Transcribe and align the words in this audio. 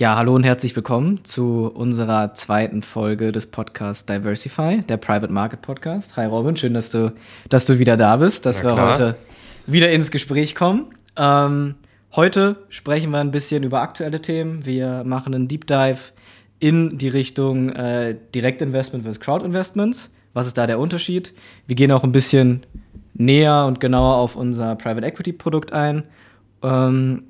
Ja, 0.00 0.16
hallo 0.16 0.34
und 0.34 0.44
herzlich 0.44 0.74
willkommen 0.74 1.26
zu 1.26 1.70
unserer 1.74 2.32
zweiten 2.32 2.80
Folge 2.80 3.32
des 3.32 3.44
Podcasts 3.44 4.06
Diversify, 4.06 4.80
der 4.80 4.96
Private 4.96 5.30
Market 5.30 5.60
Podcast. 5.60 6.16
Hi 6.16 6.24
Robin, 6.24 6.56
schön, 6.56 6.72
dass 6.72 6.88
du, 6.88 7.12
dass 7.50 7.66
du 7.66 7.78
wieder 7.78 7.98
da 7.98 8.16
bist, 8.16 8.46
dass 8.46 8.62
wir 8.62 8.80
heute 8.80 9.14
wieder 9.66 9.90
ins 9.90 10.10
Gespräch 10.10 10.54
kommen. 10.54 10.86
Ähm, 11.18 11.74
heute 12.16 12.56
sprechen 12.70 13.10
wir 13.10 13.18
ein 13.18 13.30
bisschen 13.30 13.62
über 13.62 13.82
aktuelle 13.82 14.22
Themen. 14.22 14.64
Wir 14.64 15.04
machen 15.04 15.34
einen 15.34 15.48
Deep 15.48 15.66
Dive 15.66 16.12
in 16.60 16.96
die 16.96 17.08
Richtung 17.08 17.68
äh, 17.68 18.16
Direktinvestment 18.34 19.04
versus 19.04 19.20
Crowdinvestments. 19.20 20.10
Was 20.32 20.46
ist 20.46 20.56
da 20.56 20.66
der 20.66 20.78
Unterschied? 20.78 21.34
Wir 21.66 21.76
gehen 21.76 21.92
auch 21.92 22.04
ein 22.04 22.12
bisschen 22.12 22.62
näher 23.12 23.66
und 23.66 23.80
genauer 23.80 24.16
auf 24.16 24.34
unser 24.34 24.76
Private 24.76 25.06
Equity 25.06 25.34
Produkt 25.34 25.74
ein. 25.74 26.04
Ähm, 26.62 27.24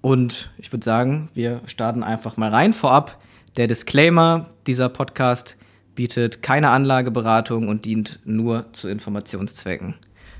und 0.00 0.50
ich 0.58 0.72
würde 0.72 0.84
sagen, 0.84 1.28
wir 1.34 1.60
starten 1.66 2.02
einfach 2.02 2.36
mal 2.36 2.50
rein. 2.50 2.72
Vorab 2.72 3.18
der 3.56 3.66
Disclaimer, 3.66 4.46
dieser 4.66 4.88
Podcast 4.88 5.56
bietet 5.94 6.42
keine 6.42 6.70
Anlageberatung 6.70 7.68
und 7.68 7.84
dient 7.84 8.20
nur 8.24 8.66
zu 8.72 8.88
Informationszwecken. 8.88 9.94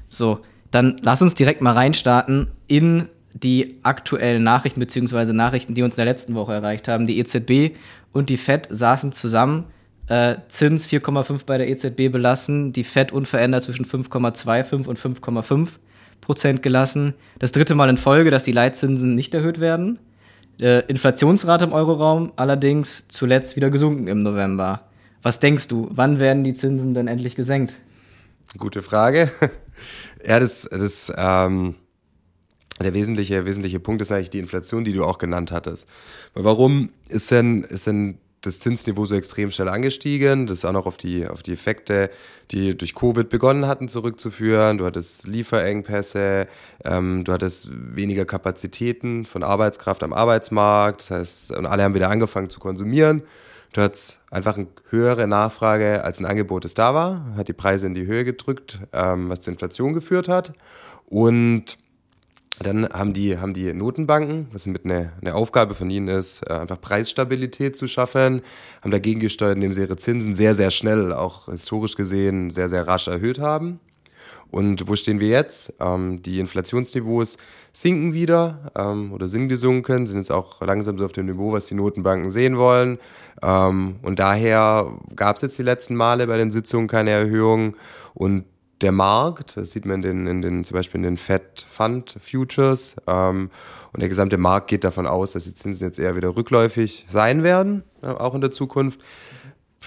So, 0.06 0.40
dann 0.70 0.96
lass 1.02 1.22
uns 1.22 1.34
direkt 1.34 1.60
mal 1.60 1.72
reinstarten 1.72 2.48
in 2.68 3.08
die 3.34 3.78
aktuellen 3.82 4.42
Nachrichten 4.42 4.80
bzw. 4.80 5.32
Nachrichten, 5.32 5.74
die 5.74 5.82
uns 5.82 5.94
in 5.94 5.98
der 5.98 6.04
letzten 6.06 6.34
Woche 6.34 6.52
erreicht 6.52 6.88
haben. 6.88 7.06
Die 7.06 7.18
EZB 7.18 7.76
und 8.12 8.30
die 8.30 8.36
Fed 8.36 8.68
saßen 8.70 9.12
zusammen. 9.12 9.64
Äh, 10.06 10.36
Zins 10.48 10.88
4,5 10.88 11.44
bei 11.44 11.58
der 11.58 11.68
EZB 11.68 12.10
belassen, 12.10 12.72
die 12.72 12.84
Fed 12.84 13.12
unverändert 13.12 13.64
zwischen 13.64 13.84
5,25 13.84 14.86
und 14.86 14.98
5,5 14.98 15.70
Prozent 16.20 16.62
gelassen. 16.62 17.14
Das 17.38 17.52
dritte 17.52 17.74
Mal 17.74 17.88
in 17.88 17.96
Folge, 17.96 18.30
dass 18.30 18.42
die 18.42 18.52
Leitzinsen 18.52 19.14
nicht 19.14 19.34
erhöht 19.34 19.60
werden. 19.60 19.98
Äh, 20.60 20.80
Inflationsrate 20.86 21.64
im 21.64 21.72
Euroraum 21.72 22.32
allerdings 22.36 23.04
zuletzt 23.08 23.56
wieder 23.56 23.70
gesunken 23.70 24.08
im 24.08 24.22
November. 24.22 24.82
Was 25.22 25.40
denkst 25.40 25.68
du, 25.68 25.88
wann 25.90 26.20
werden 26.20 26.44
die 26.44 26.54
Zinsen 26.54 26.94
denn 26.94 27.08
endlich 27.08 27.36
gesenkt? 27.36 27.80
Gute 28.56 28.82
Frage. 28.82 29.30
ja, 30.26 30.40
das, 30.40 30.68
das 30.70 31.12
ähm, 31.16 31.74
der 32.80 32.94
wesentliche, 32.94 33.44
wesentliche 33.44 33.80
Punkt 33.80 34.02
ist 34.02 34.12
eigentlich 34.12 34.30
die 34.30 34.38
Inflation, 34.38 34.84
die 34.84 34.92
du 34.92 35.04
auch 35.04 35.18
genannt 35.18 35.52
hattest. 35.52 35.88
Warum 36.34 36.90
ist 37.08 37.30
denn, 37.30 37.62
ist 37.64 37.86
denn 37.86 38.18
das 38.40 38.60
Zinsniveau 38.60 39.04
so 39.04 39.16
extrem 39.16 39.50
schnell 39.50 39.68
angestiegen. 39.68 40.46
Das 40.46 40.58
ist 40.58 40.64
auch 40.64 40.72
noch 40.72 40.86
auf 40.86 40.96
die, 40.96 41.26
auf 41.26 41.42
die 41.42 41.52
Effekte, 41.52 42.10
die 42.50 42.76
durch 42.76 42.94
Covid 42.94 43.28
begonnen 43.28 43.66
hatten, 43.66 43.88
zurückzuführen. 43.88 44.78
Du 44.78 44.84
hattest 44.84 45.26
Lieferengpässe, 45.26 46.46
ähm, 46.84 47.24
du 47.24 47.32
hattest 47.32 47.68
weniger 47.72 48.24
Kapazitäten 48.24 49.24
von 49.24 49.42
Arbeitskraft 49.42 50.02
am 50.02 50.12
Arbeitsmarkt. 50.12 51.02
Das 51.02 51.10
heißt, 51.10 51.52
und 51.52 51.66
alle 51.66 51.82
haben 51.82 51.94
wieder 51.94 52.10
angefangen 52.10 52.50
zu 52.50 52.60
konsumieren. 52.60 53.22
Du 53.72 53.82
hattest 53.82 54.20
einfach 54.30 54.56
eine 54.56 54.68
höhere 54.90 55.26
Nachfrage, 55.26 56.02
als 56.02 56.20
ein 56.20 56.26
Angebot 56.26 56.64
es 56.64 56.74
da 56.74 56.94
war, 56.94 57.34
hat 57.36 57.48
die 57.48 57.52
Preise 57.52 57.86
in 57.86 57.94
die 57.94 58.06
Höhe 58.06 58.24
gedrückt, 58.24 58.80
ähm, 58.92 59.28
was 59.28 59.40
zur 59.40 59.52
Inflation 59.52 59.92
geführt 59.92 60.28
hat. 60.28 60.54
Und 61.06 61.76
dann 62.60 62.88
haben 62.88 63.14
die, 63.14 63.38
haben 63.38 63.54
die 63.54 63.72
Notenbanken, 63.72 64.48
was 64.52 64.66
mit 64.66 64.84
eine, 64.84 65.12
eine 65.20 65.34
Aufgabe 65.34 65.74
von 65.74 65.90
ihnen 65.90 66.08
ist, 66.08 66.42
äh, 66.48 66.54
einfach 66.54 66.80
Preisstabilität 66.80 67.76
zu 67.76 67.86
schaffen, 67.86 68.42
haben 68.82 68.90
dagegen 68.90 69.20
gesteuert, 69.20 69.56
indem 69.56 69.74
sie 69.74 69.82
ihre 69.82 69.96
Zinsen 69.96 70.34
sehr, 70.34 70.54
sehr 70.54 70.70
schnell, 70.70 71.12
auch 71.12 71.46
historisch 71.46 71.94
gesehen, 71.94 72.50
sehr, 72.50 72.68
sehr 72.68 72.86
rasch 72.86 73.08
erhöht 73.08 73.38
haben. 73.38 73.80
Und 74.50 74.88
wo 74.88 74.96
stehen 74.96 75.20
wir 75.20 75.28
jetzt? 75.28 75.74
Ähm, 75.78 76.22
die 76.22 76.40
Inflationsniveaus 76.40 77.36
sinken 77.72 78.14
wieder 78.14 78.72
ähm, 78.76 79.12
oder 79.12 79.28
sind 79.28 79.48
gesunken, 79.48 80.06
sind 80.06 80.16
jetzt 80.16 80.32
auch 80.32 80.60
langsam 80.62 80.98
so 80.98 81.04
auf 81.04 81.12
dem 81.12 81.26
Niveau, 81.26 81.52
was 81.52 81.66
die 81.66 81.74
Notenbanken 81.74 82.30
sehen 82.30 82.56
wollen. 82.56 82.98
Ähm, 83.42 83.96
und 84.02 84.18
daher 84.18 84.90
gab 85.14 85.36
es 85.36 85.42
jetzt 85.42 85.58
die 85.58 85.62
letzten 85.62 85.94
Male 85.96 86.26
bei 86.26 86.38
den 86.38 86.50
Sitzungen 86.50 86.88
keine 86.88 87.10
Erhöhung. 87.10 87.76
Und 88.14 88.44
der 88.80 88.92
Markt, 88.92 89.56
das 89.56 89.72
sieht 89.72 89.84
man 89.84 89.96
in 89.96 90.02
den, 90.02 90.26
in 90.26 90.42
den, 90.42 90.64
zum 90.64 90.74
Beispiel 90.74 90.98
in 90.98 91.02
den 91.02 91.16
Fed 91.16 91.66
Fund 91.68 92.16
Futures, 92.20 92.96
ähm, 93.06 93.50
und 93.92 94.00
der 94.00 94.08
gesamte 94.08 94.38
Markt 94.38 94.68
geht 94.68 94.84
davon 94.84 95.06
aus, 95.06 95.32
dass 95.32 95.44
die 95.44 95.54
Zinsen 95.54 95.86
jetzt 95.86 95.98
eher 95.98 96.14
wieder 96.14 96.36
rückläufig 96.36 97.06
sein 97.08 97.42
werden, 97.42 97.82
äh, 98.02 98.08
auch 98.08 98.34
in 98.34 98.40
der 98.40 98.50
Zukunft. 98.50 99.00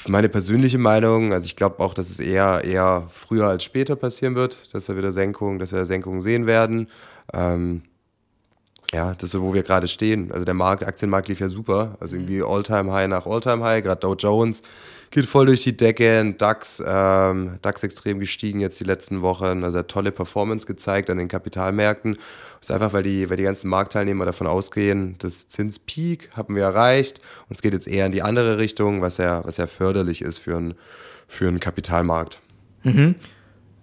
Meine 0.08 0.30
persönliche 0.30 0.78
Meinung, 0.78 1.34
also 1.34 1.46
ich 1.46 1.56
glaube 1.56 1.80
auch, 1.80 1.94
dass 1.94 2.10
es 2.10 2.20
eher, 2.20 2.64
eher 2.64 3.06
früher 3.10 3.48
als 3.48 3.64
später 3.64 3.96
passieren 3.96 4.36
wird, 4.36 4.74
dass 4.74 4.88
wir 4.88 4.98
wieder 4.98 5.12
Senkungen, 5.12 5.60
dass 5.60 5.74
wir 5.74 5.86
Senkungen 5.86 6.22
sehen 6.22 6.46
werden. 6.46 6.88
Ähm, 7.34 7.84
ja, 8.94 9.14
das 9.14 9.24
ist 9.24 9.32
so, 9.32 9.42
wo 9.42 9.54
wir 9.54 9.64
gerade 9.64 9.88
stehen. 9.88 10.32
Also 10.32 10.46
der 10.46 10.54
Markt, 10.54 10.84
Aktienmarkt 10.84 11.30
lief 11.30 11.40
ja 11.40 11.48
super. 11.48 11.98
Also 12.00 12.16
irgendwie 12.16 12.44
All-Time-High 12.44 13.08
nach 13.08 13.26
All-Time-High, 13.26 13.84
gerade 13.84 14.00
Dow 14.00 14.16
Jones 14.16 14.64
geht 15.12 15.26
voll 15.26 15.46
durch 15.46 15.64
die 15.64 15.76
Decke. 15.76 16.34
DAX, 16.38 16.82
ähm, 16.86 17.58
DAX 17.62 17.84
extrem 17.84 18.20
gestiegen 18.20 18.62
jetzt 18.62 18.80
die 18.80 18.86
letzten 18.86 19.22
Wochen. 19.22 19.64
Also 19.64 19.80
hat 19.80 19.90
tolle 19.90 20.12
Performance 20.12 20.66
gezeigt 20.66 21.10
an 21.10 21.18
den 21.18 21.28
Kapitalmärkten. 21.28 22.16
Das 22.60 22.70
ist 22.70 22.72
einfach, 22.72 22.94
weil 22.94 23.04
die, 23.04 23.30
weil 23.30 23.38
die 23.38 23.44
ganzen 23.44 23.70
Marktteilnehmer 23.70 24.26
davon 24.26 24.48
ausgehen, 24.48 25.16
das 25.20 25.48
Zinspeak 25.48 26.30
haben 26.36 26.56
wir 26.56 26.64
erreicht. 26.64 27.20
Und 27.50 27.56
es 27.56 27.62
geht 27.62 27.74
jetzt 27.74 27.88
eher 27.88 28.06
in 28.06 28.12
die 28.12 28.22
andere 28.22 28.58
Richtung, 28.58 29.02
was 29.02 29.18
ja, 29.18 29.46
was 29.46 29.58
ja 29.58 29.68
förderlich 29.68 30.22
ist 30.22 30.40
für 30.40 30.56
einen, 30.56 30.74
für 31.28 31.48
einen 31.48 31.60
Kapitalmarkt. 31.60 32.40
Mhm. 32.84 33.16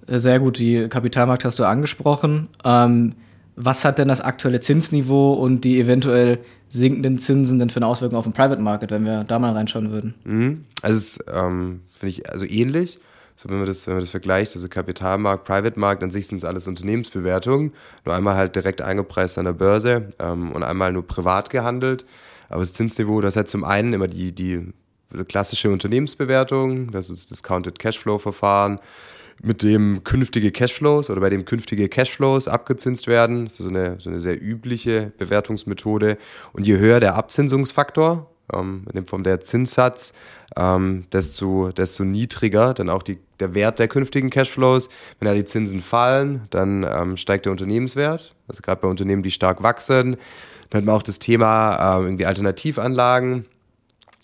Sehr 0.06 0.40
gut, 0.40 0.58
die 0.58 0.88
Kapitalmarkt 0.88 1.44
hast 1.44 1.58
du 1.58 1.64
angesprochen. 1.64 2.48
Ähm, 2.64 3.14
was 3.60 3.84
hat 3.84 3.98
denn 3.98 4.08
das 4.08 4.20
aktuelle 4.20 4.60
Zinsniveau 4.60 5.32
und 5.32 5.62
die 5.62 5.80
eventuell 5.80 6.38
sinkenden 6.68 7.18
Zinsen 7.18 7.58
denn 7.58 7.70
für 7.70 7.78
eine 7.78 7.86
Auswirkung 7.86 8.16
auf 8.18 8.24
den 8.24 8.32
Private 8.32 8.60
Market, 8.62 8.90
wenn 8.90 9.04
wir 9.04 9.24
da 9.24 9.38
mal 9.38 9.52
reinschauen 9.52 9.90
würden? 9.90 10.14
Mhm. 10.24 10.64
Also 10.82 10.98
es 10.98 11.18
ähm, 11.32 11.80
finde 11.92 12.10
ich 12.10 12.30
also 12.30 12.44
ähnlich. 12.44 13.00
So, 13.36 13.48
wenn 13.48 13.58
man 13.58 13.66
das, 13.66 13.86
wenn 13.86 13.94
man 13.94 14.02
das 14.02 14.10
vergleicht, 14.10 14.54
also 14.54 14.68
Kapitalmarkt, 14.68 15.44
Private 15.44 15.78
Markt, 15.78 16.02
an 16.02 16.10
sich 16.10 16.26
sind 16.26 16.38
es 16.38 16.44
alles 16.44 16.68
Unternehmensbewertungen. 16.68 17.72
Nur 18.04 18.14
einmal 18.14 18.36
halt 18.36 18.54
direkt 18.54 18.80
eingepreist 18.80 19.38
an 19.38 19.44
der 19.44 19.52
Börse 19.52 20.08
ähm, 20.18 20.52
und 20.52 20.62
einmal 20.62 20.92
nur 20.92 21.06
privat 21.06 21.50
gehandelt. 21.50 22.04
Aber 22.48 22.60
das 22.60 22.72
Zinsniveau, 22.72 23.20
das 23.20 23.36
hat 23.36 23.48
zum 23.48 23.64
einen 23.64 23.92
immer 23.92 24.08
die, 24.08 24.32
die 24.32 24.72
klassische 25.26 25.70
Unternehmensbewertung, 25.70 26.90
das 26.90 27.10
ist 27.10 27.30
Discounted 27.30 27.78
Cashflow 27.78 28.18
Verfahren 28.18 28.78
mit 29.42 29.62
dem 29.62 30.02
künftige 30.04 30.50
Cashflows 30.50 31.10
oder 31.10 31.20
bei 31.20 31.30
dem 31.30 31.44
künftige 31.44 31.88
Cashflows 31.88 32.48
abgezinst 32.48 33.06
werden. 33.06 33.44
Das 33.44 33.54
ist 33.54 33.64
so 33.64 33.68
eine, 33.68 33.96
so 34.00 34.10
eine 34.10 34.20
sehr 34.20 34.40
übliche 34.40 35.12
Bewertungsmethode. 35.18 36.18
Und 36.52 36.66
je 36.66 36.78
höher 36.78 37.00
der 37.00 37.14
Abzinsungsfaktor, 37.14 38.30
ähm, 38.52 38.84
in 38.92 39.06
Form 39.06 39.22
der 39.22 39.40
Zinssatz, 39.40 40.12
ähm, 40.56 41.04
desto, 41.12 41.70
desto 41.70 42.04
niedriger 42.04 42.74
dann 42.74 42.90
auch 42.90 43.02
die, 43.02 43.18
der 43.40 43.54
Wert 43.54 43.78
der 43.78 43.88
künftigen 43.88 44.30
Cashflows. 44.30 44.88
Wenn 45.18 45.26
da 45.26 45.34
die 45.34 45.44
Zinsen 45.44 45.80
fallen, 45.80 46.42
dann 46.50 46.84
ähm, 46.84 47.16
steigt 47.16 47.44
der 47.44 47.52
Unternehmenswert. 47.52 48.34
Also 48.48 48.62
gerade 48.62 48.80
bei 48.80 48.88
Unternehmen, 48.88 49.22
die 49.22 49.30
stark 49.30 49.62
wachsen. 49.62 50.16
Dann 50.70 50.80
hat 50.80 50.84
man 50.84 50.96
auch 50.96 51.02
das 51.02 51.18
Thema 51.18 51.98
ähm, 51.98 52.06
irgendwie 52.06 52.26
Alternativanlagen 52.26 53.46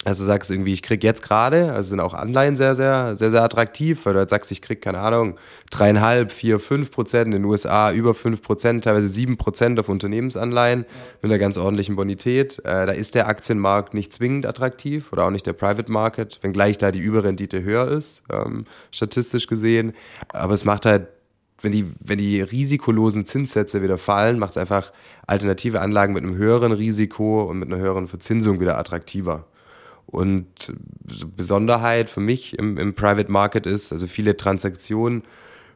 also 0.04 0.22
du 0.22 0.26
sagst 0.26 0.50
irgendwie, 0.50 0.72
ich 0.72 0.82
krieg 0.82 1.02
jetzt 1.02 1.22
gerade, 1.22 1.72
also 1.72 1.90
sind 1.90 2.00
auch 2.00 2.14
Anleihen 2.14 2.56
sehr, 2.56 2.76
sehr, 2.76 3.16
sehr, 3.16 3.30
sehr 3.30 3.42
attraktiv, 3.42 4.04
weil 4.04 4.12
du 4.12 4.18
halt 4.20 4.30
sagst, 4.30 4.52
ich 4.52 4.60
krieg, 4.60 4.82
keine 4.82 4.98
Ahnung, 4.98 5.36
dreieinhalb, 5.70 6.30
vier, 6.30 6.60
fünf 6.60 6.90
Prozent, 6.90 7.26
in 7.26 7.32
den 7.32 7.44
USA 7.44 7.90
über 7.90 8.14
fünf 8.14 8.42
Prozent, 8.42 8.84
teilweise 8.84 9.08
sieben 9.08 9.36
Prozent 9.36 9.80
auf 9.80 9.88
Unternehmensanleihen 9.88 10.80
ja. 10.80 10.86
mit 11.22 11.30
einer 11.30 11.38
ganz 11.38 11.56
ordentlichen 11.56 11.96
Bonität. 11.96 12.58
Äh, 12.60 12.86
da 12.86 12.92
ist 12.92 13.14
der 13.14 13.28
Aktienmarkt 13.28 13.94
nicht 13.94 14.12
zwingend 14.12 14.46
attraktiv 14.46 15.12
oder 15.12 15.24
auch 15.24 15.30
nicht 15.30 15.46
der 15.46 15.54
Private 15.54 15.90
Market, 15.90 16.38
wenngleich 16.42 16.78
da 16.78 16.90
die 16.90 17.00
Überrendite 17.00 17.62
höher 17.62 17.88
ist, 17.88 18.22
ähm, 18.30 18.66
statistisch 18.90 19.46
gesehen. 19.46 19.92
Aber 20.28 20.52
es 20.54 20.64
macht 20.64 20.86
halt 20.86 21.08
wenn 21.60 21.72
die, 21.72 21.86
wenn 21.98 22.18
die 22.18 22.42
risikolosen 22.42 23.24
Zinssätze 23.24 23.82
wieder 23.82 23.96
fallen, 23.96 24.38
macht 24.38 24.50
es 24.50 24.56
einfach 24.58 24.92
alternative 25.26 25.80
Anlagen 25.80 26.12
mit 26.12 26.22
einem 26.22 26.36
höheren 26.36 26.72
Risiko 26.72 27.44
und 27.44 27.58
mit 27.58 27.72
einer 27.72 27.80
höheren 27.80 28.06
Verzinsung 28.06 28.60
wieder 28.60 28.76
attraktiver. 28.78 29.46
Und 30.06 30.46
Besonderheit 31.36 32.08
für 32.10 32.20
mich 32.20 32.58
im, 32.58 32.78
im 32.78 32.94
Private 32.94 33.30
Market 33.30 33.66
ist, 33.66 33.92
also 33.92 34.06
viele 34.06 34.36
Transaktionen 34.36 35.24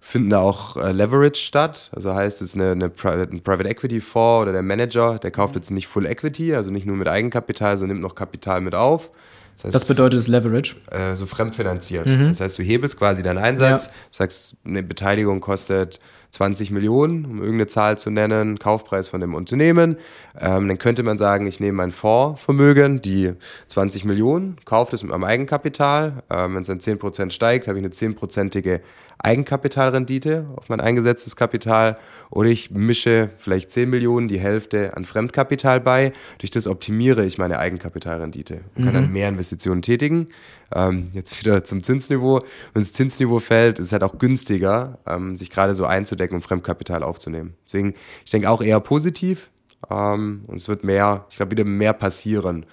finden 0.00 0.30
da 0.30 0.40
auch 0.40 0.76
äh, 0.76 0.92
Leverage 0.92 1.40
statt. 1.40 1.90
Also 1.94 2.14
heißt 2.14 2.40
es 2.40 2.54
eine, 2.54 2.72
eine 2.72 2.88
Private, 2.88 3.32
ein 3.32 3.40
Private 3.42 3.68
Equity 3.68 4.00
Fonds 4.00 4.42
oder 4.42 4.52
der 4.52 4.62
Manager, 4.62 5.18
der 5.18 5.30
kauft 5.30 5.56
jetzt 5.56 5.70
nicht 5.70 5.88
Full 5.88 6.06
Equity, 6.06 6.54
also 6.54 6.70
nicht 6.70 6.86
nur 6.86 6.96
mit 6.96 7.08
Eigenkapital, 7.08 7.76
sondern 7.76 7.96
nimmt 7.96 8.02
noch 8.02 8.14
Kapital 8.14 8.60
mit 8.60 8.74
auf. 8.74 9.10
Das, 9.56 9.64
heißt, 9.64 9.74
das 9.74 9.84
bedeutet 9.86 10.20
das 10.20 10.28
Leverage? 10.28 10.76
Äh, 10.90 11.16
so 11.16 11.26
fremdfinanziert. 11.26 12.06
Mhm. 12.06 12.28
Das 12.28 12.40
heißt, 12.40 12.58
du 12.58 12.62
hebelst 12.62 12.96
quasi 12.96 13.24
deinen 13.24 13.38
Einsatz, 13.38 13.86
ja. 13.86 13.92
sagst, 14.12 14.56
eine 14.64 14.84
Beteiligung 14.84 15.40
kostet, 15.40 15.98
20 16.30 16.70
Millionen, 16.70 17.24
um 17.24 17.38
irgendeine 17.38 17.66
Zahl 17.66 17.98
zu 17.98 18.10
nennen, 18.10 18.58
Kaufpreis 18.58 19.08
von 19.08 19.20
dem 19.20 19.34
Unternehmen. 19.34 19.96
Ähm, 20.38 20.68
dann 20.68 20.78
könnte 20.78 21.02
man 21.02 21.18
sagen, 21.18 21.46
ich 21.46 21.58
nehme 21.58 21.78
mein 21.78 21.90
Fondsvermögen, 21.90 23.00
die 23.00 23.32
20 23.68 24.04
Millionen, 24.04 24.56
kaufe 24.64 24.90
das 24.90 25.02
mit 25.02 25.10
meinem 25.10 25.24
Eigenkapital. 25.24 26.22
Ähm, 26.30 26.54
Wenn 26.54 26.62
es 26.62 26.68
dann 26.68 26.80
10% 26.80 27.30
steigt, 27.30 27.66
habe 27.66 27.78
ich 27.78 27.84
eine 27.84 27.92
10%ige 27.92 28.80
Eigenkapitalrendite 29.18 30.46
auf 30.54 30.68
mein 30.68 30.80
eingesetztes 30.80 31.34
Kapital 31.34 31.98
oder 32.30 32.48
ich 32.50 32.70
mische 32.70 33.30
vielleicht 33.36 33.72
10 33.72 33.90
Millionen, 33.90 34.28
die 34.28 34.38
Hälfte 34.38 34.96
an 34.96 35.04
Fremdkapital 35.04 35.80
bei. 35.80 36.12
Durch 36.38 36.52
das 36.52 36.66
optimiere 36.68 37.24
ich 37.24 37.36
meine 37.36 37.58
Eigenkapitalrendite 37.58 38.60
und 38.76 38.84
kann 38.84 38.94
mhm. 38.94 38.98
dann 38.98 39.12
mehr 39.12 39.28
Investitionen 39.28 39.82
tätigen. 39.82 40.28
Ähm, 40.74 41.10
jetzt 41.12 41.38
wieder 41.40 41.64
zum 41.64 41.82
Zinsniveau. 41.82 42.40
Wenn 42.74 42.82
das 42.82 42.92
Zinsniveau 42.92 43.40
fällt, 43.40 43.78
ist 43.78 43.86
es 43.86 43.92
halt 43.92 44.02
auch 44.02 44.18
günstiger, 44.18 44.98
ähm, 45.06 45.36
sich 45.36 45.50
gerade 45.50 45.74
so 45.74 45.86
einzudecken 45.86 46.36
und 46.36 46.42
Fremdkapital 46.42 47.02
aufzunehmen. 47.02 47.54
Deswegen, 47.64 47.94
ich 48.24 48.30
denke 48.30 48.50
auch 48.50 48.60
eher 48.60 48.80
positiv 48.80 49.50
ähm, 49.90 50.44
und 50.46 50.56
es 50.56 50.68
wird 50.68 50.84
mehr, 50.84 51.24
ich 51.30 51.36
glaube, 51.36 51.52
wieder 51.52 51.64
mehr 51.64 51.94
passieren. 51.94 52.66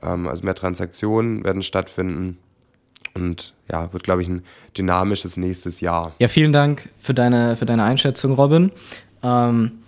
Ähm, 0.00 0.28
also 0.28 0.44
mehr 0.44 0.54
Transaktionen 0.54 1.44
werden 1.44 1.62
stattfinden. 1.62 2.38
Und 3.14 3.52
ja, 3.70 3.92
wird, 3.92 4.04
glaube 4.04 4.22
ich, 4.22 4.28
ein 4.28 4.42
dynamisches 4.76 5.36
nächstes 5.36 5.80
Jahr. 5.80 6.14
Ja, 6.18 6.28
vielen 6.28 6.52
Dank 6.52 6.88
für 6.98 7.12
deine, 7.12 7.56
für 7.56 7.66
deine 7.66 7.84
Einschätzung, 7.84 8.32
Robin. 8.32 8.72
Ähm, 9.22 9.81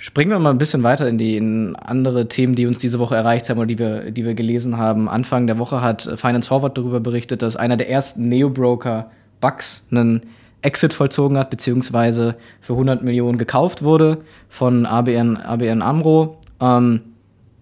springen 0.00 0.30
wir 0.30 0.38
mal 0.38 0.50
ein 0.50 0.58
bisschen 0.58 0.82
weiter 0.82 1.06
in 1.06 1.18
die 1.18 1.36
in 1.36 1.76
andere 1.76 2.26
Themen, 2.26 2.54
die 2.54 2.66
uns 2.66 2.78
diese 2.78 2.98
Woche 2.98 3.14
erreicht 3.14 3.50
haben 3.50 3.58
oder 3.58 3.66
die 3.66 3.78
wir, 3.78 4.10
die 4.10 4.24
wir 4.24 4.34
gelesen 4.34 4.78
haben. 4.78 5.10
Anfang 5.10 5.46
der 5.46 5.58
Woche 5.58 5.82
hat 5.82 6.02
Finance 6.16 6.48
Forward 6.48 6.76
darüber 6.76 7.00
berichtet, 7.00 7.42
dass 7.42 7.54
einer 7.54 7.76
der 7.76 7.90
ersten 7.90 8.28
Neo-Broker 8.28 9.10
Bucks 9.42 9.82
einen 9.90 10.22
Exit 10.62 10.94
vollzogen 10.94 11.36
hat, 11.36 11.50
beziehungsweise 11.50 12.36
für 12.62 12.72
100 12.72 13.02
Millionen 13.02 13.36
gekauft 13.36 13.82
wurde 13.82 14.18
von 14.48 14.86
ABN, 14.86 15.36
ABN 15.36 15.82
AMRO. 15.82 16.38
Ähm, 16.60 17.02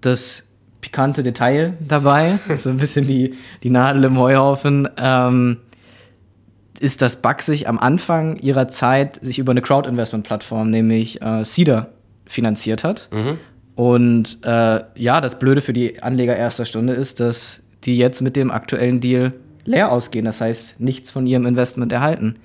das 0.00 0.44
pikante 0.81 1.25
Detail 1.25 1.75
dabei, 1.81 2.38
so 2.56 2.70
ein 2.70 2.76
bisschen 2.76 3.05
die, 3.06 3.35
die 3.64 3.70
Nadel 3.70 4.05
im 4.05 4.17
Heuhaufen, 4.17 4.88
ähm, 4.96 5.56
ist, 6.79 7.02
dass 7.02 7.17
Buck 7.17 7.43
sich 7.43 7.67
am 7.67 7.81
Anfang 7.81 8.37
ihrer 8.37 8.69
Zeit 8.69 9.19
sich 9.20 9.40
über 9.40 9.50
eine 9.50 9.62
Crowd-Investment-Plattform, 9.62 10.70
nämlich 10.70 11.20
äh, 11.20 11.44
Cedar, 11.44 11.88
finanziert 12.28 12.84
hat. 12.84 13.08
Mhm. 13.12 13.38
Und 13.75 14.38
äh, 14.44 14.80
ja, 14.94 15.20
das 15.20 15.38
Blöde 15.38 15.60
für 15.60 15.72
die 15.72 16.02
Anleger 16.02 16.36
erster 16.36 16.64
Stunde 16.64 16.94
ist, 16.94 17.20
dass 17.20 17.60
die 17.84 17.96
jetzt 17.96 18.20
mit 18.22 18.36
dem 18.36 18.50
aktuellen 18.50 19.00
Deal 19.00 19.32
leer 19.64 19.92
ausgehen. 19.92 20.25
Das 20.25 20.40
heißt, 20.40 20.80
nichts 20.80 21.10
von 21.10 21.26
ihrem 21.26 21.46
Investment 21.46 21.92
erhalten. 21.92 22.36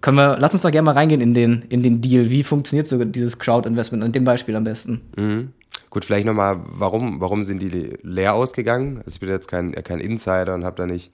Können 0.00 0.16
wir, 0.16 0.36
lass 0.40 0.52
uns 0.52 0.62
doch 0.62 0.72
gerne 0.72 0.86
mal 0.86 0.92
reingehen 0.92 1.20
in 1.20 1.34
den, 1.34 1.64
in 1.68 1.82
den 1.82 2.00
Deal. 2.00 2.30
Wie 2.30 2.42
funktioniert 2.42 2.88
so 2.88 3.02
dieses 3.04 3.38
Crowd-Investment? 3.38 4.02
An 4.02 4.10
dem 4.10 4.24
Beispiel 4.24 4.56
am 4.56 4.64
besten. 4.64 5.00
Mhm. 5.16 5.52
Gut, 5.90 6.04
vielleicht 6.04 6.26
nochmal, 6.26 6.60
warum, 6.64 7.20
warum 7.20 7.42
sind 7.42 7.60
die 7.62 7.92
leer 8.02 8.34
ausgegangen? 8.34 8.98
Also 9.04 9.14
ich 9.14 9.20
bin 9.20 9.28
jetzt 9.28 9.46
kein, 9.46 9.72
kein 9.72 10.00
Insider 10.00 10.54
und 10.54 10.64
habe 10.64 10.76
da 10.76 10.86
nicht 10.86 11.12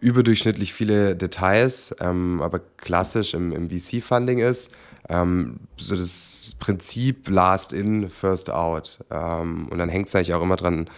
überdurchschnittlich 0.00 0.72
viele 0.72 1.16
Details, 1.16 1.94
ähm, 2.00 2.40
aber 2.40 2.60
klassisch 2.78 3.34
im, 3.34 3.52
im 3.52 3.68
VC-Funding 3.68 4.38
ist 4.38 4.70
ähm, 5.08 5.60
so 5.76 5.96
das 5.96 6.56
Prinzip 6.58 7.28
Last 7.28 7.72
in, 7.72 8.10
First 8.10 8.50
out. 8.50 8.98
Ähm, 9.10 9.68
und 9.68 9.78
dann 9.78 9.88
hängt 9.88 10.08
es 10.08 10.14
eigentlich 10.14 10.34
auch 10.34 10.42
immer 10.42 10.56
dran, 10.56 10.88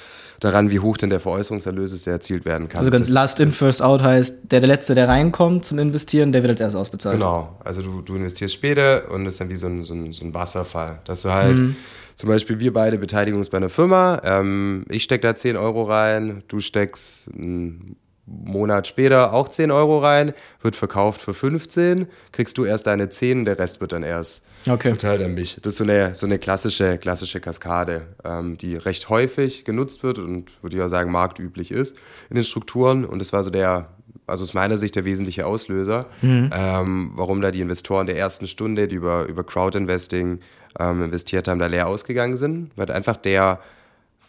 daran, 0.41 0.71
wie 0.71 0.81
hoch 0.81 0.97
denn 0.97 1.11
der 1.11 1.21
Veräußerungserlös 1.21 1.93
ist, 1.93 2.07
der 2.07 2.15
erzielt 2.15 2.45
werden 2.45 2.69
kann. 2.69 2.81
Also 2.81 2.91
ganz 2.91 3.07
das, 3.07 3.15
Last 3.15 3.41
in, 3.41 3.53
First 3.53 3.83
out 3.83 4.03
heißt, 4.03 4.53
der, 4.53 4.61
der 4.61 4.69
Letzte, 4.69 4.95
der 4.95 5.09
reinkommt 5.09 5.65
zum 5.65 5.79
Investieren, 5.79 6.33
der 6.33 6.43
wird 6.43 6.53
als 6.53 6.61
erstes 6.61 6.81
ausbezahlt. 6.81 7.17
Genau, 7.17 7.59
also 7.65 7.83
du, 7.83 8.03
du 8.03 8.17
investierst 8.17 8.55
später 8.55 9.11
und 9.11 9.25
das 9.25 9.35
ist 9.35 9.41
dann 9.41 9.49
wie 9.51 9.57
so 9.57 9.67
ein, 9.67 9.85
so 9.85 9.95
ein, 9.95 10.13
so 10.13 10.25
ein 10.25 10.35
Wasserfall, 10.35 11.01
dass 11.05 11.23
du 11.23 11.33
halt 11.33 11.59
mhm 11.59 11.77
zum 12.17 12.31
Beispiel 12.31 12.59
wir 12.59 12.73
beide 12.73 12.97
beteiligen 12.97 13.39
uns 13.39 13.51
bei 13.51 13.59
einer 13.59 13.69
Firma. 13.69 14.21
Ähm, 14.25 14.87
ich 14.89 15.05
stecke 15.05 15.21
da 15.21 15.37
10 15.37 15.57
Euro 15.57 15.83
rein, 15.83 16.43
du 16.49 16.61
steckst 16.61 17.29
einen 17.35 17.97
Monat 18.27 18.89
später 18.89 19.33
auch 19.33 19.49
10 19.49 19.71
Euro 19.71 20.01
rein, 20.01 20.33
wird 20.61 20.75
verkauft 20.75 21.21
für 21.21 21.33
15, 21.33 22.07
kriegst 22.33 22.59
du 22.59 22.65
erst 22.65 22.87
deine 22.87 23.09
10, 23.09 23.45
der 23.45 23.59
Rest 23.59 23.81
wird 23.81 23.93
dann 23.93 24.03
erst 24.03 24.43
okay. 24.69 24.91
verteilt 24.91 25.23
an 25.23 25.35
mich. 25.35 25.59
Das 25.63 25.75
ist 25.75 25.79
so 25.79 25.85
eine, 25.85 26.15
so 26.15 26.27
eine 26.27 26.39
klassische, 26.39 26.99
klassische 26.99 27.41
Kaskade, 27.41 28.09
ähm, 28.25 28.59
die 28.59 28.75
recht 28.75 29.09
häufig 29.09 29.65
genutzt 29.65 30.03
wird 30.03 30.19
und 30.19 30.51
würde 30.63 30.77
ich 30.77 30.83
auch 30.83 30.89
sagen 30.89 31.13
marktüblich 31.13 31.71
ist 31.71 31.95
in 32.29 32.35
den 32.35 32.45
Strukturen. 32.45 33.05
Und 33.05 33.21
das 33.21 33.33
war 33.33 33.45
so 33.45 33.51
der, 33.51 33.91
also 34.27 34.43
aus 34.43 34.55
meiner 34.55 34.77
Sicht 34.77 34.97
der 34.97 35.05
wesentliche 35.05 35.47
Auslöser, 35.47 36.07
mhm. 36.21 36.51
ähm, 36.53 37.13
warum 37.15 37.41
da 37.41 37.53
die 37.53 37.61
Investoren 37.61 38.07
der 38.07 38.19
ersten 38.19 38.49
Stunde, 38.49 38.89
die 38.89 38.97
über, 38.97 39.27
über 39.27 39.45
Crowdinvesting 39.45 40.41
ähm, 40.81 41.03
investiert 41.05 41.47
haben, 41.47 41.61
da 41.61 41.67
leer 41.67 41.87
ausgegangen 41.87 42.37
sind, 42.37 42.73
weil 42.75 42.91
einfach 42.91 43.17
der 43.17 43.61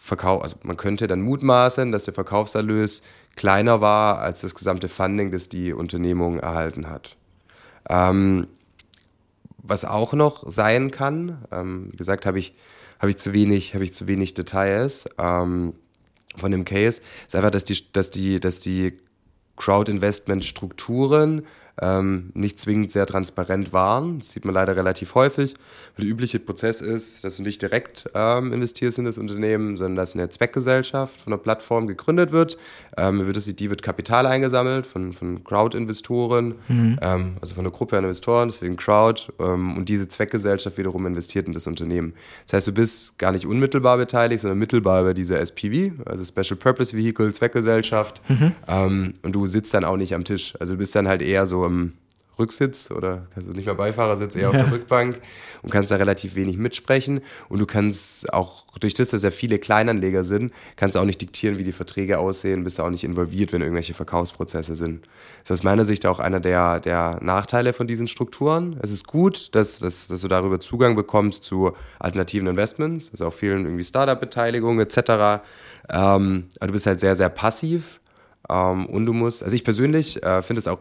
Verkauf, 0.08 0.42
also 0.42 0.56
man 0.62 0.76
könnte 0.76 1.06
dann 1.06 1.20
mutmaßen, 1.20 1.92
dass 1.92 2.04
der 2.04 2.14
Verkaufserlös 2.14 3.02
kleiner 3.36 3.80
war 3.80 4.18
als 4.18 4.40
das 4.40 4.54
gesamte 4.54 4.88
Funding, 4.88 5.30
das 5.30 5.48
die 5.48 5.72
Unternehmung 5.72 6.40
erhalten 6.40 6.88
hat. 6.88 7.16
Ähm, 7.88 8.48
was 9.58 9.84
auch 9.84 10.14
noch 10.14 10.48
sein 10.50 10.90
kann, 10.90 11.44
ähm, 11.52 11.88
wie 11.92 11.96
gesagt, 11.96 12.26
habe 12.26 12.38
ich, 12.38 12.54
hab 12.98 13.08
ich, 13.08 13.18
zu 13.18 13.32
wenig, 13.32 13.74
hab 13.74 13.82
ich 13.82 13.92
zu 13.92 14.08
wenig 14.08 14.34
Details 14.34 15.04
ähm, 15.18 15.74
von 16.36 16.50
dem 16.50 16.64
Case, 16.64 17.02
ist 17.26 17.36
einfach, 17.36 17.50
dass 17.50 17.64
die, 17.64 17.92
dass 17.92 18.10
die, 18.10 18.40
dass 18.40 18.60
die 18.60 18.98
Crowd-Investment-Strukturen 19.56 21.44
ähm, 21.80 22.30
nicht 22.34 22.58
zwingend 22.58 22.90
sehr 22.90 23.06
transparent 23.06 23.72
waren. 23.72 24.18
Das 24.18 24.32
sieht 24.32 24.44
man 24.44 24.54
leider 24.54 24.76
relativ 24.76 25.14
häufig, 25.14 25.54
der 25.98 26.06
übliche 26.06 26.38
Prozess 26.38 26.80
ist, 26.80 27.24
dass 27.24 27.36
du 27.36 27.42
nicht 27.42 27.60
direkt 27.60 28.08
ähm, 28.14 28.52
investierst 28.52 28.98
in 28.98 29.04
das 29.04 29.18
Unternehmen, 29.18 29.76
sondern 29.76 29.96
dass 29.96 30.14
eine 30.14 30.28
Zweckgesellschaft 30.28 31.20
von 31.20 31.32
der 31.32 31.38
Plattform 31.38 31.86
gegründet 31.86 32.32
wird. 32.32 32.56
Ähm, 32.96 33.26
wird 33.26 33.36
das, 33.36 33.44
die 33.44 33.70
wird 33.70 33.82
Kapital 33.82 34.26
eingesammelt 34.26 34.86
von, 34.86 35.12
von 35.12 35.44
Crowd-Investoren, 35.44 36.54
mhm. 36.68 36.98
ähm, 37.00 37.36
also 37.40 37.54
von 37.54 37.64
einer 37.64 37.72
Gruppe 37.72 37.96
an 37.96 38.04
Investoren, 38.04 38.48
deswegen 38.48 38.76
Crowd. 38.76 39.32
Ähm, 39.38 39.76
und 39.76 39.88
diese 39.88 40.08
Zweckgesellschaft 40.08 40.78
wiederum 40.78 41.06
investiert 41.06 41.46
in 41.46 41.52
das 41.52 41.66
Unternehmen. 41.66 42.14
Das 42.46 42.54
heißt, 42.54 42.68
du 42.68 42.72
bist 42.72 43.18
gar 43.18 43.32
nicht 43.32 43.46
unmittelbar 43.46 43.96
beteiligt, 43.96 44.42
sondern 44.42 44.58
mittelbar 44.58 45.02
über 45.02 45.14
diese 45.14 45.38
SPV, 45.38 45.92
also 46.04 46.24
Special 46.24 46.56
Purpose 46.56 46.96
Vehicle, 46.96 47.32
Zweckgesellschaft. 47.32 48.22
Mhm. 48.28 48.52
Ähm, 48.66 49.12
und 49.22 49.32
du 49.32 49.46
sitzt 49.46 49.74
dann 49.74 49.84
auch 49.84 49.96
nicht 49.96 50.14
am 50.14 50.24
Tisch. 50.24 50.54
Also 50.60 50.74
du 50.74 50.78
bist 50.78 50.94
dann 50.94 51.08
halt 51.08 51.22
eher 51.22 51.46
so 51.46 51.67
im 51.68 51.92
Rücksitz 52.38 52.90
oder 52.90 53.26
du 53.34 53.52
nicht 53.52 53.66
mehr 53.66 53.74
Beifahrersitz, 53.74 54.36
eher 54.36 54.50
auf 54.50 54.56
der 54.56 54.70
Rückbank 54.70 55.20
und 55.62 55.70
kannst 55.70 55.90
da 55.90 55.96
relativ 55.96 56.36
wenig 56.36 56.56
mitsprechen. 56.56 57.20
Und 57.48 57.58
du 57.58 57.66
kannst 57.66 58.32
auch, 58.32 58.64
durch 58.78 58.94
das, 58.94 59.08
dass 59.08 59.24
ja 59.24 59.30
viele 59.30 59.58
Kleinanleger 59.58 60.22
sind, 60.22 60.52
kannst 60.76 60.94
du 60.94 61.00
auch 61.00 61.04
nicht 61.04 61.20
diktieren, 61.20 61.58
wie 61.58 61.64
die 61.64 61.72
Verträge 61.72 62.18
aussehen, 62.18 62.62
bist 62.62 62.78
du 62.78 62.84
auch 62.84 62.90
nicht 62.90 63.02
involviert, 63.02 63.52
wenn 63.52 63.60
irgendwelche 63.60 63.94
Verkaufsprozesse 63.94 64.76
sind. 64.76 65.06
Das 65.40 65.50
ist 65.50 65.60
aus 65.60 65.62
meiner 65.64 65.84
Sicht 65.84 66.06
auch 66.06 66.20
einer 66.20 66.38
der, 66.38 66.78
der 66.80 67.18
Nachteile 67.20 67.72
von 67.72 67.88
diesen 67.88 68.06
Strukturen. 68.06 68.78
Es 68.82 68.92
ist 68.92 69.06
gut, 69.06 69.54
dass, 69.54 69.80
dass, 69.80 70.06
dass 70.06 70.20
du 70.20 70.28
darüber 70.28 70.60
Zugang 70.60 70.94
bekommst 70.94 71.42
zu 71.42 71.72
alternativen 71.98 72.46
Investments, 72.46 73.10
also 73.10 73.26
auch 73.26 73.34
vielen 73.34 73.64
irgendwie 73.64 73.84
Startup-Beteiligungen 73.84 74.86
etc. 74.86 75.42
Ähm, 75.88 76.44
aber 76.60 76.68
du 76.68 76.72
bist 76.72 76.86
halt 76.86 77.00
sehr, 77.00 77.16
sehr 77.16 77.30
passiv 77.30 78.00
ähm, 78.48 78.86
und 78.86 79.06
du 79.06 79.12
musst, 79.12 79.42
also 79.42 79.56
ich 79.56 79.64
persönlich 79.64 80.22
äh, 80.22 80.42
finde 80.42 80.60
es 80.60 80.68
auch 80.68 80.78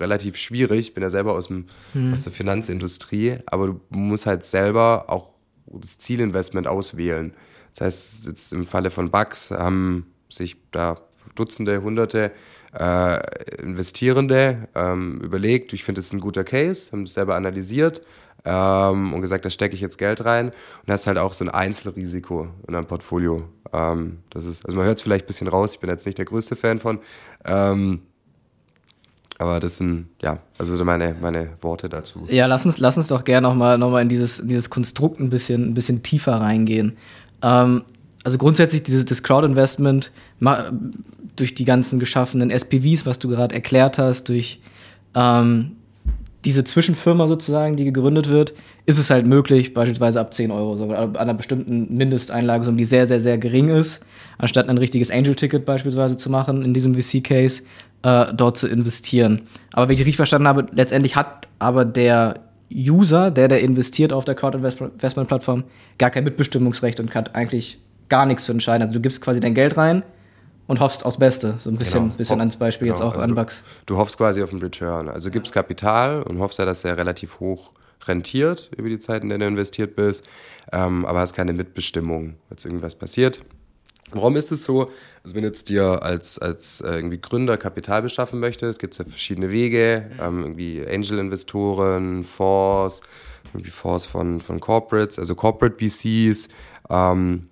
relativ 0.00 0.36
schwierig, 0.36 0.88
ich 0.88 0.94
bin 0.94 1.02
ja 1.02 1.10
selber 1.10 1.34
aus, 1.34 1.48
dem, 1.48 1.66
hm. 1.92 2.12
aus 2.12 2.24
der 2.24 2.32
Finanzindustrie, 2.32 3.38
aber 3.46 3.68
du 3.68 3.80
musst 3.90 4.26
halt 4.26 4.44
selber 4.44 5.04
auch 5.08 5.30
das 5.66 5.98
Zielinvestment 5.98 6.66
auswählen. 6.66 7.34
Das 7.70 7.80
heißt, 7.80 8.26
jetzt 8.26 8.52
im 8.52 8.66
Falle 8.66 8.90
von 8.90 9.10
Bugs 9.10 9.50
haben 9.50 10.06
sich 10.28 10.56
da 10.70 10.96
Dutzende, 11.34 11.82
Hunderte 11.82 12.32
äh, 12.78 13.20
Investierende 13.60 14.68
ähm, 14.74 15.20
überlegt, 15.20 15.72
ich 15.72 15.84
finde, 15.84 16.00
das 16.00 16.06
ist 16.06 16.12
ein 16.12 16.20
guter 16.20 16.44
Case, 16.44 16.90
haben 16.92 17.04
es 17.04 17.14
selber 17.14 17.34
analysiert 17.34 18.02
ähm, 18.44 19.12
und 19.12 19.20
gesagt, 19.20 19.44
da 19.44 19.50
stecke 19.50 19.74
ich 19.74 19.80
jetzt 19.80 19.98
Geld 19.98 20.24
rein 20.24 20.48
und 20.48 20.92
hast 20.92 21.06
halt 21.06 21.18
auch 21.18 21.32
so 21.32 21.44
ein 21.44 21.50
Einzelrisiko 21.50 22.48
in 22.66 22.74
deinem 22.74 22.86
Portfolio. 22.86 23.44
Ähm, 23.72 24.18
das 24.30 24.44
ist, 24.44 24.64
also 24.64 24.76
man 24.76 24.86
hört 24.86 24.98
es 24.98 25.02
vielleicht 25.02 25.24
ein 25.24 25.28
bisschen 25.28 25.48
raus, 25.48 25.74
ich 25.74 25.80
bin 25.80 25.90
jetzt 25.90 26.06
nicht 26.06 26.18
der 26.18 26.24
größte 26.24 26.56
Fan 26.56 26.80
von. 26.80 27.00
Ähm, 27.44 28.02
aber 29.38 29.60
das 29.60 29.78
sind, 29.78 30.06
ja, 30.22 30.38
also 30.58 30.84
meine, 30.84 31.14
meine 31.20 31.50
Worte 31.60 31.88
dazu. 31.88 32.26
Ja, 32.28 32.46
lass 32.46 32.64
uns, 32.64 32.78
lass 32.78 32.96
uns 32.96 33.08
doch 33.08 33.24
gerne 33.24 33.48
nochmal 33.48 33.78
noch 33.78 33.90
mal 33.90 34.02
in 34.02 34.08
dieses, 34.08 34.40
dieses 34.44 34.70
Konstrukt 34.70 35.18
ein 35.20 35.28
bisschen, 35.28 35.70
ein 35.70 35.74
bisschen 35.74 36.02
tiefer 36.02 36.40
reingehen. 36.40 36.96
Ähm, 37.42 37.84
also 38.22 38.38
grundsätzlich 38.38 38.82
dieses 38.82 39.04
das 39.04 39.22
Crowd-Investment 39.22 40.12
durch 41.36 41.54
die 41.54 41.64
ganzen 41.64 41.98
geschaffenen 41.98 42.50
SPVs, 42.50 43.06
was 43.06 43.18
du 43.18 43.28
gerade 43.28 43.54
erklärt 43.54 43.98
hast, 43.98 44.28
durch 44.28 44.60
ähm, 45.14 45.76
diese 46.44 46.64
Zwischenfirma 46.64 47.26
sozusagen, 47.26 47.76
die 47.76 47.84
gegründet 47.84 48.28
wird, 48.28 48.54
ist 48.86 48.98
es 48.98 49.10
halt 49.10 49.26
möglich, 49.26 49.72
beispielsweise 49.74 50.20
ab 50.20 50.34
10 50.34 50.50
Euro, 50.50 50.76
so, 50.76 50.92
an 50.92 51.16
einer 51.16 51.34
bestimmten 51.34 51.94
Mindesteinlagesumme, 51.96 52.76
die 52.76 52.84
sehr, 52.84 53.06
sehr, 53.06 53.20
sehr 53.20 53.38
gering 53.38 53.68
ist, 53.68 54.00
anstatt 54.38 54.68
ein 54.68 54.78
richtiges 54.78 55.10
Angel-Ticket 55.10 55.64
beispielsweise 55.64 56.16
zu 56.16 56.30
machen, 56.30 56.62
in 56.62 56.74
diesem 56.74 56.94
VC-Case, 56.94 57.62
äh, 58.02 58.26
dort 58.34 58.58
zu 58.58 58.68
investieren. 58.68 59.42
Aber 59.72 59.88
wenn 59.88 59.94
ich 59.94 60.00
richtig 60.00 60.16
verstanden 60.16 60.48
habe, 60.48 60.66
letztendlich 60.72 61.16
hat 61.16 61.48
aber 61.58 61.84
der 61.84 62.40
User, 62.72 63.30
der, 63.30 63.48
der 63.48 63.60
investiert 63.60 64.12
auf 64.12 64.24
der 64.24 64.34
Crowd-Investment-Plattform, 64.34 65.64
gar 65.98 66.10
kein 66.10 66.24
Mitbestimmungsrecht 66.24 67.00
und 67.00 67.14
hat 67.14 67.34
eigentlich 67.34 67.78
gar 68.08 68.26
nichts 68.26 68.44
zu 68.44 68.52
entscheiden. 68.52 68.82
Also 68.82 68.94
du 68.94 69.00
gibst 69.00 69.20
quasi 69.20 69.40
dein 69.40 69.54
Geld 69.54 69.76
rein 69.76 70.02
und 70.66 70.80
hoffst 70.80 71.04
aufs 71.04 71.18
Beste. 71.18 71.56
So 71.58 71.70
ein 71.70 71.76
bisschen, 71.76 72.04
genau. 72.04 72.16
bisschen 72.16 72.40
ans 72.40 72.56
Beispiel 72.56 72.88
genau. 72.88 72.98
jetzt 72.98 73.04
auch 73.04 73.12
also 73.12 73.24
an 73.24 73.34
Bugs. 73.34 73.62
Du, 73.86 73.94
du, 73.94 74.00
hoffst 74.00 74.16
quasi 74.16 74.42
auf 74.42 74.50
einen 74.50 74.60
Return. 74.60 75.08
Also 75.08 75.30
gibst 75.30 75.52
Kapital 75.52 76.22
und 76.22 76.38
hoffst 76.38 76.58
ja, 76.58 76.64
dass 76.64 76.84
er 76.84 76.96
relativ 76.96 77.40
hoch 77.40 77.70
rentiert 78.06 78.70
über 78.76 78.88
die 78.88 78.98
Zeit, 78.98 79.22
in 79.22 79.30
der 79.30 79.38
du 79.38 79.46
investiert 79.46 79.96
bist, 79.96 80.28
ähm, 80.72 81.06
aber 81.06 81.20
hast 81.20 81.34
keine 81.34 81.52
Mitbestimmung, 81.52 82.34
als 82.50 82.64
irgendwas 82.64 82.94
passiert. 82.94 83.40
Warum 84.12 84.36
ist 84.36 84.52
es 84.52 84.64
so? 84.64 84.90
Also 85.22 85.34
wenn 85.34 85.44
jetzt 85.44 85.68
dir 85.70 86.02
als, 86.02 86.38
als 86.38 86.80
äh, 86.80 86.94
irgendwie 86.94 87.20
Gründer 87.20 87.56
Kapital 87.56 88.02
beschaffen 88.02 88.38
möchtest, 88.38 88.78
gibt 88.78 88.94
es 88.94 88.98
ja 88.98 89.04
verschiedene 89.04 89.50
Wege, 89.50 90.10
ähm, 90.20 90.42
irgendwie 90.42 90.86
Angel-Investoren, 90.86 92.24
Fonds, 92.24 93.00
irgendwie 93.52 93.70
Fonds 93.70 94.06
von, 94.06 94.40
von 94.40 94.60
Corporates, 94.60 95.18
also 95.18 95.34
Corporate 95.34 95.76
VCs, 95.78 96.48
ähm, 96.90 97.48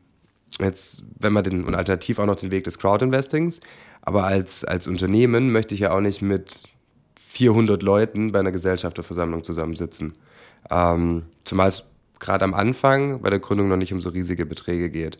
jetzt, 0.61 1.04
wenn 1.18 1.32
man 1.32 1.44
den, 1.44 1.64
und 1.64 1.75
alternativ 1.75 2.18
auch 2.18 2.26
noch 2.26 2.37
den 2.37 2.50
Weg 2.50 2.64
des 2.64 2.78
Crowd-Investings, 2.78 3.61
aber 4.02 4.25
als, 4.25 4.64
als 4.64 4.87
Unternehmen 4.87 5.52
möchte 5.52 5.75
ich 5.75 5.80
ja 5.80 5.92
auch 5.92 6.00
nicht 6.00 6.23
mit 6.23 6.73
400 7.18 7.82
Leuten 7.82 8.32
bei 8.32 8.40
einer 8.40 8.52
Gesellschafterversammlung 8.52 9.42
zusammensitzen. 9.44 10.12
Ähm, 10.71 11.23
zumal 11.44 11.68
es 11.68 11.85
gerade 12.18 12.44
am 12.44 12.54
Anfang 12.54 13.21
bei 13.21 13.30
der 13.30 13.38
Gründung 13.38 13.68
noch 13.68 13.76
nicht 13.76 13.92
um 13.92 14.00
so 14.00 14.11
riesige 14.11 14.47
Beträge 14.47 14.90
geht. 14.90 15.18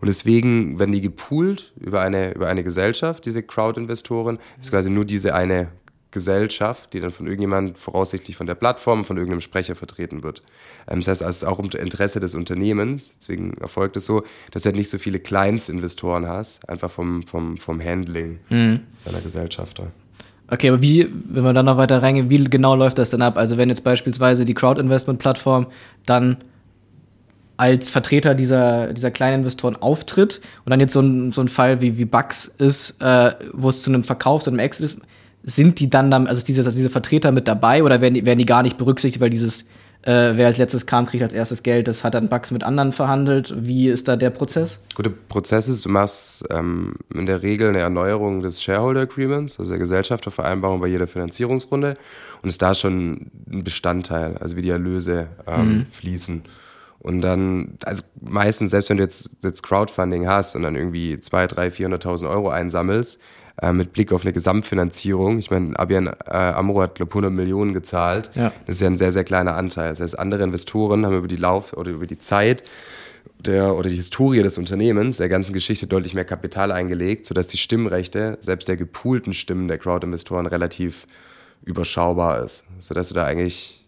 Und 0.00 0.08
deswegen 0.08 0.80
werden 0.80 0.90
die 0.90 1.00
gepoolt 1.00 1.72
über 1.78 2.00
eine, 2.00 2.34
über 2.34 2.48
eine 2.48 2.64
Gesellschaft, 2.64 3.24
diese 3.24 3.42
Crowd-Investoren. 3.42 4.38
Ist 4.60 4.72
quasi 4.72 4.90
nur 4.90 5.04
diese 5.04 5.34
eine 5.34 5.68
Gesellschaft, 6.12 6.92
die 6.92 7.00
dann 7.00 7.10
von 7.10 7.26
irgendjemand 7.26 7.78
voraussichtlich 7.78 8.36
von 8.36 8.46
der 8.46 8.54
Plattform, 8.54 9.04
von 9.04 9.16
irgendeinem 9.16 9.40
Sprecher 9.40 9.74
vertreten 9.74 10.22
wird. 10.22 10.42
Ähm, 10.88 11.00
das 11.00 11.08
heißt, 11.08 11.22
es 11.22 11.36
ist 11.38 11.44
auch 11.44 11.58
im 11.58 11.70
Interesse 11.70 12.20
des 12.20 12.34
Unternehmens, 12.34 13.14
deswegen 13.18 13.54
erfolgt 13.54 13.96
es 13.96 14.06
so, 14.06 14.22
dass 14.52 14.62
du 14.62 14.68
halt 14.68 14.76
nicht 14.76 14.90
so 14.90 14.98
viele 14.98 15.18
Kleinstinvestoren 15.18 16.28
hast, 16.28 16.68
einfach 16.68 16.90
vom, 16.90 17.24
vom, 17.24 17.56
vom 17.56 17.82
Handling 17.82 18.38
mhm. 18.50 18.80
deiner 19.04 19.20
Gesellschafter. 19.20 19.88
Okay, 20.48 20.68
aber 20.68 20.82
wie, 20.82 21.08
wenn 21.10 21.44
wir 21.44 21.54
dann 21.54 21.64
noch 21.64 21.78
weiter 21.78 22.02
reingehen, 22.02 22.28
wie 22.28 22.44
genau 22.44 22.76
läuft 22.76 22.98
das 22.98 23.10
denn 23.10 23.22
ab? 23.22 23.38
Also 23.38 23.56
wenn 23.56 23.70
jetzt 23.70 23.84
beispielsweise 23.84 24.44
die 24.44 24.54
Crowd-Investment-Plattform 24.54 25.66
dann 26.04 26.36
als 27.56 27.90
Vertreter 27.90 28.34
dieser, 28.34 28.92
dieser 28.92 29.10
kleinen 29.10 29.38
Investoren 29.38 29.76
auftritt 29.76 30.40
und 30.64 30.70
dann 30.70 30.80
jetzt 30.80 30.92
so 30.92 31.00
ein, 31.00 31.30
so 31.30 31.40
ein 31.40 31.48
Fall 31.48 31.80
wie, 31.80 31.96
wie 31.96 32.04
Bugs 32.04 32.52
ist, 32.58 33.00
äh, 33.00 33.34
wo 33.52 33.70
es 33.70 33.82
zu 33.82 33.90
einem 33.90 34.04
Verkauf, 34.04 34.42
zu 34.42 34.50
einem 34.50 34.58
Exit 34.58 34.84
ist, 34.84 34.98
sind 35.42 35.80
die 35.80 35.90
dann, 35.90 36.10
dann 36.10 36.26
also 36.26 36.38
ist 36.38 36.48
diese, 36.48 36.62
diese 36.62 36.90
Vertreter 36.90 37.32
mit 37.32 37.48
dabei 37.48 37.82
oder 37.82 38.00
werden 38.00 38.14
die, 38.14 38.26
werden 38.26 38.38
die 38.38 38.46
gar 38.46 38.62
nicht 38.62 38.78
berücksichtigt, 38.78 39.20
weil 39.20 39.30
dieses, 39.30 39.62
äh, 40.02 40.32
wer 40.34 40.46
als 40.46 40.58
letztes 40.58 40.86
kam, 40.86 41.06
kriegt 41.06 41.22
als 41.22 41.32
erstes 41.32 41.62
Geld, 41.62 41.88
das 41.88 42.04
hat 42.04 42.14
dann 42.14 42.28
Bugs 42.28 42.50
mit 42.50 42.64
anderen 42.64 42.92
verhandelt. 42.92 43.54
Wie 43.56 43.88
ist 43.88 44.08
da 44.08 44.16
der 44.16 44.30
Prozess? 44.30 44.80
Gut, 44.94 45.06
der 45.06 45.12
Prozess 45.28 45.68
ist, 45.68 45.84
du 45.84 45.88
machst 45.88 46.44
ähm, 46.50 46.94
in 47.14 47.26
der 47.26 47.42
Regel 47.42 47.68
eine 47.68 47.80
Erneuerung 47.80 48.40
des 48.40 48.62
Shareholder 48.62 49.02
Agreements, 49.02 49.58
also 49.58 49.70
der 49.70 49.78
Gesellschaftervereinbarung 49.78 50.80
bei 50.80 50.88
jeder 50.88 51.06
Finanzierungsrunde 51.06 51.94
und 52.42 52.48
ist 52.48 52.62
da 52.62 52.74
schon 52.74 53.30
ein 53.50 53.64
Bestandteil, 53.64 54.36
also 54.38 54.56
wie 54.56 54.62
die 54.62 54.70
Erlöse 54.70 55.28
ähm, 55.46 55.68
mhm. 55.68 55.86
fließen. 55.90 56.42
Und 57.00 57.20
dann, 57.20 57.78
also 57.84 58.04
meistens, 58.20 58.70
selbst 58.70 58.88
wenn 58.88 58.96
du 58.96 59.02
jetzt, 59.02 59.30
jetzt 59.42 59.64
Crowdfunding 59.64 60.28
hast 60.28 60.54
und 60.54 60.62
dann 60.62 60.76
irgendwie 60.76 61.14
200.000, 61.14 61.54
300.000, 61.54 62.00
400.000 62.00 62.30
Euro 62.30 62.48
einsammelst, 62.48 63.20
äh, 63.62 63.72
mit 63.72 63.92
Blick 63.92 64.12
auf 64.12 64.22
eine 64.22 64.32
Gesamtfinanzierung, 64.32 65.38
ich 65.38 65.50
meine, 65.50 65.78
Abian 65.78 66.08
äh, 66.08 66.30
Amro 66.30 66.82
hat, 66.82 66.96
glaube 66.96 67.12
100 67.12 67.32
Millionen 67.32 67.72
gezahlt. 67.72 68.30
Ja. 68.34 68.52
Das 68.66 68.76
ist 68.76 68.82
ja 68.82 68.88
ein 68.88 68.96
sehr, 68.96 69.12
sehr 69.12 69.22
kleiner 69.22 69.54
Anteil. 69.54 69.90
Das 69.90 70.00
heißt, 70.00 70.18
andere 70.18 70.42
Investoren 70.42 71.06
haben 71.06 71.16
über 71.16 71.28
die 71.28 71.36
Lauf- 71.36 71.72
oder 71.72 71.92
über 71.92 72.08
die 72.08 72.18
Zeit 72.18 72.64
der, 73.38 73.76
oder 73.76 73.88
die 73.88 73.94
Historie 73.94 74.42
des 74.42 74.58
Unternehmens, 74.58 75.18
der 75.18 75.28
ganzen 75.28 75.52
Geschichte 75.52 75.86
deutlich 75.86 76.12
mehr 76.12 76.24
Kapital 76.24 76.72
eingelegt, 76.72 77.24
sodass 77.24 77.46
die 77.46 77.56
Stimmrechte, 77.56 78.38
selbst 78.40 78.66
der 78.66 78.76
gepoolten 78.76 79.32
Stimmen 79.32 79.68
der 79.68 79.78
Crowd-Investoren, 79.78 80.46
relativ 80.46 81.06
überschaubar 81.64 82.42
ist. 82.44 82.64
Sodass 82.80 83.10
du 83.10 83.14
da 83.14 83.24
eigentlich 83.24 83.86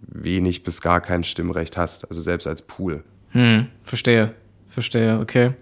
wenig 0.00 0.64
bis 0.64 0.80
gar 0.80 1.00
kein 1.00 1.22
Stimmrecht 1.22 1.76
hast, 1.76 2.08
also 2.10 2.20
selbst 2.20 2.48
als 2.48 2.62
Pool. 2.62 3.04
Hm, 3.30 3.68
verstehe, 3.84 4.34
verstehe, 4.68 5.20
okay. 5.20 5.52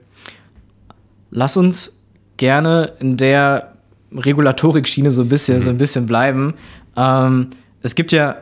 Lass 1.31 1.59
uns 1.59 1.93
gerne 2.37 2.93
in 3.00 3.17
der 3.17 3.73
Regulatorik-Schiene 4.12 5.11
so 5.11 5.23
ein 5.23 5.29
bisschen, 5.29 5.59
mhm. 5.59 5.62
so 5.62 5.71
ein 5.71 5.79
bisschen 5.79 6.07
bleiben. 6.07 6.55
Ähm, 6.97 7.50
es 7.83 7.95
gibt 7.95 8.12
ja 8.12 8.37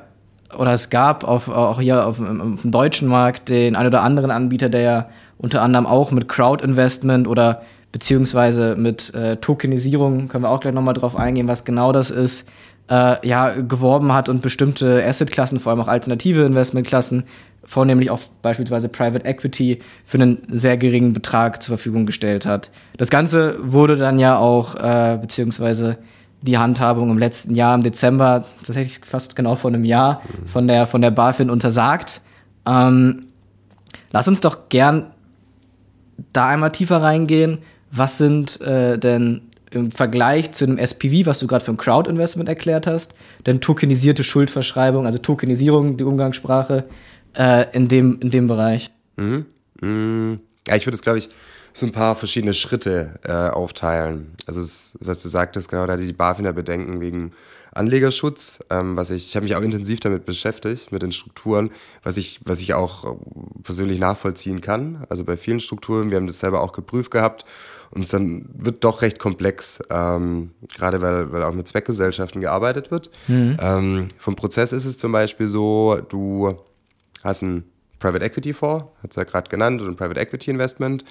oder 0.59 0.73
es 0.73 0.91
gab 0.91 1.25
auf, 1.25 1.49
auch 1.49 1.81
hier 1.81 2.07
auf, 2.07 2.21
auf, 2.21 2.61
dem 2.63 2.71
deutschen 2.71 3.09
Markt 3.09 3.49
den 3.49 3.77
ein 3.77 3.87
oder 3.87 4.03
anderen 4.03 4.31
Anbieter, 4.31 4.69
der 4.69 4.81
ja 4.81 5.09
unter 5.39 5.63
anderem 5.63 5.87
auch 5.87 6.11
mit 6.11 6.29
Crowd-Investment 6.29 7.27
oder 7.27 7.63
beziehungsweise 7.91 8.77
mit 8.77 9.15
äh, 9.15 9.37
Tokenisierung, 9.37 10.29
können 10.29 10.45
wir 10.45 10.51
auch 10.51 10.61
gleich 10.61 10.75
nochmal 10.75 10.95
drauf 10.95 11.17
eingehen, 11.17 11.49
was 11.49 11.65
genau 11.65 11.93
das 11.93 12.11
ist, 12.11 12.49
äh, 12.91 13.27
ja, 13.27 13.51
geworben 13.51 14.13
hat 14.13 14.29
und 14.29 14.43
bestimmte 14.43 15.05
Assetklassen, 15.05 15.61
vor 15.61 15.71
allem 15.71 15.81
auch 15.81 15.89
alternative 15.89 16.43
Investmentklassen, 16.45 17.25
vornehmlich 17.65 18.11
auch 18.11 18.21
beispielsweise 18.43 18.89
Private 18.89 19.25
Equity, 19.25 19.79
für 20.05 20.19
einen 20.19 20.43
sehr 20.51 20.77
geringen 20.77 21.13
Betrag 21.13 21.63
zur 21.63 21.77
Verfügung 21.77 22.07
gestellt 22.07 22.47
hat. 22.47 22.71
Das 22.97 23.11
Ganze 23.11 23.57
wurde 23.61 23.97
dann 23.97 24.19
ja 24.19 24.37
auch, 24.37 24.75
äh, 24.75 25.19
beziehungsweise 25.21 25.99
die 26.43 26.59
Handhabung 26.59 27.11
im 27.11 27.19
letzten 27.19 27.55
Jahr, 27.55 27.75
im 27.75 27.83
Dezember, 27.83 28.45
tatsächlich 28.59 29.01
fast 29.05 29.37
genau 29.37 29.55
vor 29.55 29.71
einem 29.71 29.85
Jahr, 29.85 30.23
von 30.47 30.67
der, 30.67 30.87
von 30.87 31.01
der 31.01 31.13
BaFin 31.13 31.51
untersagt. 31.51 32.21
Ähm, 32.67 33.27
lass 34.11 34.27
uns 34.27 34.41
doch 34.41 34.69
gern 34.69 35.13
da 36.33 36.49
einmal 36.49 36.73
tiefer 36.73 37.01
reingehen. 37.01 37.59
Was 37.91 38.19
sind 38.19 38.61
äh, 38.61 38.99
denn 38.99 39.43
im 39.71 39.91
Vergleich 39.91 40.53
zu 40.53 40.65
einem 40.65 40.79
SPV, 40.79 41.27
was 41.27 41.39
du 41.39 41.47
gerade 41.47 41.65
für 41.65 41.73
ein 41.73 41.77
Crowd-Investment 41.77 42.49
erklärt 42.49 42.87
hast, 42.87 43.15
denn 43.47 43.61
tokenisierte 43.61 44.25
Schuldverschreibung, 44.25 45.07
also 45.07 45.19
Tokenisierung, 45.19 45.97
die 45.97 46.05
Umgangssprache, 46.05 46.85
äh, 47.35 47.67
in, 47.73 47.89
dem, 47.89 48.21
in 48.21 48.31
dem 48.31 48.47
Bereich? 48.47 48.91
Mhm. 49.17 49.47
Mhm. 49.81 50.41
Ja, 50.67 50.77
ich 50.77 50.87
würde 50.87 50.97
es, 50.97 51.03
glaube 51.03 51.19
ich, 51.19 51.29
so 51.75 51.87
ein 51.87 51.93
paar 51.93 52.17
verschiedene 52.17 52.55
Schritte 52.55 53.19
äh, 53.25 53.33
aufteilen. 53.33 54.35
Also, 54.47 54.61
es, 54.61 54.97
was 55.01 55.23
du 55.23 55.29
sagtest, 55.29 55.69
genau, 55.69 55.87
da 55.87 55.95
hatte 55.95 56.05
die 56.05 56.13
BaFin 56.13 56.45
ja 56.45 56.53
Bedenken 56.53 57.01
wegen 57.01 57.33
Anlegerschutz, 57.75 58.61
ähm, 58.69 58.97
was 58.97 59.11
ich, 59.11 59.27
ich 59.29 59.37
habe 59.37 59.45
mich 59.45 59.57
auch 59.57 59.63
intensiv 59.63 60.01
damit 60.01 60.27
beschäftigt, 60.27 60.93
mit 60.93 61.03
den 61.03 61.13
Strukturen, 61.13 61.71
was 62.03 62.19
ich, 62.19 62.41
was 62.45 62.61
ich 62.61 62.75
auch 62.75 63.17
persönlich 63.63 63.99
nachvollziehen 63.99 64.61
kann. 64.61 65.07
Also 65.09 65.25
bei 65.25 65.39
vielen 65.39 65.61
Strukturen, 65.61 66.11
wir 66.11 66.19
haben 66.19 66.27
das 66.27 66.41
selber 66.41 66.61
auch 66.61 66.73
geprüft 66.73 67.11
gehabt 67.11 67.47
und 67.91 68.03
es 68.03 68.09
dann 68.09 68.47
wird 68.55 68.85
doch 68.85 69.01
recht 69.01 69.19
komplex, 69.19 69.81
ähm, 69.89 70.51
gerade 70.75 71.01
weil, 71.01 71.33
weil 71.33 71.43
auch 71.43 71.55
mit 71.55 71.67
Zweckgesellschaften 71.67 72.43
gearbeitet 72.43 72.91
wird. 72.91 73.11
Mhm. 73.27 73.57
Ähm, 73.59 74.09
vom 74.19 74.37
Prozess 74.37 74.73
ist 74.73 74.85
es 74.85 74.99
zum 74.99 75.13
Beispiel 75.13 75.49
so, 75.49 75.99
du 76.09 76.55
hast 77.25 77.43
ein 77.43 77.65
Private 77.99 78.25
Equity 78.25 78.53
Fonds, 78.53 78.85
hat 79.03 79.11
es 79.11 79.17
ja 79.17 79.25
gerade 79.25 79.49
genannt, 79.49 79.81
oder 79.81 79.91
ein 79.91 79.97
Private 79.97 80.21
Equity 80.21 80.51
Investment, 80.51 81.05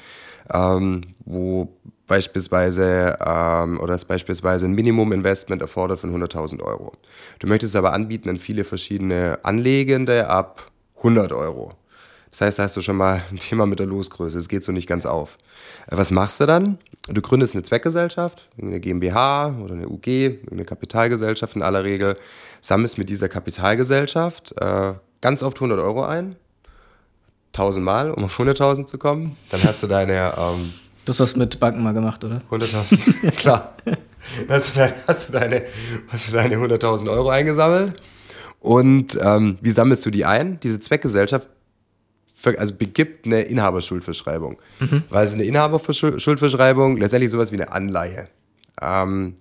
ähm, 0.54 1.02
wo 1.26 1.74
beispielsweise 2.08 3.18
ähm, 3.26 3.80
oder 3.80 3.94
das 3.94 4.04
beispielsweise 4.04 4.66
ein 4.66 4.74
Minimum 4.74 5.14
Investment 5.14 5.62
erfordert 5.62 6.00
von 6.02 6.14
100.000 6.14 6.62
Euro. 6.62 6.92
Du 7.40 7.48
möchtest 7.48 7.74
es 7.74 7.78
aber 7.78 7.94
anbieten 7.94 8.30
an 8.30 8.36
viele 8.36 8.66
verschiedene 8.66 9.40
Anlegende 9.44 10.28
ab 10.28 10.70
100 10.98 11.32
Euro. 11.32 11.72
Das 12.32 12.42
heißt, 12.42 12.60
da 12.60 12.64
hast 12.64 12.78
du 12.78 12.82
schon 12.82 12.98
mal 12.98 13.22
ein 13.32 13.38
Thema 13.38 13.66
mit 13.66 13.80
der 13.80 13.88
Losgröße. 13.88 14.38
Es 14.38 14.48
geht 14.50 14.64
so 14.64 14.72
nicht 14.72 14.88
ganz 14.88 15.06
auf. 15.06 15.38
Äh, 15.88 15.98
was 15.98 16.12
machst 16.12 16.42
du 16.42 16.46
dann? 16.46 16.78
Du 17.08 17.22
gründest 17.22 17.56
eine 17.56 17.64
Zweckgesellschaft, 17.64 18.50
eine 18.62 18.80
GmbH 18.80 19.56
oder 19.64 19.74
eine 19.74 19.88
UG, 19.88 20.40
eine 20.52 20.66
Kapitalgesellschaft 20.66 21.56
in 21.56 21.62
aller 21.62 21.84
Regel, 21.84 22.18
sammelst 22.60 22.98
mit 22.98 23.10
dieser 23.10 23.28
Kapitalgesellschaft 23.28 24.54
äh, 24.62 24.94
ganz 25.22 25.44
oft 25.44 25.58
100 25.58 25.80
Euro 25.80 26.04
ein, 26.04 26.36
1000 27.54 27.86
Mal, 27.86 28.12
um 28.12 28.26
auf 28.26 28.40
100.000 28.40 28.86
zu 28.86 28.98
kommen. 28.98 29.38
Dann 29.50 29.64
hast 29.64 29.84
du 29.84 29.88
deine. 29.88 30.34
Ähm, 30.38 30.74
das 31.06 31.20
hast 31.20 31.36
du 31.36 31.40
mit 31.40 31.60
Banken 31.60 31.82
mal 31.84 31.94
gemacht, 31.94 32.24
oder? 32.24 32.42
100.000, 32.52 33.32
klar. 33.38 33.76
Dann 33.86 34.62
hast 34.62 34.76
du 34.76 34.80
deine, 34.80 34.94
hast 35.08 35.30
du 35.30 35.34
deine, 35.34 35.64
deine 36.32 36.56
100.000 36.58 37.10
Euro 37.10 37.30
eingesammelt. 37.30 38.02
Und 38.60 39.18
ähm, 39.22 39.58
wie 39.62 39.72
sammelst 39.72 40.06
du 40.06 40.12
die 40.12 40.26
ein? 40.26 40.60
Diese 40.60 40.80
Zweckgesellschaft 40.80 41.48
also 42.58 42.76
begibt 42.76 43.26
eine 43.26 43.42
Inhaberschuldverschreibung. 43.42 44.62
Mhm. 44.80 45.04
Weil 45.10 45.26
es 45.26 45.34
eine 45.34 45.44
Inhaberschuldverschreibung 45.44 46.98
letztendlich 46.98 47.32
sowas 47.32 47.52
wie 47.52 47.56
eine 47.56 47.72
Anleihe. 47.72 48.26
Ähm, 48.82 49.36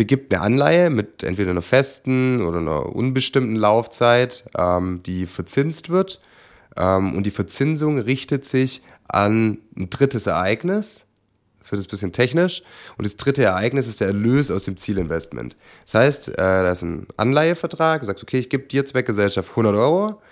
begibt 0.00 0.32
eine 0.32 0.42
Anleihe 0.42 0.88
mit 0.88 1.22
entweder 1.22 1.50
einer 1.50 1.60
festen 1.60 2.40
oder 2.40 2.60
einer 2.60 2.86
unbestimmten 2.86 3.54
Laufzeit, 3.54 4.44
ähm, 4.56 5.02
die 5.04 5.26
verzinst 5.26 5.90
wird. 5.90 6.20
Ähm, 6.74 7.14
und 7.14 7.24
die 7.24 7.30
Verzinsung 7.30 7.98
richtet 7.98 8.46
sich 8.46 8.80
an 9.08 9.58
ein 9.76 9.90
drittes 9.90 10.26
Ereignis. 10.26 11.04
Das 11.58 11.70
wird 11.70 11.82
jetzt 11.82 11.88
ein 11.88 11.90
bisschen 11.90 12.12
technisch. 12.12 12.62
Und 12.96 13.06
das 13.06 13.18
dritte 13.18 13.44
Ereignis 13.44 13.88
ist 13.88 14.00
der 14.00 14.06
Erlös 14.06 14.50
aus 14.50 14.64
dem 14.64 14.78
Zielinvestment. 14.78 15.58
Das 15.84 15.92
heißt, 15.92 16.28
äh, 16.30 16.32
da 16.36 16.70
ist 16.70 16.80
ein 16.80 17.06
Anleihevertrag, 17.18 18.00
du 18.00 18.06
sagst, 18.06 18.22
okay, 18.22 18.38
ich 18.38 18.48
gebe 18.48 18.64
dir 18.68 18.86
Zweckgesellschaft 18.86 19.50
100 19.50 19.74
Euro. 19.74 20.22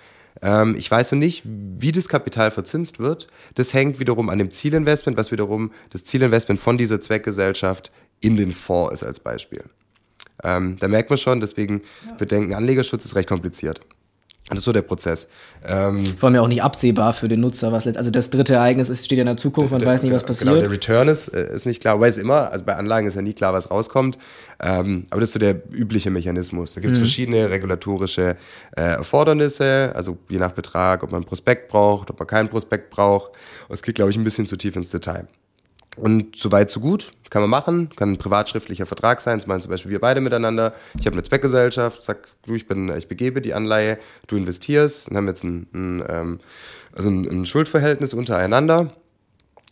Ähm, 0.41 0.77
ich 0.79 0.91
weiß 0.91 1.13
noch 1.13 1.19
nicht, 1.19 1.43
wie 1.45 1.93
das 1.93 2.09
Kapital 2.09 2.51
verzinst 2.53 3.01
wird. 3.01 3.27
Das 3.55 3.75
hängt 3.75 4.01
wiederum 4.01 4.31
an 4.31 4.39
dem 4.39 4.51
Zielinvestment, 4.51 5.19
was 5.19 5.31
wiederum 5.31 5.73
das 5.91 6.05
Zielinvestment 6.05 6.59
von 6.59 6.79
dieser 6.79 7.03
Zweckgesellschaft 7.03 7.93
in 8.21 8.37
den 8.37 8.53
Fonds 8.53 8.95
ist 8.95 9.05
als 9.05 9.21
Beispiel. 9.21 9.65
Ähm, 10.45 10.77
da 10.79 10.89
merkt 10.89 11.11
man 11.11 11.19
schon, 11.19 11.41
deswegen 11.41 11.83
ja. 12.07 12.15
bedenken, 12.15 12.55
Anlegerschutz 12.55 13.05
ist 13.05 13.15
recht 13.15 13.29
kompliziert. 13.29 13.81
Das 14.49 14.59
ist 14.59 14.65
so 14.65 14.73
der 14.73 14.83
Prozess. 14.83 15.29
Ähm, 15.67 16.17
Vor 16.17 16.29
allem 16.29 16.37
ja 16.37 16.41
auch 16.41 16.49
nicht 16.49 16.63
absehbar 16.63 17.13
für 17.13 17.29
den 17.29 17.41
Nutzer, 17.41 17.71
was 17.71 17.85
letzt, 17.85 17.99
also 17.99 18.11
das 18.11 18.31
dritte 18.31 18.55
Ereignis 18.55 18.89
ist, 18.89 19.05
steht 19.05 19.19
ja 19.19 19.23
in 19.23 19.27
der 19.27 19.37
Zukunft, 19.37 19.73
man 19.73 19.81
der, 19.81 19.89
weiß 19.89 20.03
nicht, 20.03 20.13
was 20.13 20.25
passiert. 20.25 20.49
Genau, 20.49 20.61
der 20.61 20.71
Return 20.71 21.09
ist, 21.09 21.29
äh, 21.29 21.55
ist 21.55 21.67
nicht 21.67 21.83
klar, 21.83 22.01
weil 22.01 22.09
es 22.09 22.17
immer, 22.17 22.51
also 22.51 22.65
bei 22.65 22.75
Anlagen 22.75 23.07
ist 23.07 23.15
ja 23.15 23.21
nie 23.21 23.35
klar, 23.35 23.53
was 23.53 23.71
rauskommt. 23.71 24.19
Ähm, 24.61 25.07
aber 25.11 25.21
das 25.21 25.31
ist 25.31 25.33
so 25.35 25.39
der 25.39 25.61
übliche 25.71 26.11
Mechanismus. 26.11 26.75
Da 26.75 26.81
gibt 26.81 26.93
es 26.93 26.99
mhm. 26.99 27.03
verschiedene 27.03 27.51
regulatorische 27.51 28.37
äh, 28.75 28.81
Erfordernisse, 28.81 29.93
also 29.95 30.17
je 30.31 30.39
nach 30.39 30.53
Betrag, 30.53 31.03
ob 31.03 31.13
man 31.13 31.23
ein 31.23 31.27
Prospekt 31.27 31.69
braucht, 31.69 32.11
ob 32.11 32.19
man 32.19 32.27
keinen 32.27 32.49
Prospekt 32.49 32.89
braucht. 32.89 33.33
Und 33.69 33.75
es 33.75 33.83
geht, 33.83 33.97
glaube 33.97 34.11
ich, 34.11 34.17
ein 34.17 34.25
bisschen 34.25 34.47
zu 34.47 34.57
tief 34.57 34.77
ins 34.77 34.91
Detail. 34.91 35.29
Und 35.97 36.37
so 36.37 36.53
weit, 36.53 36.71
so 36.71 36.81
gut. 36.81 37.13
Kann 37.31 37.43
man 37.43 37.51
machen. 37.51 37.91
Kann 37.97 38.13
ein 38.13 38.19
privatschriftlicher 38.19 38.87
Vertrag 38.87 39.21
sein. 39.21 39.39
Das 39.39 39.47
meinen 39.47 39.61
zum 39.61 39.71
Beispiel 39.71 39.91
wir 39.91 40.01
beide 40.01 40.21
miteinander. 40.21 40.75
Ich 40.99 41.07
habe 41.07 41.15
eine 41.15 41.23
Zweckgesellschaft. 41.23 42.03
Sag, 42.03 42.29
du, 42.47 42.55
ich, 42.55 42.67
bin, 42.67 42.89
ich 42.97 43.09
begebe 43.09 43.43
die 43.43 43.53
Anleihe. 43.53 43.99
Du 44.27 44.37
investierst. 44.37 45.09
Und 45.09 45.17
haben 45.17 45.27
jetzt 45.27 45.45
ein, 45.45 45.67
ein, 45.75 46.05
ähm, 46.09 46.41
also 46.95 47.11
ein, 47.11 47.27
ein 47.27 47.47
Schuldverhältnis 47.47 48.15
untereinander. 48.15 48.93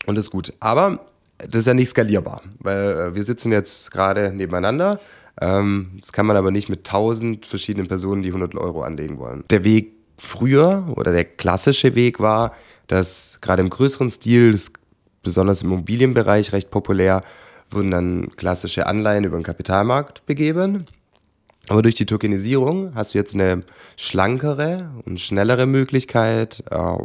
Und 0.06 0.16
das 0.16 0.26
ist 0.26 0.30
gut. 0.30 0.52
Aber 0.60 1.06
das 1.38 1.60
ist 1.60 1.66
ja 1.66 1.74
nicht 1.74 1.90
skalierbar. 1.90 2.42
Weil 2.58 2.90
äh, 2.92 3.14
wir 3.14 3.24
sitzen 3.24 3.52
jetzt 3.52 3.90
gerade 3.90 4.32
nebeneinander. 4.32 5.00
Ähm, 5.40 5.92
das 6.00 6.12
kann 6.12 6.26
man 6.26 6.36
aber 6.36 6.50
nicht 6.50 6.68
mit 6.68 6.84
tausend 6.84 7.46
verschiedenen 7.46 7.88
Personen, 7.88 8.22
die 8.22 8.28
100 8.28 8.54
Euro 8.56 8.82
anlegen 8.82 9.18
wollen. 9.18 9.44
Der 9.50 9.64
Weg 9.64 9.92
früher 10.18 10.86
oder 10.96 11.12
der 11.12 11.24
klassische 11.24 11.94
Weg 11.94 12.20
war, 12.20 12.54
dass 12.86 13.38
gerade 13.40 13.62
im 13.62 13.70
größeren 13.70 14.10
Stil 14.10 14.52
das 14.52 14.72
besonders 15.26 15.62
im 15.62 15.72
Immobilienbereich 15.72 16.52
recht 16.52 16.70
populär, 16.70 17.22
wurden 17.68 17.90
dann 17.90 18.30
klassische 18.36 18.86
Anleihen 18.86 19.24
über 19.24 19.36
den 19.36 19.42
Kapitalmarkt 19.42 20.24
begeben. 20.24 20.86
Aber 21.68 21.82
durch 21.82 21.96
die 21.96 22.06
Tokenisierung 22.06 22.94
hast 22.94 23.12
du 23.12 23.18
jetzt 23.18 23.34
eine 23.34 23.64
schlankere 23.96 24.90
und 25.04 25.20
schnellere 25.20 25.66
Möglichkeit, 25.66 26.62
äh, 26.70 26.96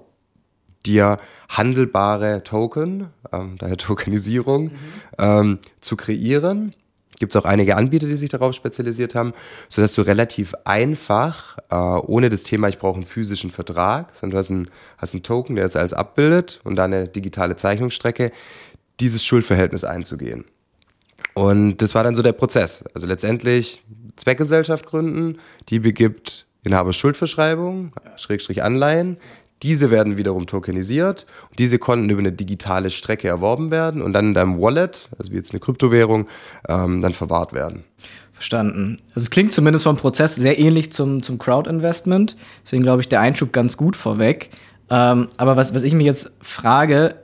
dir 0.85 1.17
handelbare 1.49 2.43
Token, 2.43 3.07
äh, 3.31 3.39
daher 3.57 3.77
Tokenisierung, 3.77 4.65
mhm. 4.65 4.71
ähm, 5.17 5.59
zu 5.81 5.97
kreieren 5.97 6.75
gibt 7.21 7.35
es 7.35 7.41
auch 7.41 7.45
einige 7.45 7.77
Anbieter, 7.77 8.07
die 8.07 8.15
sich 8.15 8.31
darauf 8.31 8.53
spezialisiert 8.53 9.13
haben, 9.13 9.33
sodass 9.69 9.93
du 9.93 10.01
relativ 10.01 10.55
einfach, 10.65 11.57
äh, 11.69 11.75
ohne 11.75 12.29
das 12.29 12.41
Thema, 12.41 12.67
ich 12.67 12.79
brauche 12.79 12.95
einen 12.95 13.05
physischen 13.05 13.51
Vertrag, 13.51 14.09
sondern 14.15 14.31
du 14.31 14.37
hast 14.39 14.49
einen, 14.49 14.69
hast 14.97 15.13
einen 15.13 15.21
Token, 15.23 15.55
der 15.55 15.65
das 15.65 15.75
alles 15.75 15.93
abbildet 15.93 16.59
und 16.63 16.75
dann 16.75 16.91
eine 16.91 17.07
digitale 17.07 17.55
Zeichnungsstrecke, 17.55 18.31
dieses 18.99 19.23
Schuldverhältnis 19.23 19.83
einzugehen. 19.83 20.45
Und 21.35 21.77
das 21.77 21.93
war 21.93 22.03
dann 22.03 22.15
so 22.15 22.23
der 22.23 22.33
Prozess. 22.33 22.83
Also 22.95 23.05
letztendlich 23.05 23.83
Zweckgesellschaft 24.15 24.87
gründen, 24.87 25.37
die 25.69 25.79
begibt 25.79 26.47
Inhaber 26.63 26.91
Schuldverschreibung, 26.91 27.93
Schrägstrich 28.17 28.63
Anleihen, 28.63 29.17
diese 29.63 29.91
werden 29.91 30.17
wiederum 30.17 30.47
tokenisiert 30.47 31.25
und 31.49 31.59
diese 31.59 31.77
konnten 31.79 32.09
über 32.09 32.19
eine 32.19 32.31
digitale 32.31 32.89
Strecke 32.89 33.27
erworben 33.27 33.71
werden 33.71 34.01
und 34.01 34.13
dann 34.13 34.29
in 34.29 34.33
deinem 34.33 34.59
Wallet, 34.59 35.09
also 35.17 35.31
wie 35.31 35.35
jetzt 35.35 35.51
eine 35.51 35.59
Kryptowährung, 35.59 36.27
ähm, 36.67 37.01
dann 37.01 37.13
verwahrt 37.13 37.53
werden. 37.53 37.83
Verstanden. 38.33 38.97
Also 39.09 39.25
es 39.25 39.29
klingt 39.29 39.53
zumindest 39.53 39.83
vom 39.83 39.97
Prozess 39.97 40.35
sehr 40.35 40.57
ähnlich 40.57 40.91
zum, 40.91 41.21
zum 41.21 41.37
Crowd-Investment. 41.37 42.35
Deswegen 42.63 42.81
glaube 42.81 43.01
ich, 43.01 43.07
der 43.07 43.21
Einschub 43.21 43.53
ganz 43.53 43.77
gut 43.77 43.95
vorweg. 43.95 44.49
Ähm, 44.89 45.29
aber 45.37 45.55
was, 45.57 45.75
was 45.75 45.83
ich 45.83 45.93
mich 45.93 46.07
jetzt 46.07 46.31
frage, 46.41 47.15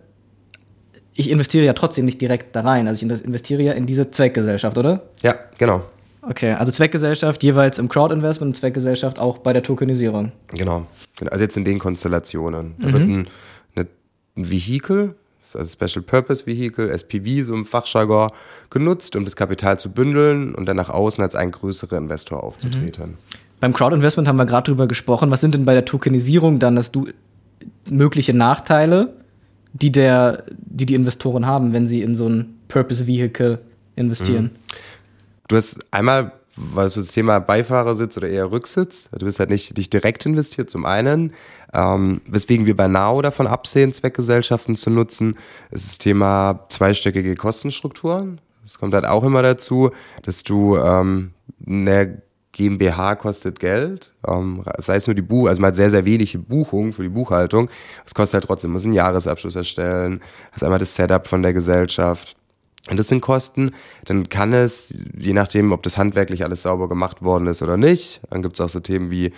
ich 1.15 1.32
investiere 1.32 1.65
ja 1.65 1.74
trotzdem 1.74 2.06
nicht 2.06 2.22
direkt 2.22 2.56
da 2.56 2.62
rein. 2.62 2.88
Also 2.88 3.03
ich 3.03 3.24
investiere 3.24 3.63
ja 3.63 3.72
in 3.74 3.88
diese 3.88 4.12
Zweckgesellschaft, 4.12 4.77
oder? 4.77 5.10
Ja, 5.24 5.36
genau. 5.58 5.82
Okay, 6.29 6.53
also 6.53 6.72
Zweckgesellschaft 6.72 7.43
jeweils 7.43 7.79
im 7.79 7.89
Crowd-Investment 7.89 8.50
und 8.50 8.55
Zweckgesellschaft 8.55 9.19
auch 9.19 9.38
bei 9.38 9.53
der 9.53 9.63
Tokenisierung. 9.63 10.31
Genau. 10.50 10.86
genau. 11.17 11.31
Also 11.31 11.43
jetzt 11.43 11.57
in 11.57 11.65
den 11.65 11.79
Konstellationen. 11.79 12.75
Da 12.79 12.88
mhm. 12.88 12.93
wird 12.93 13.03
ein, 13.03 13.27
eine, 13.75 13.88
ein 14.36 14.51
Vehikel, 14.51 15.15
also 15.53 15.72
Special 15.72 16.03
Purpose 16.03 16.46
Vehicle, 16.46 16.89
SPV, 16.89 17.46
so 17.46 17.53
im 17.53 17.65
Fachjargon, 17.65 18.29
genutzt, 18.69 19.15
um 19.15 19.24
das 19.24 19.36
Kapital 19.36 19.79
zu 19.79 19.89
bündeln 19.89 20.53
und 20.53 20.65
dann 20.65 20.75
nach 20.75 20.89
außen 20.89 21.24
als 21.24 21.36
ein 21.36 21.51
größerer 21.51 21.97
Investor 21.97 22.43
aufzutreten. 22.43 23.12
Mhm. 23.12 23.17
Beim 23.60 23.73
Crowd-Investment 23.73 24.28
haben 24.28 24.38
wir 24.38 24.45
gerade 24.45 24.71
drüber 24.71 24.88
gesprochen. 24.88 25.32
Was 25.32 25.41
sind 25.41 25.54
denn 25.54 25.65
bei 25.65 25.73
der 25.73 25.86
Tokenisierung 25.86 26.60
dann, 26.60 26.75
dass 26.75 26.91
du 26.91 27.08
mögliche 27.89 28.34
Nachteile, 28.34 29.13
die, 29.73 29.91
der, 29.91 30.43
die 30.52 30.86
die 30.86 30.95
Investoren 30.95 31.45
haben, 31.45 31.73
wenn 31.73 31.88
sie 31.88 32.02
in 32.02 32.15
so 32.15 32.28
ein 32.28 32.56
Purpose 32.67 33.08
Vehicle 33.08 33.62
investieren? 33.95 34.43
Mhm. 34.43 34.49
Du 35.47 35.55
hast 35.55 35.86
einmal, 35.91 36.33
was 36.55 36.95
das 36.95 37.12
Thema 37.12 37.39
Beifahrersitz 37.39 38.17
oder 38.17 38.29
eher 38.29 38.51
Rücksitz, 38.51 39.07
du 39.12 39.25
bist 39.25 39.39
halt 39.39 39.49
nicht, 39.49 39.77
nicht 39.77 39.93
direkt 39.93 40.25
investiert, 40.25 40.69
zum 40.69 40.86
einen. 40.86 41.33
Ähm, 41.73 42.21
weswegen 42.27 42.65
wir 42.65 42.75
bei 42.75 42.88
NAO 42.88 43.21
davon 43.21 43.47
absehen, 43.47 43.93
Zweckgesellschaften 43.93 44.75
zu 44.75 44.89
nutzen, 44.89 45.36
ist 45.71 45.88
das 45.88 45.97
Thema 45.99 46.65
zweistöckige 46.69 47.36
Kostenstrukturen. 47.36 48.41
Es 48.65 48.77
kommt 48.77 48.93
halt 48.93 49.05
auch 49.05 49.23
immer 49.23 49.41
dazu, 49.41 49.91
dass 50.23 50.43
du 50.43 50.77
ähm, 50.77 51.31
eine 51.65 52.21
GmbH 52.51 53.15
kostet 53.15 53.60
Geld, 53.60 54.13
ähm, 54.27 54.63
sei 54.79 54.95
es 54.95 55.07
nur 55.07 55.13
die 55.13 55.21
Buch, 55.21 55.47
also 55.47 55.62
man 55.62 55.69
hat 55.69 55.75
sehr, 55.75 55.91
sehr 55.91 56.05
wenige 56.05 56.39
Buchungen 56.39 56.91
für 56.91 57.03
die 57.03 57.10
Buchhaltung. 57.10 57.69
Es 58.05 58.15
kostet 58.15 58.36
halt 58.36 58.45
trotzdem, 58.45 58.71
muss 58.71 58.83
einen 58.83 58.93
Jahresabschluss 58.93 59.55
erstellen, 59.55 60.21
hast 60.51 60.63
einmal 60.63 60.79
das 60.79 60.95
Setup 60.95 61.27
von 61.27 61.43
der 61.43 61.53
Gesellschaft, 61.53 62.37
das 62.95 63.10
sind 63.10 63.21
Kosten. 63.21 63.71
Dann 64.06 64.30
kann 64.30 64.54
es, 64.54 64.93
je 65.17 65.34
nachdem, 65.34 65.73
ob 65.73 65.84
das 65.84 65.97
handwerklich 65.97 66.43
alles 66.43 66.63
sauber 66.63 66.88
gemacht 66.88 67.21
worden 67.21 67.47
ist 67.47 67.62
oder 67.62 67.76
nicht, 67.76 68.21
dann 68.30 68.41
gibt 68.41 68.56
es 68.56 68.62
auch 68.62 68.69
so 68.69 68.80
Themen 68.80 69.12
wie 69.12 69.34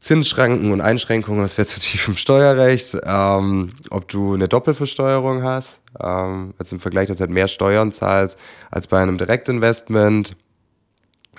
Zinsschranken 0.00 0.70
und 0.70 0.82
Einschränkungen, 0.82 1.40
das 1.40 1.56
wäre 1.56 1.66
zu 1.66 1.80
tief 1.80 2.08
im 2.08 2.16
Steuerrecht, 2.16 2.96
ähm, 3.04 3.72
ob 3.90 4.08
du 4.08 4.34
eine 4.34 4.48
Doppelversteuerung 4.48 5.42
hast, 5.42 5.80
ähm, 5.98 6.52
also 6.58 6.76
im 6.76 6.80
Vergleich, 6.80 7.08
dass 7.08 7.18
du 7.18 7.22
halt 7.22 7.30
mehr 7.30 7.48
Steuern 7.48 7.90
zahlst 7.90 8.38
als 8.70 8.86
bei 8.86 9.00
einem 9.00 9.16
Direktinvestment. 9.16 10.36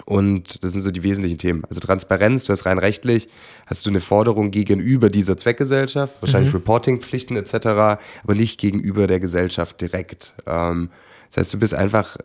Und 0.06 0.64
das 0.64 0.74
sind 0.74 0.82
so 0.82 0.92
die 0.92 1.04
wesentlichen 1.04 1.38
Themen. 1.38 1.64
Also 1.66 1.80
Transparenz, 1.80 2.44
du 2.46 2.52
hast 2.52 2.66
rein 2.66 2.78
rechtlich, 2.78 3.30
hast 3.66 3.86
du 3.86 3.90
eine 3.90 4.02
Forderung 4.02 4.52
gegenüber 4.52 5.10
dieser 5.10 5.38
Zweckgesellschaft, 5.38 6.22
wahrscheinlich 6.22 6.52
mhm. 6.52 6.60
Reportingpflichten 6.60 7.38
etc., 7.38 7.66
aber 7.66 8.36
nicht 8.36 8.60
gegenüber 8.60 9.08
der 9.08 9.20
Gesellschaft 9.20 9.80
direkt. 9.82 10.34
Ähm, 10.46 10.90
das 11.30 11.38
heißt, 11.38 11.54
du 11.54 11.60
bist 11.60 11.74
einfach 11.74 12.18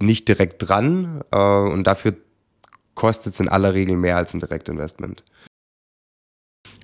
nicht 0.00 0.28
direkt 0.28 0.68
dran 0.68 1.22
äh, 1.30 1.38
und 1.38 1.84
dafür 1.84 2.16
kostet 2.94 3.34
es 3.34 3.40
in 3.40 3.48
aller 3.48 3.74
Regel 3.74 3.96
mehr 3.96 4.16
als 4.16 4.34
ein 4.34 4.40
Direktinvestment. 4.40 5.24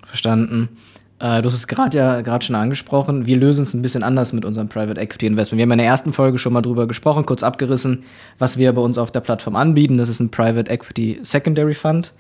Verstanden. 0.05 0.79
Äh, 1.19 1.41
du 1.41 1.49
hast 1.49 1.55
es 1.55 1.67
gerade 1.67 1.97
ja 1.97 2.21
gerade 2.21 2.45
schon 2.45 2.57
angesprochen. 2.57 3.27
Wir 3.27 3.37
lösen 3.37 3.63
es 3.63 3.75
ein 3.75 3.83
bisschen 3.83 4.03
anders 4.03 4.33
mit 4.33 4.45
unserem 4.45 4.69
Private 4.69 5.01
Equity 5.01 5.27
Investment. 5.27 5.59
Wir 5.59 5.63
haben 5.63 5.73
in 5.73 5.79
der 5.79 5.87
ersten 5.87 6.13
Folge 6.13 6.39
schon 6.39 6.53
mal 6.53 6.63
drüber 6.63 6.87
gesprochen, 6.87 7.25
kurz 7.25 7.43
abgerissen, 7.43 8.05
was 8.39 8.59
wir 8.59 8.73
bei 8.73 8.83
uns 8.83 8.99
auf 8.99 9.11
der 9.11 9.21
Plattform 9.21 9.57
anbieten. 9.57 9.97
Das 9.97 10.09
ist 10.09 10.21
ein 10.21 10.31
Private 10.31 10.71
Equity 10.71 11.21
Secondary 11.23 11.75
Fund. 11.75 12.13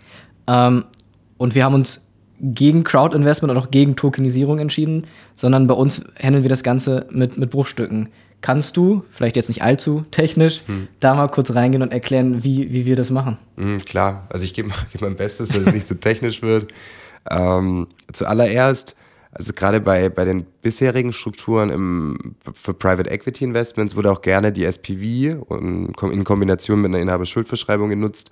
Ähm, 0.46 0.84
und 1.36 1.54
wir 1.54 1.64
haben 1.64 1.74
uns 1.74 2.00
gegen 2.40 2.84
Crowd 2.84 3.16
Investment 3.16 3.50
und 3.50 3.58
auch 3.58 3.70
gegen 3.70 3.96
Tokenisierung 3.96 4.58
entschieden, 4.58 5.04
sondern 5.34 5.66
bei 5.66 5.74
uns 5.74 6.02
handeln 6.18 6.44
wir 6.44 6.50
das 6.50 6.62
Ganze 6.62 7.06
mit, 7.10 7.36
mit 7.38 7.50
Bruchstücken. 7.50 8.08
Kannst 8.42 8.76
du, 8.76 9.02
vielleicht 9.10 9.36
jetzt 9.36 9.48
nicht 9.48 9.62
allzu 9.62 10.04
technisch, 10.10 10.62
hm. 10.66 10.88
da 11.00 11.14
mal 11.14 11.28
kurz 11.28 11.54
reingehen 11.54 11.82
und 11.82 11.92
erklären, 11.92 12.44
wie, 12.44 12.72
wie 12.72 12.84
wir 12.84 12.94
das 12.94 13.10
machen? 13.10 13.38
Mhm, 13.56 13.84
klar, 13.84 14.26
also 14.28 14.44
ich 14.44 14.52
gebe 14.54 14.68
geb 14.92 15.00
mein 15.00 15.16
Bestes, 15.16 15.48
dass 15.48 15.66
es 15.66 15.72
nicht 15.72 15.86
zu 15.86 15.94
so 15.94 16.00
technisch 16.00 16.42
wird. 16.42 16.68
Ähm, 17.30 17.88
zuallererst, 18.12 18.96
also 19.32 19.52
gerade 19.52 19.80
bei, 19.80 20.08
bei 20.08 20.24
den 20.24 20.46
bisherigen 20.62 21.12
Strukturen 21.12 21.70
im, 21.70 22.36
für 22.52 22.72
Private 22.72 23.10
Equity 23.10 23.44
Investments 23.44 23.94
wurde 23.94 24.10
auch 24.10 24.22
gerne 24.22 24.52
die 24.52 24.64
SPV 24.64 25.44
in 25.50 26.24
Kombination 26.24 26.80
mit 26.80 26.90
einer 26.90 27.02
Inhaberschuldverschreibung 27.02 27.90
genutzt, 27.90 28.30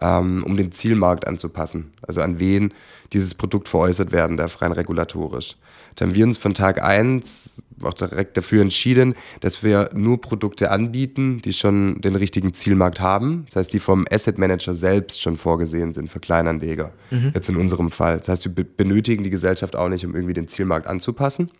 ähm, 0.00 0.42
um 0.44 0.56
den 0.56 0.72
Zielmarkt 0.72 1.26
anzupassen. 1.26 1.92
Also 2.06 2.20
an 2.20 2.38
wen 2.38 2.74
dieses 3.12 3.34
Produkt 3.34 3.68
veräußert 3.68 4.12
werden 4.12 4.36
darf, 4.36 4.60
rein 4.62 4.72
regulatorisch. 4.72 5.56
Da 5.96 6.06
haben 6.06 6.14
wir 6.14 6.24
uns 6.24 6.38
von 6.38 6.54
Tag 6.54 6.82
eins 6.82 7.62
auch 7.84 7.94
direkt 7.94 8.36
dafür 8.36 8.62
entschieden, 8.62 9.14
dass 9.40 9.62
wir 9.62 9.90
nur 9.94 10.20
Produkte 10.20 10.70
anbieten, 10.70 11.40
die 11.42 11.52
schon 11.52 12.00
den 12.00 12.16
richtigen 12.16 12.54
Zielmarkt 12.54 13.00
haben. 13.00 13.44
Das 13.46 13.56
heißt, 13.56 13.72
die 13.72 13.80
vom 13.80 14.06
Asset 14.10 14.38
Manager 14.38 14.74
selbst 14.74 15.20
schon 15.20 15.36
vorgesehen 15.36 15.92
sind 15.94 16.10
für 16.10 16.20
Kleinanleger. 16.20 16.92
Mhm. 17.10 17.32
Jetzt 17.34 17.48
in 17.48 17.56
unserem 17.56 17.90
Fall. 17.90 18.18
Das 18.18 18.28
heißt, 18.28 18.44
wir 18.44 18.64
benötigen 18.64 19.24
die 19.24 19.30
Gesellschaft 19.30 19.76
auch 19.76 19.88
nicht, 19.88 20.04
um 20.04 20.14
irgendwie 20.14 20.34
den 20.34 20.48
Zielmarkt 20.48 20.86
anzupassen. 20.86 21.50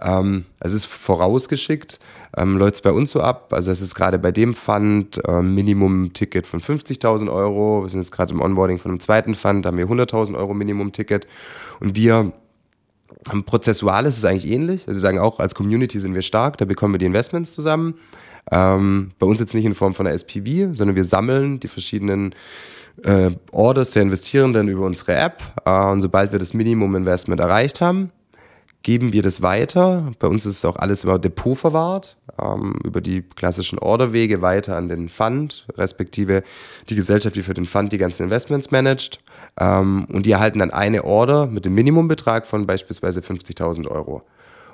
Ähm, 0.00 0.44
es 0.60 0.74
ist 0.74 0.86
vorausgeschickt, 0.86 1.98
ähm, 2.36 2.56
läuft 2.56 2.76
es 2.76 2.82
bei 2.82 2.92
uns 2.92 3.10
so 3.10 3.20
ab. 3.20 3.52
Also 3.52 3.70
es 3.70 3.80
ist 3.80 3.94
gerade 3.94 4.18
bei 4.18 4.30
dem 4.30 4.54
Fund 4.54 5.20
äh, 5.26 5.42
Minimum-Ticket 5.42 6.46
von 6.46 6.60
50.000 6.60 7.32
Euro. 7.32 7.82
Wir 7.82 7.88
sind 7.88 8.00
jetzt 8.00 8.12
gerade 8.12 8.32
im 8.32 8.40
Onboarding 8.40 8.78
von 8.78 8.92
einem 8.92 9.00
zweiten 9.00 9.34
Fund, 9.34 9.64
da 9.64 9.70
haben 9.70 9.78
wir 9.78 9.86
100.000 9.86 10.36
Euro 10.36 10.54
Minimum-Ticket. 10.54 11.26
Und 11.80 11.96
wir 11.96 12.32
Prozessual 13.46 14.06
ist 14.06 14.18
es 14.18 14.24
eigentlich 14.24 14.50
ähnlich. 14.50 14.86
Wir 14.86 14.98
sagen 14.98 15.18
auch, 15.18 15.40
als 15.40 15.54
Community 15.54 15.98
sind 15.98 16.14
wir 16.14 16.22
stark, 16.22 16.58
da 16.58 16.64
bekommen 16.64 16.94
wir 16.94 16.98
die 16.98 17.06
Investments 17.06 17.52
zusammen. 17.52 17.94
Ähm, 18.50 19.10
bei 19.18 19.26
uns 19.26 19.40
jetzt 19.40 19.54
nicht 19.54 19.64
in 19.64 19.74
Form 19.74 19.94
von 19.94 20.06
einer 20.06 20.14
SPV, 20.14 20.74
sondern 20.74 20.96
wir 20.96 21.04
sammeln 21.04 21.60
die 21.60 21.68
verschiedenen 21.68 22.34
äh, 23.02 23.30
Orders 23.52 23.90
der 23.92 24.02
Investierenden 24.02 24.68
über 24.68 24.86
unsere 24.86 25.14
App. 25.16 25.42
Äh, 25.64 25.70
und 25.70 26.00
sobald 26.00 26.32
wir 26.32 26.38
das 26.38 26.54
Minimum 26.54 26.96
Investment 26.96 27.40
erreicht 27.40 27.80
haben, 27.80 28.10
geben 28.82 29.12
wir 29.12 29.22
das 29.22 29.42
weiter. 29.42 30.12
Bei 30.18 30.28
uns 30.28 30.46
ist 30.46 30.64
auch 30.64 30.76
alles 30.76 31.04
immer 31.04 31.18
Depot 31.18 31.58
verwahrt, 31.58 32.16
ähm, 32.40 32.74
über 32.84 33.00
die 33.00 33.22
klassischen 33.22 33.78
Orderwege 33.78 34.40
weiter 34.40 34.76
an 34.76 34.88
den 34.88 35.08
Fund, 35.08 35.66
respektive 35.76 36.42
die 36.88 36.94
Gesellschaft, 36.94 37.36
die 37.36 37.42
für 37.42 37.54
den 37.54 37.66
Fund 37.66 37.92
die 37.92 37.98
ganzen 37.98 38.22
Investments 38.22 38.70
managt. 38.70 39.20
Ähm, 39.58 40.06
und 40.12 40.26
die 40.26 40.32
erhalten 40.32 40.58
dann 40.58 40.70
eine 40.70 41.04
Order 41.04 41.46
mit 41.46 41.64
dem 41.64 41.74
Minimumbetrag 41.74 42.46
von 42.46 42.66
beispielsweise 42.66 43.20
50.000 43.20 43.88
Euro. 43.88 44.22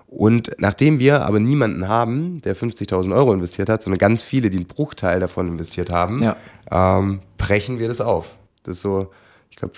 Und 0.06 0.52
nachdem 0.58 0.98
wir 0.98 1.24
aber 1.24 1.40
niemanden 1.40 1.88
haben, 1.88 2.40
der 2.42 2.56
50.000 2.56 3.14
Euro 3.14 3.32
investiert 3.32 3.68
hat, 3.68 3.82
sondern 3.82 3.98
ganz 3.98 4.22
viele, 4.22 4.50
die 4.50 4.58
einen 4.58 4.66
Bruchteil 4.66 5.18
davon 5.18 5.48
investiert 5.48 5.90
haben, 5.90 6.22
ja. 6.22 6.36
ähm, 6.70 7.20
brechen 7.36 7.78
wir 7.78 7.88
das 7.88 8.00
auf. 8.00 8.36
Das 8.62 8.76
ist 8.76 8.82
so, 8.82 9.10
ich 9.50 9.56
glaube, 9.56 9.74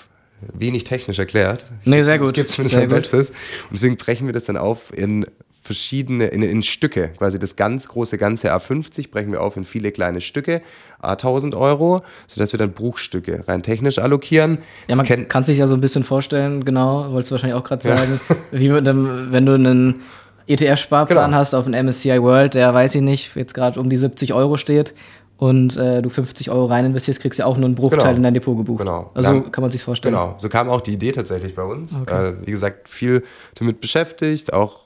wenig 0.52 0.84
technisch 0.84 1.18
erklärt. 1.18 1.64
Nee, 1.84 2.02
sehr 2.02 2.18
gut. 2.18 2.34
Gibt 2.34 2.50
es 2.50 2.72
mein 2.72 2.88
Bestes. 2.88 3.30
Und 3.30 3.72
deswegen 3.72 3.96
brechen 3.96 4.26
wir 4.26 4.34
das 4.34 4.44
dann 4.44 4.56
auf 4.56 4.92
in 4.92 5.26
verschiedene, 5.66 6.26
in, 6.28 6.42
in 6.42 6.62
Stücke. 6.62 7.08
Quasi 7.18 7.38
das 7.38 7.56
ganz 7.56 7.88
große 7.88 8.16
ganze 8.16 8.54
A50 8.54 9.10
brechen 9.10 9.32
wir 9.32 9.42
auf 9.42 9.56
in 9.56 9.64
viele 9.64 9.92
kleine 9.92 10.20
Stücke, 10.20 10.62
A1000 11.02 11.56
Euro, 11.56 12.02
sodass 12.26 12.52
wir 12.52 12.58
dann 12.58 12.72
Bruchstücke 12.72 13.44
rein 13.46 13.62
technisch 13.62 13.98
allokieren. 13.98 14.58
Ja, 14.88 14.96
man 14.96 15.28
kann 15.28 15.44
sich 15.44 15.58
ja 15.58 15.66
so 15.66 15.74
ein 15.74 15.80
bisschen 15.80 16.04
vorstellen, 16.04 16.64
genau, 16.64 17.12
wolltest 17.12 17.30
du 17.30 17.34
wahrscheinlich 17.34 17.58
auch 17.58 17.64
gerade 17.64 17.82
sagen, 17.82 18.20
ja. 18.28 18.36
wie 18.52 18.68
mit 18.70 18.86
dem, 18.86 19.32
wenn 19.32 19.44
du 19.44 19.54
einen 19.54 20.00
ETF-Sparplan 20.48 21.26
genau. 21.26 21.38
hast 21.38 21.54
auf 21.54 21.66
einen 21.66 21.86
MSCI 21.86 22.22
World, 22.22 22.54
der 22.54 22.72
weiß 22.72 22.94
ich 22.94 23.02
nicht, 23.02 23.34
jetzt 23.34 23.52
gerade 23.52 23.78
um 23.80 23.90
die 23.90 23.96
70 23.96 24.32
Euro 24.32 24.56
steht 24.56 24.94
und 25.38 25.76
äh, 25.76 26.00
du 26.00 26.08
50 26.08 26.50
Euro 26.50 26.66
rein 26.66 26.86
investierst, 26.86 27.20
kriegst 27.20 27.38
du 27.38 27.42
ja 27.42 27.46
auch 27.46 27.56
nur 27.56 27.66
einen 27.66 27.74
Bruchteil 27.74 28.00
genau. 28.00 28.16
in 28.16 28.22
dein 28.22 28.34
Depot 28.34 28.56
gebucht. 28.56 28.78
Genau. 28.78 29.10
Also 29.14 29.32
Dann, 29.32 29.52
kann 29.52 29.62
man 29.62 29.70
sich 29.70 29.82
vorstellen. 29.82 30.14
Genau, 30.14 30.34
so 30.38 30.48
kam 30.48 30.70
auch 30.70 30.80
die 30.80 30.94
Idee 30.94 31.12
tatsächlich 31.12 31.54
bei 31.54 31.62
uns. 31.62 31.94
Okay. 31.94 32.28
Äh, 32.28 32.46
wie 32.46 32.50
gesagt, 32.50 32.88
viel 32.88 33.22
damit 33.54 33.80
beschäftigt, 33.80 34.52
auch, 34.52 34.80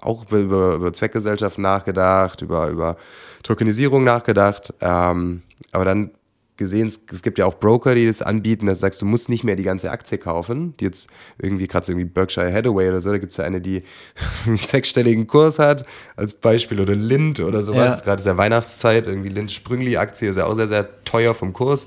auch 0.00 0.30
über, 0.30 0.74
über 0.74 0.92
Zweckgesellschaften 0.92 1.62
nachgedacht, 1.62 2.42
über, 2.42 2.68
über 2.68 2.96
Tokenisierung 3.42 4.04
nachgedacht. 4.04 4.72
Ähm, 4.80 5.42
aber 5.72 5.84
dann 5.84 6.10
gesehen, 6.58 6.92
es 7.12 7.22
gibt 7.22 7.38
ja 7.38 7.46
auch 7.46 7.54
Broker, 7.54 7.94
die 7.94 8.06
das 8.06 8.20
anbieten, 8.20 8.66
dass 8.66 8.78
du 8.78 8.82
sagst, 8.82 9.00
du 9.00 9.06
musst 9.06 9.28
nicht 9.28 9.44
mehr 9.44 9.56
die 9.56 9.62
ganze 9.62 9.90
Aktie 9.90 10.18
kaufen, 10.18 10.76
die 10.78 10.84
jetzt 10.84 11.08
irgendwie 11.38 11.66
gerade 11.66 11.86
so 11.86 11.92
irgendwie 11.92 12.08
Berkshire 12.08 12.52
Hathaway 12.52 12.88
oder 12.88 13.00
so, 13.00 13.10
da 13.10 13.18
gibt 13.18 13.32
es 13.32 13.38
ja 13.38 13.44
eine, 13.44 13.60
die 13.60 13.82
einen 14.46 14.56
sechsstelligen 14.56 15.26
Kurs 15.26 15.58
hat, 15.58 15.86
als 16.16 16.34
Beispiel, 16.34 16.80
oder 16.80 16.94
Lind 16.94 17.40
oder 17.40 17.62
sowas. 17.62 17.98
Ja. 17.98 18.04
Gerade 18.04 18.20
ist 18.20 18.26
ja 18.26 18.36
Weihnachtszeit, 18.36 19.06
irgendwie 19.06 19.30
Lind 19.30 19.50
Sprüngli-Aktie 19.50 20.28
ist 20.28 20.36
ja 20.36 20.46
auch 20.46 20.54
sehr, 20.54 20.68
sehr 20.68 21.04
teuer 21.04 21.34
vom 21.34 21.52
Kurs. 21.52 21.86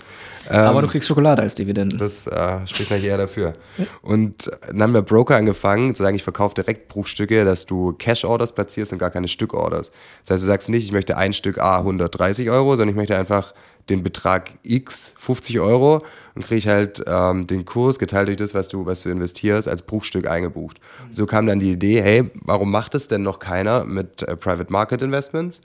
Aber 0.50 0.80
ähm, 0.80 0.86
du 0.86 0.88
kriegst 0.88 1.08
Schokolade 1.08 1.42
als 1.42 1.56
Dividenden. 1.56 2.00
Das 2.00 2.26
äh, 2.28 2.66
spricht 2.66 2.90
natürlich 2.90 3.06
eher 3.06 3.18
dafür. 3.18 3.54
Und 4.02 4.52
dann 4.68 4.82
haben 4.82 4.94
wir 4.94 5.02
Broker 5.02 5.36
angefangen 5.36 5.94
zu 5.94 6.04
sagen, 6.04 6.16
ich 6.16 6.24
verkaufe 6.24 6.56
direkt 6.56 6.88
Bruchstücke, 6.88 7.46
dass 7.46 7.66
du 7.66 7.94
Cash-Orders 7.94 8.54
platzierst 8.54 8.92
und 8.92 8.98
gar 8.98 9.12
keine 9.12 9.28
Stück-Orders. 9.28 9.92
Das 10.24 10.32
heißt, 10.32 10.44
du 10.44 10.48
sagst 10.48 10.70
nicht, 10.70 10.86
ich 10.86 10.92
möchte 10.92 11.18
ein 11.18 11.34
Stück 11.34 11.60
A 11.60 11.78
130 11.78 12.50
Euro, 12.50 12.76
sondern 12.76 12.90
ich 12.90 12.96
möchte 12.96 13.16
einfach 13.18 13.54
den 13.89 14.04
Betrag 14.04 14.52
X, 14.63 15.13
50 15.17 15.60
Euro, 15.60 16.04
und 16.36 16.46
kriege 16.46 16.70
halt 16.70 17.04
ähm, 17.08 17.48
den 17.48 17.65
Kurs 17.65 18.00
geteilt 18.00 18.28
durch 18.28 18.38
das, 18.38 18.54
was 18.54 18.67
du, 18.67 18.86
was 18.86 19.02
du 19.02 19.10
investierst, 19.10 19.67
als 19.67 19.82
Bruchstück 19.82 20.28
eingebucht. 20.28 20.80
Mhm. 20.80 21.15
So 21.15 21.26
kam 21.26 21.46
dann 21.46 21.60
die 21.60 21.72
Idee, 21.72 22.02
hey, 22.02 22.32
warum 22.41 22.72
macht 22.72 22.96
es 22.96 23.08
denn 23.08 23.24
noch 23.24 23.39
keiner 23.39 23.84
mit 23.84 24.24
äh, 24.24 24.36
Private 24.36 24.72
Market 24.72 25.02
Investments, 25.02 25.62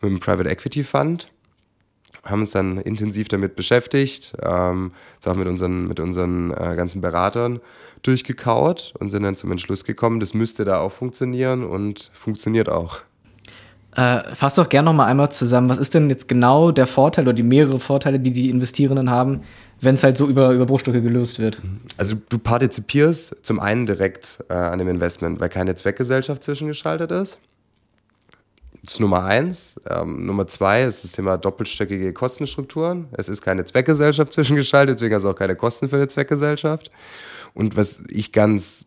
mit 0.00 0.10
einem 0.10 0.20
Private 0.20 0.48
Equity 0.48 0.84
Fund? 0.84 1.30
Haben 2.24 2.40
uns 2.40 2.52
dann 2.52 2.78
intensiv 2.78 3.28
damit 3.28 3.54
beschäftigt, 3.54 4.34
ähm, 4.42 4.92
auch 5.26 5.34
mit 5.34 5.46
unseren, 5.46 5.88
mit 5.88 6.00
unseren 6.00 6.52
äh, 6.52 6.74
ganzen 6.74 7.00
Beratern 7.00 7.60
durchgekaut 8.02 8.94
und 8.98 9.10
sind 9.10 9.24
dann 9.24 9.36
zum 9.36 9.50
Entschluss 9.50 9.84
gekommen, 9.84 10.20
das 10.20 10.32
müsste 10.32 10.64
da 10.64 10.78
auch 10.78 10.92
funktionieren 10.92 11.64
und 11.64 12.10
funktioniert 12.14 12.68
auch. 12.68 13.00
Äh, 13.96 14.34
fass 14.34 14.56
doch 14.56 14.68
gerne 14.68 14.86
noch 14.86 14.94
mal 14.94 15.06
einmal 15.06 15.30
zusammen, 15.30 15.68
was 15.68 15.78
ist 15.78 15.94
denn 15.94 16.10
jetzt 16.10 16.26
genau 16.28 16.72
der 16.72 16.86
Vorteil 16.86 17.24
oder 17.24 17.32
die 17.32 17.44
mehrere 17.44 17.78
Vorteile, 17.78 18.18
die 18.18 18.32
die 18.32 18.50
Investierenden 18.50 19.08
haben, 19.08 19.42
wenn 19.80 19.94
es 19.94 20.02
halt 20.02 20.16
so 20.16 20.26
über, 20.26 20.50
über 20.52 20.66
Bruchstücke 20.66 21.00
gelöst 21.00 21.38
wird? 21.38 21.60
Also 21.96 22.16
du 22.28 22.38
partizipierst 22.38 23.36
zum 23.42 23.60
einen 23.60 23.86
direkt 23.86 24.42
äh, 24.48 24.54
an 24.54 24.80
dem 24.80 24.88
Investment, 24.88 25.38
weil 25.38 25.48
keine 25.48 25.76
Zweckgesellschaft 25.76 26.42
zwischengeschaltet 26.42 27.12
ist. 27.12 27.38
Das 28.82 28.94
ist 28.94 29.00
Nummer 29.00 29.24
eins. 29.24 29.76
Ähm, 29.88 30.26
Nummer 30.26 30.46
zwei 30.46 30.82
ist 30.82 31.04
das 31.04 31.12
Thema 31.12 31.38
doppelstöckige 31.38 32.12
Kostenstrukturen. 32.12 33.06
Es 33.12 33.28
ist 33.28 33.42
keine 33.42 33.64
Zweckgesellschaft 33.64 34.32
zwischengeschaltet, 34.32 34.96
deswegen 34.96 35.14
hast 35.14 35.22
du 35.22 35.30
auch 35.30 35.36
keine 35.36 35.56
Kosten 35.56 35.88
für 35.88 35.96
eine 35.96 36.08
Zweckgesellschaft. 36.08 36.90
Und 37.54 37.76
was 37.76 38.02
ich 38.08 38.32
ganz 38.32 38.86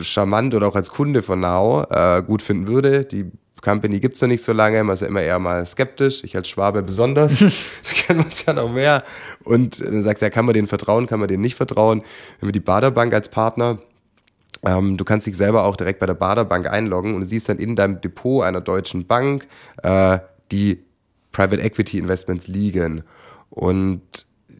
charmant 0.00 0.54
oder 0.54 0.68
auch 0.68 0.76
als 0.76 0.90
Kunde 0.90 1.22
von 1.22 1.40
Now 1.40 1.84
äh, 1.90 2.22
gut 2.22 2.40
finden 2.40 2.68
würde, 2.68 3.04
die 3.04 3.30
Company 3.62 4.00
gibt 4.00 4.16
es 4.16 4.20
noch 4.20 4.28
nicht 4.28 4.42
so 4.42 4.52
lange, 4.52 4.82
man 4.84 4.94
ist 4.94 5.00
ja 5.00 5.06
immer 5.06 5.22
eher 5.22 5.38
mal 5.38 5.64
skeptisch. 5.64 6.22
Ich 6.24 6.36
als 6.36 6.48
Schwabe 6.48 6.82
besonders, 6.82 7.38
da 7.38 7.92
kennen 7.94 8.20
wir 8.20 8.26
es 8.26 8.44
ja 8.44 8.52
noch 8.52 8.70
mehr. 8.70 9.04
Und 9.44 9.80
dann 9.80 10.02
sagst 10.02 10.20
du, 10.20 10.26
ja, 10.26 10.30
kann 10.30 10.44
man 10.44 10.52
denen 10.52 10.68
vertrauen, 10.68 11.06
kann 11.06 11.20
man 11.20 11.28
denen 11.28 11.42
nicht 11.42 11.54
vertrauen. 11.54 12.02
Wenn 12.40 12.48
wir 12.48 12.52
die 12.52 12.60
Baderbank 12.60 13.14
als 13.14 13.28
Partner, 13.28 13.78
ähm, 14.64 14.96
du 14.96 15.04
kannst 15.04 15.26
dich 15.26 15.36
selber 15.36 15.64
auch 15.64 15.76
direkt 15.76 16.00
bei 16.00 16.06
der 16.06 16.14
Baderbank 16.14 16.66
einloggen 16.66 17.14
und 17.14 17.20
du 17.20 17.26
siehst 17.26 17.48
dann 17.48 17.58
in 17.58 17.76
deinem 17.76 18.00
Depot 18.00 18.44
einer 18.44 18.60
deutschen 18.60 19.06
Bank 19.06 19.46
äh, 19.82 20.18
die 20.50 20.82
Private 21.30 21.62
Equity 21.62 21.98
Investments 21.98 22.48
liegen. 22.48 23.02
Und 23.48 24.02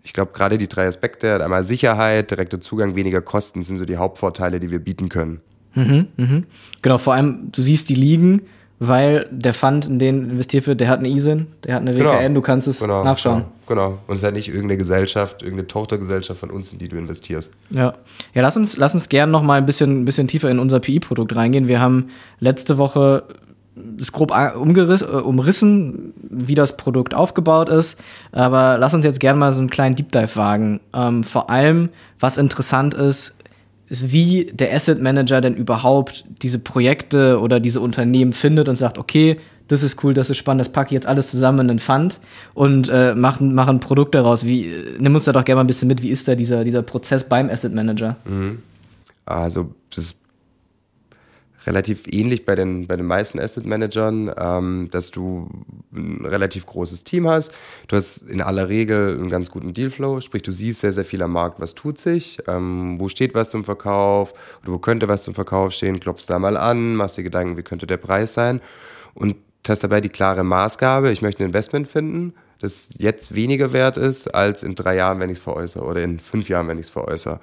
ich 0.05 0.13
glaube, 0.13 0.33
gerade 0.33 0.59
die 0.59 0.69
drei 0.69 0.87
Aspekte, 0.87 1.43
einmal 1.43 1.65
Sicherheit, 1.65 2.31
direkter 2.31 2.61
Zugang, 2.61 2.97
weniger 2.97 3.21
Kosten, 3.21 3.63
sind 3.63 3.77
so 3.77 3.85
die 3.85 3.97
Hauptvorteile, 3.97 4.61
die 4.61 4.71
wir 4.71 4.79
bieten 4.79 5.09
können. 5.09 5.41
Mhm, 5.75 6.09
mh. 6.17 6.43
Genau, 6.83 6.99
vor 6.99 7.15
allem, 7.15 7.51
du 7.53 7.63
siehst 7.63 7.89
die 7.89 7.95
liegen 7.95 8.43
weil 8.89 9.29
der 9.31 9.55
Fund, 9.55 9.87
in 9.87 10.01
den 10.01 10.31
investiert 10.31 10.67
wird, 10.67 10.81
der 10.81 10.89
hat 10.89 10.99
eine 10.99 11.09
ISIN, 11.09 11.47
der 11.65 11.77
hat 11.77 11.83
eine 11.83 11.95
WKN, 11.95 12.19
genau. 12.19 12.35
du 12.35 12.41
kannst 12.41 12.67
es 12.67 12.81
genau, 12.81 13.05
nachschauen. 13.05 13.45
Genau, 13.67 13.91
genau. 13.91 13.99
Und 14.09 14.15
es 14.15 14.19
ist 14.19 14.25
halt 14.25 14.35
nicht 14.35 14.49
irgendeine 14.49 14.77
Gesellschaft, 14.77 15.43
irgendeine 15.43 15.69
Tochtergesellschaft 15.69 16.41
von 16.41 16.51
uns, 16.51 16.73
in 16.73 16.81
die 16.81 16.89
du 16.89 16.97
investierst. 16.97 17.53
Ja, 17.71 17.95
ja 18.35 18.43
lass 18.43 18.57
uns, 18.57 18.77
lass 18.77 18.93
uns 18.95 19.09
gerne 19.09 19.31
noch 19.31 19.43
mal 19.43 19.55
ein 19.55 19.67
bisschen, 19.67 20.03
ein 20.03 20.05
bisschen 20.05 20.27
tiefer 20.27 20.51
in 20.51 20.59
unser 20.59 20.81
PI-Produkt 20.81 21.37
reingehen. 21.37 21.69
Wir 21.69 21.81
haben 21.81 22.09
letzte 22.41 22.77
Woche 22.77 23.23
das 23.75 24.11
grob 24.11 24.33
äh, 24.33 24.51
umrissen, 24.57 26.13
wie 26.29 26.57
das 26.57 26.77
Produkt 26.77 27.15
aufgebaut 27.15 27.69
ist. 27.69 27.99
Aber 28.33 28.79
lass 28.79 28.95
uns 28.95 29.05
jetzt 29.05 29.21
gerne 29.21 29.39
mal 29.39 29.53
so 29.53 29.61
einen 29.61 29.71
kleinen 29.71 29.95
Deep 29.95 30.11
Dive 30.11 30.35
wagen. 30.35 30.81
Ähm, 30.93 31.23
vor 31.23 31.51
allem, 31.51 31.89
was 32.19 32.37
interessant 32.37 32.95
ist, 32.95 33.35
wie 34.01 34.47
der 34.47 34.75
Asset 34.75 35.03
Manager 35.03 35.41
denn 35.41 35.55
überhaupt 35.55 36.25
diese 36.43 36.59
Projekte 36.59 37.39
oder 37.41 37.61
diese 37.61 37.81
Unternehmen 37.81 38.33
findet 38.33 38.69
und 38.69 38.77
sagt, 38.77 38.97
okay, 38.99 39.37
das 39.69 39.83
ist 39.83 40.03
cool, 40.03 40.15
das 40.15 40.31
ist 40.31 40.39
spannend, 40.39 40.61
das 40.61 40.71
packe 40.71 40.89
ich 40.89 40.93
jetzt 40.93 41.07
alles 41.07 41.31
zusammen 41.31 41.61
in 41.61 41.69
den 41.69 41.79
Fund 41.79 42.21
und 42.55 42.89
äh, 42.89 43.15
machen, 43.15 43.55
machen 43.55 43.77
ein 43.77 43.81
Produkt 43.81 44.15
daraus. 44.15 44.45
Wie, 44.45 44.67
äh, 44.67 44.97
nimm 44.99 45.15
uns 45.15 45.25
da 45.25 45.33
doch 45.33 45.45
gerne 45.45 45.57
mal 45.57 45.65
ein 45.65 45.67
bisschen 45.67 45.89
mit, 45.89 46.03
wie 46.03 46.11
ist 46.11 46.27
da 46.29 46.35
dieser, 46.35 46.65
dieser 46.65 46.83
Prozess 46.83 47.25
beim 47.25 47.49
Asset 47.49 47.75
Manager? 47.75 48.17
Mhm. 48.25 48.59
Also, 49.25 49.73
das 49.91 50.05
ist 50.05 50.22
relativ 51.67 52.07
ähnlich 52.11 52.45
bei 52.45 52.55
den, 52.55 52.87
bei 52.87 52.97
den 52.97 53.07
meisten 53.07 53.39
Asset 53.39 53.67
Managern, 53.67 54.33
ähm, 54.37 54.89
dass 54.91 55.11
du 55.11 55.49
ein 55.93 56.25
relativ 56.25 56.67
großes 56.67 57.05
Team 57.05 57.29
hast. 57.29 57.53
Du 57.89 57.97
hast 57.97 58.23
in 58.23 58.41
aller 58.41 58.69
Regel 58.69 59.17
einen 59.17 59.31
ganz 59.31 59.51
guten 59.51 59.73
Dealflow, 59.73 60.21
sprich 60.21 60.43
du 60.43 60.51
siehst 60.51 60.81
sehr, 60.81 60.93
sehr 60.93 61.05
viel 61.05 61.23
am 61.23 61.33
Markt, 61.33 61.61
was 61.61 61.75
tut 61.75 61.99
sich, 61.99 62.39
ähm, 62.47 62.97
wo 62.99 63.09
steht 63.09 63.35
was 63.35 63.51
zum 63.51 63.65
Verkauf 63.65 64.33
oder 64.63 64.73
wo 64.73 64.79
könnte 64.79 65.09
was 65.09 65.25
zum 65.25 65.35
Verkauf 65.35 65.73
stehen, 65.73 66.01
klopfst 66.01 66.27
da 66.29 66.39
mal 66.39 66.57
an, 66.57 66.97
machst 66.97 67.17
dir 67.17 67.23
Gedanken, 67.23 67.57
wie 67.57 67.63
könnte 67.63 67.87
der 67.87 67.97
Preis 67.97 68.35
sein 68.35 68.61
und 69.15 69.37
hast 69.69 69.85
dabei 69.85 70.01
die 70.01 70.09
klare 70.09 70.45
Maßgabe, 70.45 71.13
ich 71.13 71.23
möchte 71.23 71.43
ein 71.43 71.47
Investment 71.47 71.89
finden, 71.89 72.35
das 72.61 72.89
jetzt 72.99 73.35
weniger 73.35 73.73
wert 73.73 73.97
ist 73.97 74.35
als 74.35 74.63
in 74.63 74.75
drei 74.75 74.97
Jahren, 74.97 75.21
wenn 75.21 75.31
ich 75.31 75.39
es 75.39 75.45
veräußere 75.45 75.85
oder 75.85 76.03
in 76.03 76.19
fünf 76.19 76.49
Jahren, 76.49 76.69
wenn 76.69 76.79
ich 76.79 76.87
es 76.87 76.91
veräußere. 76.91 77.41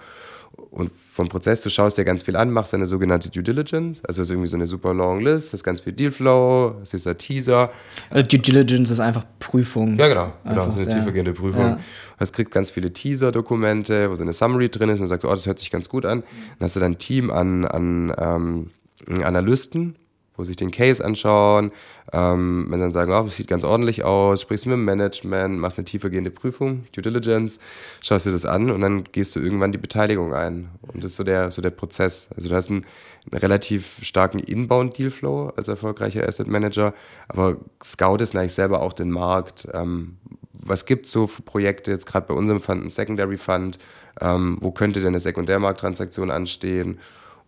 Und 0.72 0.91
vom 1.12 1.28
Prozess, 1.28 1.62
du 1.62 1.69
schaust 1.69 1.98
dir 1.98 2.06
ganz 2.06 2.24
viel 2.24 2.36
an, 2.36 2.52
machst 2.52 2.74
eine 2.74 2.86
sogenannte 2.86 3.30
Due 3.30 3.43
Diligence, 3.43 4.02
also 4.08 4.22
ist 4.22 4.30
irgendwie 4.30 4.48
so 4.48 4.56
eine 4.56 4.67
super 4.67 4.93
long 4.93 5.22
List, 5.22 5.54
hast 5.54 5.63
ganz 5.63 5.82
viel 5.82 5.93
Dealflow, 5.93 6.76
es 6.84 6.93
ist 6.93 7.08
ein 7.08 7.17
Teaser. 7.17 7.72
Also 8.10 8.28
Due 8.28 8.39
Diligence 8.39 8.89
ist 8.89 9.00
einfach 9.00 9.26
Prüfung. 9.39 9.98
Ja, 9.98 10.08
genau, 10.08 10.34
genau, 10.43 10.67
ist 10.67 10.78
eine 10.78 10.89
ja. 10.89 10.98
tiefergehende 10.98 11.34
Prüfung. 11.34 11.62
Ja. 11.62 11.80
Es 12.19 12.32
kriegt 12.32 12.52
ganz 12.52 12.72
viele 12.72 12.91
Teaser-Dokumente, 12.91 14.10
wo 14.10 14.15
so 14.15 14.24
eine 14.24 14.34
Summary 14.34 14.69
drin 14.69 14.89
ist 14.89 14.95
und 14.95 15.02
man 15.02 15.08
sagt, 15.08 15.26
oh, 15.26 15.32
das 15.32 15.45
hört 15.45 15.60
sich 15.60 15.72
ganz 15.72 15.89
gut 15.89 16.06
an. 16.06 16.24
Dann 16.60 16.65
hast 16.65 16.76
du 16.76 16.80
dann 16.80 16.93
ein 16.93 16.98
Team 16.98 17.32
an, 17.32 17.65
an 17.65 18.13
ähm, 18.17 19.24
Analysten, 19.24 19.95
wo 20.39 20.43
sich 20.45 20.56
den 20.56 20.71
Case 20.71 21.04
anschauen, 21.04 21.71
ähm, 22.13 22.67
wenn 22.69 22.80
dann 22.80 22.93
sagen, 22.93 23.12
oh, 23.12 23.23
das 23.23 23.36
sieht 23.36 23.47
ganz 23.47 23.63
ordentlich 23.65 24.04
aus, 24.04 24.41
sprichst 24.41 24.65
du 24.65 24.69
mit 24.69 24.78
dem 24.78 24.86
Management, 24.86 25.60
machst 25.60 25.78
eine 25.78 25.86
tiefergehende 25.86 26.32
Prüfung, 26.32 26.86
Due 26.95 27.02
Diligence, 27.04 27.60
schaust 28.02 28.25
dir 28.25 28.32
das 28.32 28.45
an 28.45 28.71
und 28.71 28.82
dann 28.82 29.04
gehst 29.04 29.36
du 29.36 29.41
irgendwann 29.41 29.73
die 29.73 29.78
Beteiligung 29.78 30.34
ein. 30.34 30.69
Und 30.82 31.04
das 31.04 31.12
ist 31.12 31.17
so 31.17 31.23
der, 31.23 31.52
so 31.52 31.62
der 31.62 31.71
Prozess. 31.71 32.30
Also 32.36 32.49
du 32.49 32.56
hast 32.56 32.69
einen, 32.69 32.86
einen 33.30 33.39
relativ 33.41 33.97
starken 34.02 34.39
Inbound-Dealflow 34.39 35.54
als 35.58 35.67
erfolgreicher 35.67 36.25
Asset 36.25 36.47
Manager, 36.47 36.93
aber 37.28 37.58
Scout 37.84 38.17
ist 38.17 38.36
eigentlich 38.36 38.54
selber 38.54 38.82
auch 38.82 38.93
den 38.93 39.12
Markt. 39.12 39.67
Ähm, 39.73 40.17
was 40.54 40.86
gibt 40.86 41.06
es 41.06 41.12
so 41.12 41.28
für 41.28 41.41
Projekte, 41.41 41.91
jetzt 41.91 42.06
gerade 42.06 42.28
bei 42.28 42.34
unserem 42.34 42.62
Fund, 42.62 42.84
ein 42.84 42.89
Secondary 42.89 43.38
Fund, 43.38 43.78
ähm, 44.21 44.58
wo 44.62 44.71
könnte 44.71 44.99
denn 44.99 45.10
eine 45.10 45.19
Sekundärmarkttransaktion 45.19 46.32
anstehen? 46.32 46.99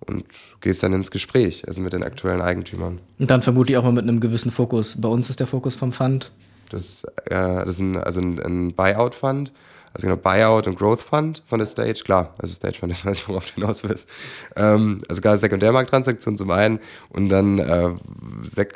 Und 0.07 0.25
gehst 0.61 0.83
dann 0.83 0.93
ins 0.93 1.11
Gespräch, 1.11 1.67
also 1.67 1.81
mit 1.81 1.93
den 1.93 2.03
aktuellen 2.03 2.41
Eigentümern. 2.41 2.99
Und 3.19 3.31
dann 3.31 3.41
vermutlich 3.41 3.77
auch 3.77 3.83
mal 3.83 3.91
mit 3.91 4.03
einem 4.03 4.19
gewissen 4.19 4.51
Fokus. 4.51 4.95
Bei 4.99 5.09
uns 5.09 5.29
ist 5.29 5.39
der 5.39 5.47
Fokus 5.47 5.75
vom 5.75 5.91
Fund. 5.91 6.31
Das, 6.69 7.03
äh, 7.25 7.35
das 7.35 7.69
ist 7.69 7.79
ein, 7.79 7.97
also 7.97 8.21
ein, 8.21 8.39
ein 8.39 8.73
Buyout-Fund, 8.73 9.51
also 9.93 10.07
genau 10.07 10.17
Buyout 10.17 10.67
und 10.67 10.77
Growth 10.77 11.01
Fund 11.01 11.43
von 11.45 11.59
der 11.59 11.65
Stage, 11.65 12.01
klar, 12.05 12.33
also 12.39 12.53
Stage 12.53 12.79
Fund, 12.79 12.91
das 12.91 13.05
weiß 13.05 13.19
ich, 13.19 13.27
worauf 13.27 13.45
du 13.45 13.55
hinaus 13.55 13.83
willst. 13.83 14.09
Ähm, 14.55 14.99
also 15.09 15.21
gerade 15.21 15.37
Sekundärmarkttransaktionen 15.37 16.37
zum 16.37 16.49
einen 16.51 16.79
und 17.09 17.29
dann, 17.29 17.59
äh, 17.59 17.93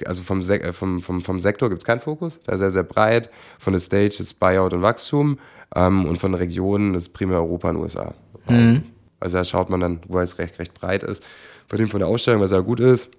also 0.05 0.21
vom, 0.23 0.41
Sek 0.41 0.63
äh, 0.63 0.73
vom, 0.73 1.01
vom, 1.01 1.21
vom 1.21 1.39
Sektor 1.39 1.69
gibt 1.69 1.81
es 1.81 1.85
keinen 1.85 2.01
Fokus, 2.01 2.39
da 2.43 2.53
ist 2.53 2.59
sehr, 2.59 2.71
sehr 2.71 2.83
breit. 2.83 3.29
Von 3.59 3.73
der 3.73 3.79
Stage 3.79 4.17
ist 4.19 4.39
Buyout 4.39 4.73
und 4.73 4.81
Wachstum 4.81 5.39
ähm, 5.73 6.05
und 6.05 6.17
von 6.17 6.33
Regionen 6.33 6.95
ist 6.95 7.13
primär 7.13 7.37
Europa 7.37 7.69
und 7.69 7.77
USA. 7.77 8.13
Mhm. 8.49 8.83
Also 9.25 9.39
da 9.39 9.43
schaut 9.43 9.71
man 9.71 9.79
dann, 9.79 9.99
wo 10.07 10.19
es 10.19 10.37
recht, 10.37 10.59
recht 10.59 10.75
breit 10.75 11.03
ist. 11.03 11.23
Bei 11.67 11.77
dem 11.77 11.89
von 11.89 11.99
der 11.99 12.07
Ausstellung, 12.07 12.41
was 12.41 12.51
ja 12.51 12.59
gut 12.59 12.79
ist. 12.79 13.09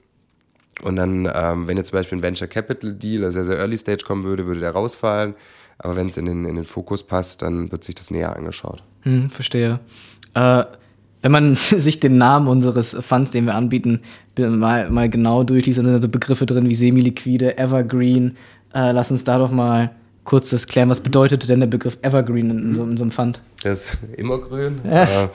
Und 0.82 0.94
dann, 0.94 1.28
ähm, 1.34 1.66
wenn 1.66 1.76
jetzt 1.76 1.88
zum 1.88 1.98
Beispiel 1.98 2.18
ein 2.18 2.22
Venture 2.22 2.46
Capital 2.46 2.92
Deal, 2.92 3.24
also 3.24 3.32
sehr, 3.32 3.44
sehr 3.44 3.58
Early 3.58 3.76
Stage 3.76 4.04
kommen 4.06 4.22
würde, 4.22 4.46
würde 4.46 4.60
der 4.60 4.70
rausfallen. 4.70 5.34
Aber 5.78 5.96
wenn 5.96 6.06
es 6.06 6.16
in 6.16 6.26
den, 6.26 6.44
in 6.44 6.54
den 6.54 6.64
Fokus 6.64 7.02
passt, 7.02 7.42
dann 7.42 7.72
wird 7.72 7.82
sich 7.82 7.96
das 7.96 8.12
näher 8.12 8.36
angeschaut. 8.36 8.84
Hm, 9.00 9.30
verstehe. 9.30 9.80
Äh, 10.34 10.62
wenn 11.22 11.32
man 11.32 11.56
sich 11.56 11.98
den 11.98 12.18
Namen 12.18 12.46
unseres 12.46 12.96
Funds, 13.00 13.30
den 13.30 13.46
wir 13.46 13.56
anbieten, 13.56 14.02
mal, 14.38 14.88
mal 14.88 15.10
genau 15.10 15.42
durchliest, 15.42 15.78
dann 15.78 15.86
sind 15.86 15.96
da 15.96 16.02
so 16.02 16.08
Begriffe 16.08 16.46
drin 16.46 16.68
wie 16.68 16.76
semi-liquide, 16.76 17.58
Evergreen. 17.58 18.36
Äh, 18.72 18.92
lass 18.92 19.10
uns 19.10 19.24
da 19.24 19.38
doch 19.38 19.50
mal 19.50 19.90
kurz 20.26 20.50
das 20.50 20.66
klären. 20.66 20.90
Was 20.90 21.00
bedeutet 21.00 21.48
denn 21.48 21.60
der 21.60 21.66
Begriff 21.66 21.96
Evergreen 22.02 22.50
in, 22.50 22.74
so, 22.74 22.82
in 22.82 22.96
so 22.98 23.04
einem 23.04 23.10
Fund? 23.10 23.40
Der 23.64 23.72
ist 23.72 23.96
immergrün. 24.16 24.80
Ja. 24.86 25.24
Äh, 25.24 25.28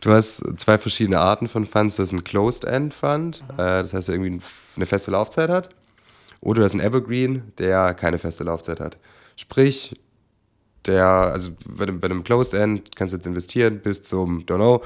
du 0.00 0.12
hast 0.12 0.42
zwei 0.58 0.78
verschiedene 0.78 1.18
Arten 1.18 1.48
von 1.48 1.66
Funds. 1.66 1.96
Das 1.96 2.08
ist 2.08 2.12
ein 2.12 2.22
Closed-End-Fund, 2.22 3.42
äh, 3.54 3.56
das 3.56 3.92
heißt, 3.92 4.08
der 4.08 4.14
irgendwie 4.14 4.40
eine 4.76 4.86
feste 4.86 5.10
Laufzeit 5.10 5.50
hat. 5.50 5.70
Oder 6.40 6.60
du 6.60 6.64
hast 6.64 6.72
einen 6.72 6.82
Evergreen, 6.82 7.42
der 7.58 7.94
keine 7.94 8.18
feste 8.18 8.44
Laufzeit 8.44 8.78
hat. 8.78 8.98
Sprich, 9.36 9.98
der, 10.86 11.06
also 11.06 11.50
bei 11.66 11.86
dem, 11.86 12.00
bei 12.00 12.08
dem 12.08 12.22
Closed 12.22 12.54
End 12.54 12.94
kannst 12.94 13.12
du 13.12 13.16
jetzt 13.16 13.26
investieren 13.26 13.80
bis 13.80 14.02
zum, 14.02 14.40
don't 14.40 14.56
know, 14.56 14.82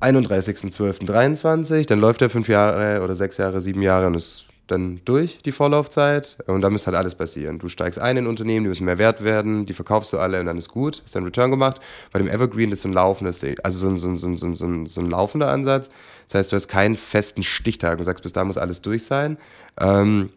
31.12.23, 0.00 1.86
dann 1.86 2.00
läuft 2.00 2.20
der 2.20 2.28
fünf 2.28 2.48
Jahre 2.48 3.02
oder 3.02 3.14
sechs 3.14 3.38
Jahre, 3.38 3.60
sieben 3.60 3.80
Jahre 3.80 4.08
und 4.08 4.14
ist 4.14 4.45
dann 4.66 5.00
durch, 5.04 5.38
die 5.44 5.52
Vorlaufzeit. 5.52 6.38
Und 6.46 6.62
dann 6.62 6.72
müsste 6.72 6.86
halt 6.86 6.96
alles 6.96 7.14
passieren. 7.14 7.58
Du 7.58 7.68
steigst 7.68 7.98
ein 7.98 8.16
in 8.16 8.26
Unternehmen, 8.26 8.64
die 8.64 8.68
müssen 8.68 8.84
mehr 8.84 8.98
wert 8.98 9.22
werden, 9.22 9.66
die 9.66 9.74
verkaufst 9.74 10.12
du 10.12 10.18
alle 10.18 10.40
und 10.40 10.46
dann 10.46 10.58
ist 10.58 10.68
gut, 10.68 11.02
hast 11.04 11.14
dein 11.14 11.24
Return 11.24 11.50
gemacht. 11.50 11.80
Bei 12.12 12.18
dem 12.18 12.28
Evergreen 12.28 12.72
ist 12.72 12.82
so 12.82 12.88
ein 12.88 12.92
laufendes, 12.92 13.44
also 13.62 13.78
so 13.78 13.88
ein, 13.88 13.96
so 13.96 14.08
ein, 14.08 14.36
so 14.36 14.46
ein, 14.46 14.54
so 14.54 14.66
ein, 14.66 14.86
so 14.86 15.00
ein 15.00 15.10
laufender 15.10 15.50
Ansatz. 15.50 15.90
Das 16.28 16.38
heißt, 16.38 16.52
du 16.52 16.56
hast 16.56 16.68
keinen 16.68 16.96
festen 16.96 17.42
Stichtag 17.42 17.98
und 17.98 18.04
sagst, 18.04 18.22
bis 18.22 18.32
da 18.32 18.44
muss 18.44 18.58
alles 18.58 18.82
durch 18.82 19.04
sein. 19.04 19.38
Ähm, 19.78 20.30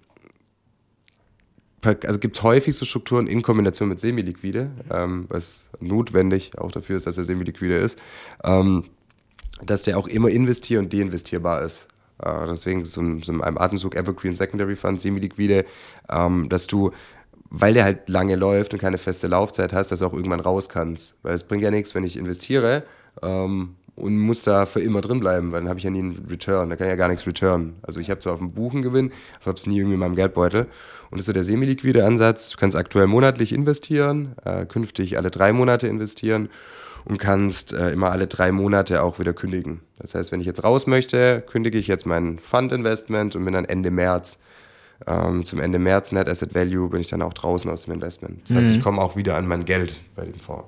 also 1.81 2.19
gibt 2.19 2.37
es 2.37 2.43
häufig 2.43 2.75
so 2.75 2.85
Strukturen 2.85 3.27
in 3.27 3.41
Kombination 3.41 3.89
mit 3.89 3.99
Semiliquide, 3.99 4.69
ähm, 4.91 5.25
was 5.29 5.65
notwendig 5.79 6.57
auch 6.57 6.71
dafür 6.71 6.97
ist, 6.97 7.07
dass 7.07 7.17
er 7.17 7.23
semiliquide 7.23 7.77
ist, 7.77 7.99
ähm, 8.43 8.85
dass 9.65 9.83
der 9.83 9.97
auch 9.97 10.07
immer 10.07 10.29
investier- 10.29 10.79
und 10.79 10.93
deinvestierbar 10.93 11.63
ist. 11.63 11.87
Äh, 12.23 12.47
deswegen 12.47 12.85
so, 12.85 13.01
so 13.21 13.33
in 13.33 13.41
einem 13.41 13.57
Atemzug 13.57 13.95
Evergreen 13.95 14.33
Secondary 14.33 14.75
Fund, 14.75 15.01
semi-liquide, 15.01 15.65
ähm, 16.09 16.49
dass 16.49 16.67
du, 16.67 16.91
weil 17.49 17.73
der 17.73 17.83
halt 17.83 18.09
lange 18.09 18.35
läuft 18.35 18.73
und 18.73 18.79
keine 18.79 18.97
feste 18.97 19.27
Laufzeit 19.27 19.73
hast, 19.73 19.91
dass 19.91 19.99
du 19.99 20.05
auch 20.05 20.13
irgendwann 20.13 20.39
raus 20.39 20.69
kannst. 20.69 21.15
Weil 21.23 21.33
es 21.33 21.43
bringt 21.43 21.63
ja 21.63 21.71
nichts, 21.71 21.95
wenn 21.95 22.03
ich 22.03 22.17
investiere 22.17 22.83
ähm, 23.21 23.75
und 23.95 24.17
muss 24.17 24.43
da 24.43 24.65
für 24.65 24.81
immer 24.81 25.01
drin 25.01 25.19
bleiben, 25.19 25.51
weil 25.51 25.61
dann 25.61 25.69
habe 25.69 25.79
ich 25.79 25.85
ja 25.85 25.89
nie 25.89 25.99
einen 25.99 26.27
Return, 26.29 26.69
da 26.69 26.75
kann 26.75 26.87
ich 26.87 26.91
ja 26.91 26.95
gar 26.95 27.09
nichts 27.09 27.25
return. 27.25 27.75
Also 27.81 27.99
ich 27.99 28.09
habe 28.09 28.19
zwar 28.19 28.33
auf 28.33 28.39
dem 28.39 28.51
Buchen 28.51 28.81
Gewinn, 28.81 29.11
aber 29.37 29.47
habe 29.47 29.57
es 29.57 29.67
nie 29.67 29.77
irgendwie 29.77 29.95
in 29.95 29.99
meinem 29.99 30.15
Geldbeutel. 30.15 30.67
Und 31.11 31.17
das 31.17 31.21
ist 31.21 31.25
so 31.25 31.33
der 31.33 31.43
semi-liquide 31.43 32.05
Ansatz. 32.05 32.51
Du 32.51 32.57
kannst 32.57 32.77
aktuell 32.77 33.07
monatlich 33.07 33.51
investieren, 33.51 34.35
äh, 34.45 34.65
künftig 34.65 35.17
alle 35.17 35.31
drei 35.31 35.51
Monate 35.53 35.87
investieren 35.87 36.49
und 37.05 37.17
kannst 37.17 37.73
äh, 37.73 37.91
immer 37.91 38.11
alle 38.11 38.27
drei 38.27 38.51
Monate 38.51 39.03
auch 39.03 39.19
wieder 39.19 39.33
kündigen. 39.33 39.81
Das 39.99 40.15
heißt, 40.15 40.31
wenn 40.31 40.39
ich 40.39 40.45
jetzt 40.45 40.63
raus 40.63 40.87
möchte, 40.87 41.43
kündige 41.47 41.77
ich 41.77 41.87
jetzt 41.87 42.05
mein 42.05 42.39
Fund-Investment 42.39 43.35
und 43.35 43.45
bin 43.45 43.53
dann 43.53 43.65
Ende 43.65 43.91
März. 43.91 44.37
Ähm, 45.07 45.45
zum 45.45 45.59
Ende 45.59 45.79
März 45.79 46.11
Net 46.11 46.27
Asset 46.27 46.53
Value 46.53 46.89
bin 46.89 46.99
ich 46.99 47.07
dann 47.07 47.21
auch 47.21 47.33
draußen 47.33 47.69
aus 47.71 47.85
dem 47.85 47.93
Investment. 47.93 48.41
Das 48.47 48.57
heißt, 48.57 48.67
mhm. 48.67 48.73
ich 48.75 48.83
komme 48.83 49.01
auch 49.01 49.15
wieder 49.15 49.37
an 49.37 49.47
mein 49.47 49.65
Geld 49.65 50.01
bei 50.15 50.25
dem 50.25 50.35
Fonds. 50.35 50.65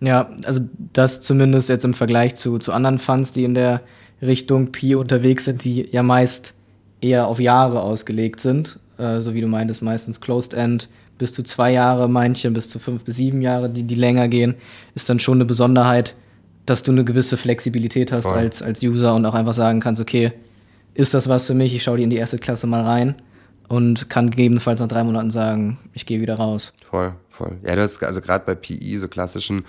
Ja, 0.00 0.30
also 0.44 0.60
das 0.92 1.20
zumindest 1.20 1.68
jetzt 1.68 1.84
im 1.84 1.94
Vergleich 1.94 2.34
zu, 2.34 2.58
zu 2.58 2.72
anderen 2.72 2.98
Funds, 2.98 3.32
die 3.32 3.44
in 3.44 3.54
der 3.54 3.82
Richtung 4.22 4.72
Pi 4.72 4.94
unterwegs 4.94 5.44
sind, 5.44 5.64
die 5.64 5.88
ja 5.90 6.02
meist 6.02 6.54
eher 7.00 7.26
auf 7.26 7.40
Jahre 7.40 7.82
ausgelegt 7.82 8.40
sind. 8.40 8.78
Äh, 8.98 9.20
so 9.20 9.34
wie 9.34 9.40
du 9.40 9.46
meintest, 9.46 9.82
meistens 9.82 10.20
Closed 10.20 10.54
End, 10.54 10.88
bis 11.20 11.32
zu 11.32 11.42
zwei 11.42 11.72
Jahre, 11.72 12.08
manche 12.08 12.50
bis 12.50 12.68
zu 12.68 12.78
fünf 12.78 13.04
bis 13.04 13.16
sieben 13.16 13.42
Jahre, 13.42 13.70
die, 13.70 13.84
die 13.84 13.94
länger 13.94 14.26
gehen, 14.26 14.56
ist 14.94 15.08
dann 15.08 15.20
schon 15.20 15.36
eine 15.36 15.44
Besonderheit, 15.44 16.16
dass 16.66 16.82
du 16.82 16.90
eine 16.90 17.04
gewisse 17.04 17.36
Flexibilität 17.36 18.10
hast 18.10 18.26
als, 18.26 18.62
als 18.62 18.82
User 18.82 19.14
und 19.14 19.24
auch 19.26 19.34
einfach 19.34 19.52
sagen 19.52 19.80
kannst, 19.80 20.00
okay, 20.00 20.32
ist 20.94 21.14
das 21.14 21.28
was 21.28 21.46
für 21.46 21.54
mich? 21.54 21.74
Ich 21.74 21.82
schaue 21.82 21.98
die 21.98 22.04
in 22.04 22.10
die 22.10 22.16
erste 22.16 22.38
Klasse 22.38 22.66
mal 22.66 22.82
rein 22.82 23.14
und 23.68 24.08
kann 24.08 24.30
gegebenenfalls 24.30 24.80
nach 24.80 24.88
drei 24.88 25.04
Monaten 25.04 25.30
sagen, 25.30 25.78
ich 25.92 26.06
gehe 26.06 26.20
wieder 26.20 26.36
raus. 26.36 26.72
Voll, 26.90 27.14
voll. 27.28 27.58
Ja, 27.64 27.76
du 27.76 27.82
hast 27.82 28.02
also 28.02 28.20
gerade 28.20 28.44
bei 28.44 28.54
PI, 28.54 28.98
so 28.98 29.06
klassischen 29.06 29.64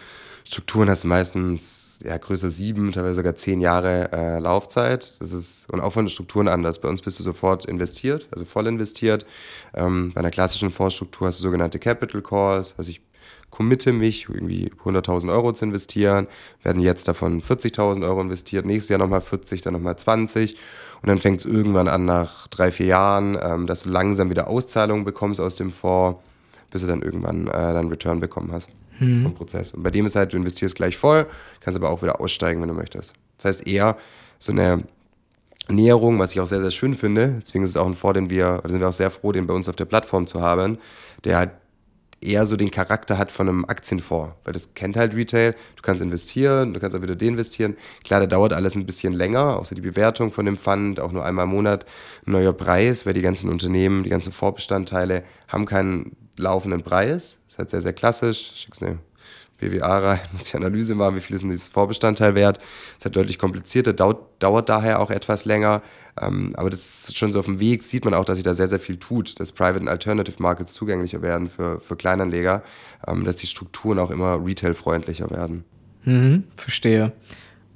Strukturen, 0.46 0.90
hast 0.90 1.04
du 1.04 1.08
meistens 1.08 1.91
ja, 2.04 2.18
größer 2.18 2.50
sieben, 2.50 2.92
teilweise 2.92 3.16
sogar 3.16 3.36
zehn 3.36 3.62
Jahre 3.62 4.12
äh, 4.12 4.40
Laufzeit. 4.40 5.20
Das 5.20 5.32
ist, 5.32 5.70
und 5.72 5.82
auch 5.82 5.94
von 5.94 6.06
den 6.06 6.10
Strukturen 6.10 6.48
anders. 6.48 6.80
Bei 6.80 6.90
uns 6.90 7.02
bist 7.02 7.20
du 7.20 7.24
sofort 7.24 7.66
investiert, 7.66 8.28
also 8.32 8.46
voll 8.46 8.68
investiert. 8.68 9.26
Ähm, 9.74 10.12
bei 10.14 10.20
einer 10.20 10.32
klassischen 10.32 10.72
Fondsstruktur 10.72 11.28
hast 11.28 11.40
du 11.40 11.44
sogenannte 11.44 11.80
Capital 11.80 12.22
Calls. 12.22 12.76
Also 12.78 12.92
ich 12.92 13.02
committe 13.50 13.94
mich, 13.94 14.28
irgendwie 14.30 14.72
100.000 14.84 15.32
Euro 15.32 15.52
zu 15.54 15.66
investieren, 15.66 16.28
werden 16.64 16.82
jetzt 16.82 17.08
davon 17.08 17.42
40.000 17.42 18.04
Euro 18.04 18.22
investiert, 18.22 18.66
nächstes 18.66 18.90
Jahr 18.90 19.00
nochmal 19.00 19.22
40, 19.22 19.62
dann 19.62 19.74
nochmal 19.74 19.98
20 19.98 20.58
und 21.02 21.10
dann 21.10 21.20
fängt 21.20 21.40
es 21.40 21.46
irgendwann 21.46 21.88
an 21.88 22.06
nach 22.06 22.48
drei, 22.48 22.72
vier 22.72 22.86
Jahren, 22.88 23.38
ähm, 23.42 23.68
dass 23.68 23.84
du 23.84 23.90
langsam 23.90 24.30
wieder 24.30 24.48
Auszahlungen 24.48 25.04
bekommst 25.04 25.42
aus 25.42 25.56
dem 25.56 25.72
Fonds, 25.72 26.20
bis 26.70 26.82
du 26.82 26.88
dann 26.88 27.02
irgendwann 27.02 27.48
äh, 27.48 27.52
deinen 27.52 27.90
Return 27.90 28.22
bekommen 28.22 28.52
hast 28.54 28.70
mhm. 29.02 29.24
vom 29.24 29.34
Prozess. 29.34 29.74
Und 29.74 29.84
bei 29.84 29.92
dem 29.92 30.06
ist 30.06 30.16
halt, 30.16 30.34
du 30.34 30.38
investierst 30.38 30.76
gleich 30.76 30.98
voll, 30.98 31.28
kannst 31.60 31.78
aber 31.78 31.90
auch 31.90 32.02
wieder 32.02 32.20
aussteigen, 32.22 32.62
wenn 32.62 32.70
du 32.70 32.74
möchtest. 32.74 33.14
Das 33.38 33.46
heißt 33.46 33.68
eher 33.68 33.98
so 34.40 34.52
eine 34.52 34.84
Näherung, 35.68 36.20
was 36.20 36.32
ich 36.32 36.40
auch 36.40 36.48
sehr, 36.48 36.62
sehr 36.62 36.72
schön 36.72 36.96
finde. 36.96 37.40
Deswegen 37.42 37.64
ist 37.64 37.72
es 37.72 37.78
auch 37.78 37.86
ein 37.86 37.96
Vor, 37.96 38.14
den 38.14 38.30
wir, 38.30 38.62
sind 38.66 38.80
wir 38.80 38.88
auch 38.88 38.94
sehr 38.94 39.12
froh, 39.12 39.32
den 39.32 39.48
bei 39.48 39.54
uns 39.54 39.70
auf 39.70 39.76
der 39.76 39.86
Plattform 39.86 40.28
zu 40.28 40.42
haben, 40.42 40.78
der 41.24 41.38
halt 41.38 41.52
eher 42.22 42.46
so 42.46 42.56
den 42.56 42.70
Charakter 42.70 43.18
hat 43.18 43.32
von 43.32 43.50
einem 43.50 43.66
Aktienfonds, 43.66 44.36
weil 44.44 44.54
das 44.54 44.76
kennt 44.76 44.96
halt 44.96 45.16
Retail. 45.16 45.54
Du 45.76 45.82
kannst 45.82 46.02
investieren, 46.02 46.74
du 46.74 46.80
kannst 46.80 46.96
auch 46.96 47.02
wieder 47.02 47.16
deinvestieren. 47.16 47.76
Klar, 48.04 48.20
da 48.20 48.28
dauert 48.28 48.54
alles 48.54 48.76
ein 48.76 48.86
bisschen 48.86 49.14
länger, 49.14 49.60
so 49.64 49.74
die 49.74 49.82
Bewertung 49.82 50.32
von 50.32 50.46
dem 50.46 50.58
Fund, 50.58 51.00
auch 51.00 51.12
nur 51.12 51.26
einmal 51.26 51.46
im 51.46 51.52
Monat 51.52 51.86
ein 52.28 52.34
neuer 52.34 52.54
Preis, 52.54 53.06
weil 53.06 53.14
die 53.14 53.22
ganzen 53.22 53.50
Unternehmen, 53.50 54.04
die 54.04 54.10
ganzen 54.10 54.32
Vorbestandteile 54.32 55.24
haben 55.48 55.66
keinen 55.66 56.16
laufenden 56.38 56.84
Preis 56.84 57.38
ist 57.52 57.58
halt 57.58 57.70
sehr, 57.70 57.82
sehr 57.82 57.94
klassisch. 57.94 58.54
Schickst 58.56 58.82
eine 58.82 59.00
BWA 59.60 60.00
rein, 60.00 60.20
muss 60.32 60.46
die 60.46 60.56
Analyse 60.56 60.96
machen, 60.96 61.18
wie 61.18 61.20
viel 61.20 61.36
ist 61.36 61.42
denn 61.42 61.52
dieses 61.52 61.68
Vorbestandteil 61.68 62.34
wert. 62.34 62.60
Ist 62.98 63.06
halt 63.06 63.16
deutlich 63.16 63.38
komplizierter, 63.38 63.94
dauert, 63.94 64.22
dauert 64.40 64.70
daher 64.70 65.02
auch 65.02 65.12
etwas 65.12 65.44
länger. 65.44 65.82
Ähm, 66.20 66.52
aber 66.56 66.70
das 66.70 67.10
ist 67.10 67.18
schon 67.18 67.34
so 67.34 67.40
auf 67.40 67.46
dem 67.46 67.60
Weg, 67.60 67.84
sieht 67.84 68.06
man 68.06 68.14
auch, 68.14 68.26
dass 68.26 68.38
sich 68.38 68.44
da 68.44 68.54
sehr, 68.54 68.68
sehr 68.68 68.80
viel 68.80 68.98
tut, 68.98 69.40
dass 69.40 69.52
Private 69.52 69.80
and 69.82 69.90
Alternative 69.90 70.42
Markets 70.42 70.74
zugänglicher 70.74 71.22
werden 71.22 71.50
für, 71.50 71.80
für 71.82 71.96
Kleinanleger, 71.96 72.64
ähm, 73.06 73.26
dass 73.26 73.36
die 73.36 73.48
Strukturen 73.48 74.00
auch 74.00 74.12
immer 74.12 74.44
retailfreundlicher 74.44 75.30
werden. 75.30 75.66
Mhm, 76.06 76.46
verstehe. 76.56 77.12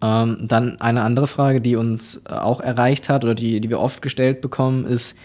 Ähm, 0.01 0.37
dann 0.41 0.79
eine 0.79 1.01
andere 1.01 1.27
Frage, 1.27 1.59
die 1.59 1.75
uns 1.75 2.21
äh, 2.25 2.33
auch 2.33 2.61
erreicht 2.61 3.09
hat 3.09 3.23
oder 3.23 3.35
die, 3.35 3.59
die 3.59 3.69
wir 3.69 3.79
oft 3.79 4.01
gestellt 4.01 4.41
bekommen, 4.41 4.85
ist 4.85 5.17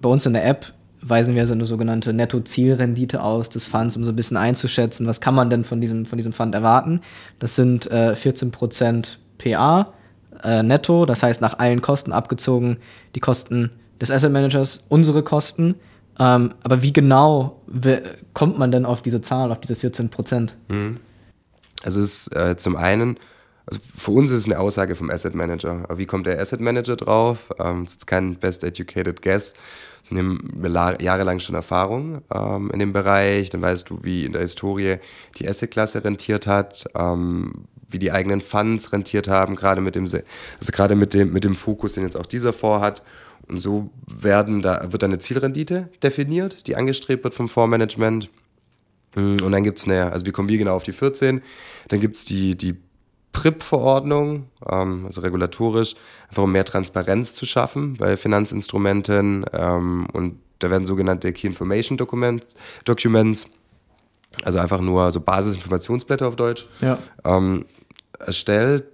bei 0.00 0.08
uns 0.08 0.26
in 0.26 0.34
der 0.34 0.46
App 0.46 0.72
weisen 1.08 1.34
wir 1.34 1.46
so 1.46 1.54
eine 1.54 1.66
sogenannte 1.66 2.12
Netto-Zielrendite 2.12 3.22
aus 3.22 3.48
des 3.48 3.64
Funds, 3.64 3.96
um 3.96 4.04
so 4.04 4.12
ein 4.12 4.16
bisschen 4.16 4.36
einzuschätzen, 4.36 5.06
was 5.06 5.20
kann 5.20 5.34
man 5.34 5.50
denn 5.50 5.64
von 5.64 5.80
diesem, 5.80 6.06
von 6.06 6.16
diesem 6.16 6.32
Fund 6.32 6.54
erwarten. 6.54 7.00
Das 7.38 7.54
sind 7.54 7.90
äh, 7.90 8.12
14% 8.12 9.16
PA, 9.38 9.92
äh, 10.42 10.62
netto, 10.62 11.06
das 11.06 11.22
heißt 11.22 11.40
nach 11.40 11.58
allen 11.58 11.82
Kosten 11.82 12.12
abgezogen, 12.12 12.78
die 13.14 13.20
Kosten 13.20 13.70
des 14.00 14.10
Asset 14.10 14.32
Managers, 14.32 14.80
unsere 14.88 15.22
Kosten. 15.22 15.76
Ähm, 16.18 16.54
aber 16.62 16.82
wie 16.82 16.92
genau 16.92 17.60
kommt 18.34 18.58
man 18.58 18.70
denn 18.70 18.86
auf 18.86 19.02
diese 19.02 19.20
Zahl, 19.20 19.52
auf 19.52 19.60
diese 19.60 19.76
14 19.76 20.08
Prozent? 20.08 20.56
Mhm. 20.68 20.98
Also 21.82 22.00
es 22.00 22.26
ist 22.26 22.36
äh, 22.36 22.56
zum 22.56 22.76
einen, 22.76 23.18
also 23.66 23.80
für 23.94 24.12
uns 24.12 24.30
ist 24.30 24.40
es 24.40 24.46
eine 24.46 24.58
Aussage 24.58 24.94
vom 24.94 25.10
Asset 25.10 25.34
Manager. 25.34 25.84
Aber 25.84 25.98
wie 25.98 26.06
kommt 26.06 26.26
der 26.26 26.40
Asset 26.40 26.60
Manager 26.60 26.96
drauf? 26.96 27.50
Ähm, 27.58 27.84
das 27.84 27.94
ist 27.94 28.06
kein 28.06 28.36
best 28.36 28.64
educated 28.64 29.22
guess. 29.22 29.52
Sie 30.08 30.16
haben 30.16 30.96
jahrelang 31.00 31.40
schon 31.40 31.56
Erfahrung 31.56 32.22
ähm, 32.32 32.70
in 32.72 32.78
dem 32.78 32.92
Bereich. 32.92 33.50
Dann 33.50 33.62
weißt 33.62 33.90
du, 33.90 33.98
wie 34.02 34.24
in 34.24 34.32
der 34.32 34.42
Historie 34.42 34.96
die 35.36 35.48
Asset-Klasse 35.48 36.04
rentiert 36.04 36.46
hat, 36.46 36.84
ähm, 36.94 37.64
wie 37.88 37.98
die 37.98 38.12
eigenen 38.12 38.40
Funds 38.40 38.92
rentiert 38.92 39.26
haben, 39.26 39.56
gerade 39.56 39.80
mit 39.80 39.96
dem, 39.96 40.04
also 40.04 40.22
gerade 40.72 40.94
mit 40.94 41.14
dem, 41.14 41.32
mit 41.32 41.44
dem 41.44 41.56
Fokus, 41.56 41.94
den 41.94 42.04
jetzt 42.04 42.16
auch 42.16 42.26
dieser 42.26 42.52
Fonds 42.52 42.84
hat. 42.84 43.02
Und 43.48 43.58
so 43.60 43.90
werden 44.06 44.62
da, 44.62 44.92
wird 44.92 45.02
eine 45.02 45.18
Zielrendite 45.18 45.88
definiert, 46.02 46.66
die 46.66 46.76
angestrebt 46.76 47.24
wird 47.24 47.34
vom 47.34 47.48
Fondsmanagement. 47.48 48.30
Und 49.16 49.50
dann 49.50 49.64
gibt 49.64 49.78
es 49.78 49.86
eine, 49.86 50.12
also 50.12 50.26
wie 50.26 50.30
kommen 50.30 50.48
wir 50.48 50.58
genau 50.58 50.76
auf 50.76 50.82
die 50.82 50.92
14? 50.92 51.42
Dann 51.88 52.00
gibt 52.00 52.18
es 52.18 52.24
die, 52.24 52.56
die 52.56 52.76
PRIP-Verordnung, 53.36 54.48
ähm, 54.66 55.04
also 55.06 55.20
regulatorisch, 55.20 55.94
einfach 56.28 56.44
um 56.44 56.52
mehr 56.52 56.64
Transparenz 56.64 57.34
zu 57.34 57.44
schaffen 57.44 57.94
bei 57.98 58.16
Finanzinstrumenten. 58.16 59.44
Ähm, 59.52 60.06
und 60.14 60.40
da 60.58 60.70
werden 60.70 60.86
sogenannte 60.86 61.34
Key 61.34 61.46
Information 61.46 61.98
Document, 61.98 62.46
Documents, 62.86 63.46
also 64.42 64.58
einfach 64.58 64.80
nur 64.80 65.10
so 65.10 65.20
Basisinformationsblätter 65.20 66.26
auf 66.26 66.36
Deutsch, 66.36 66.66
ja. 66.80 66.98
ähm, 67.24 67.66
erstellt, 68.18 68.84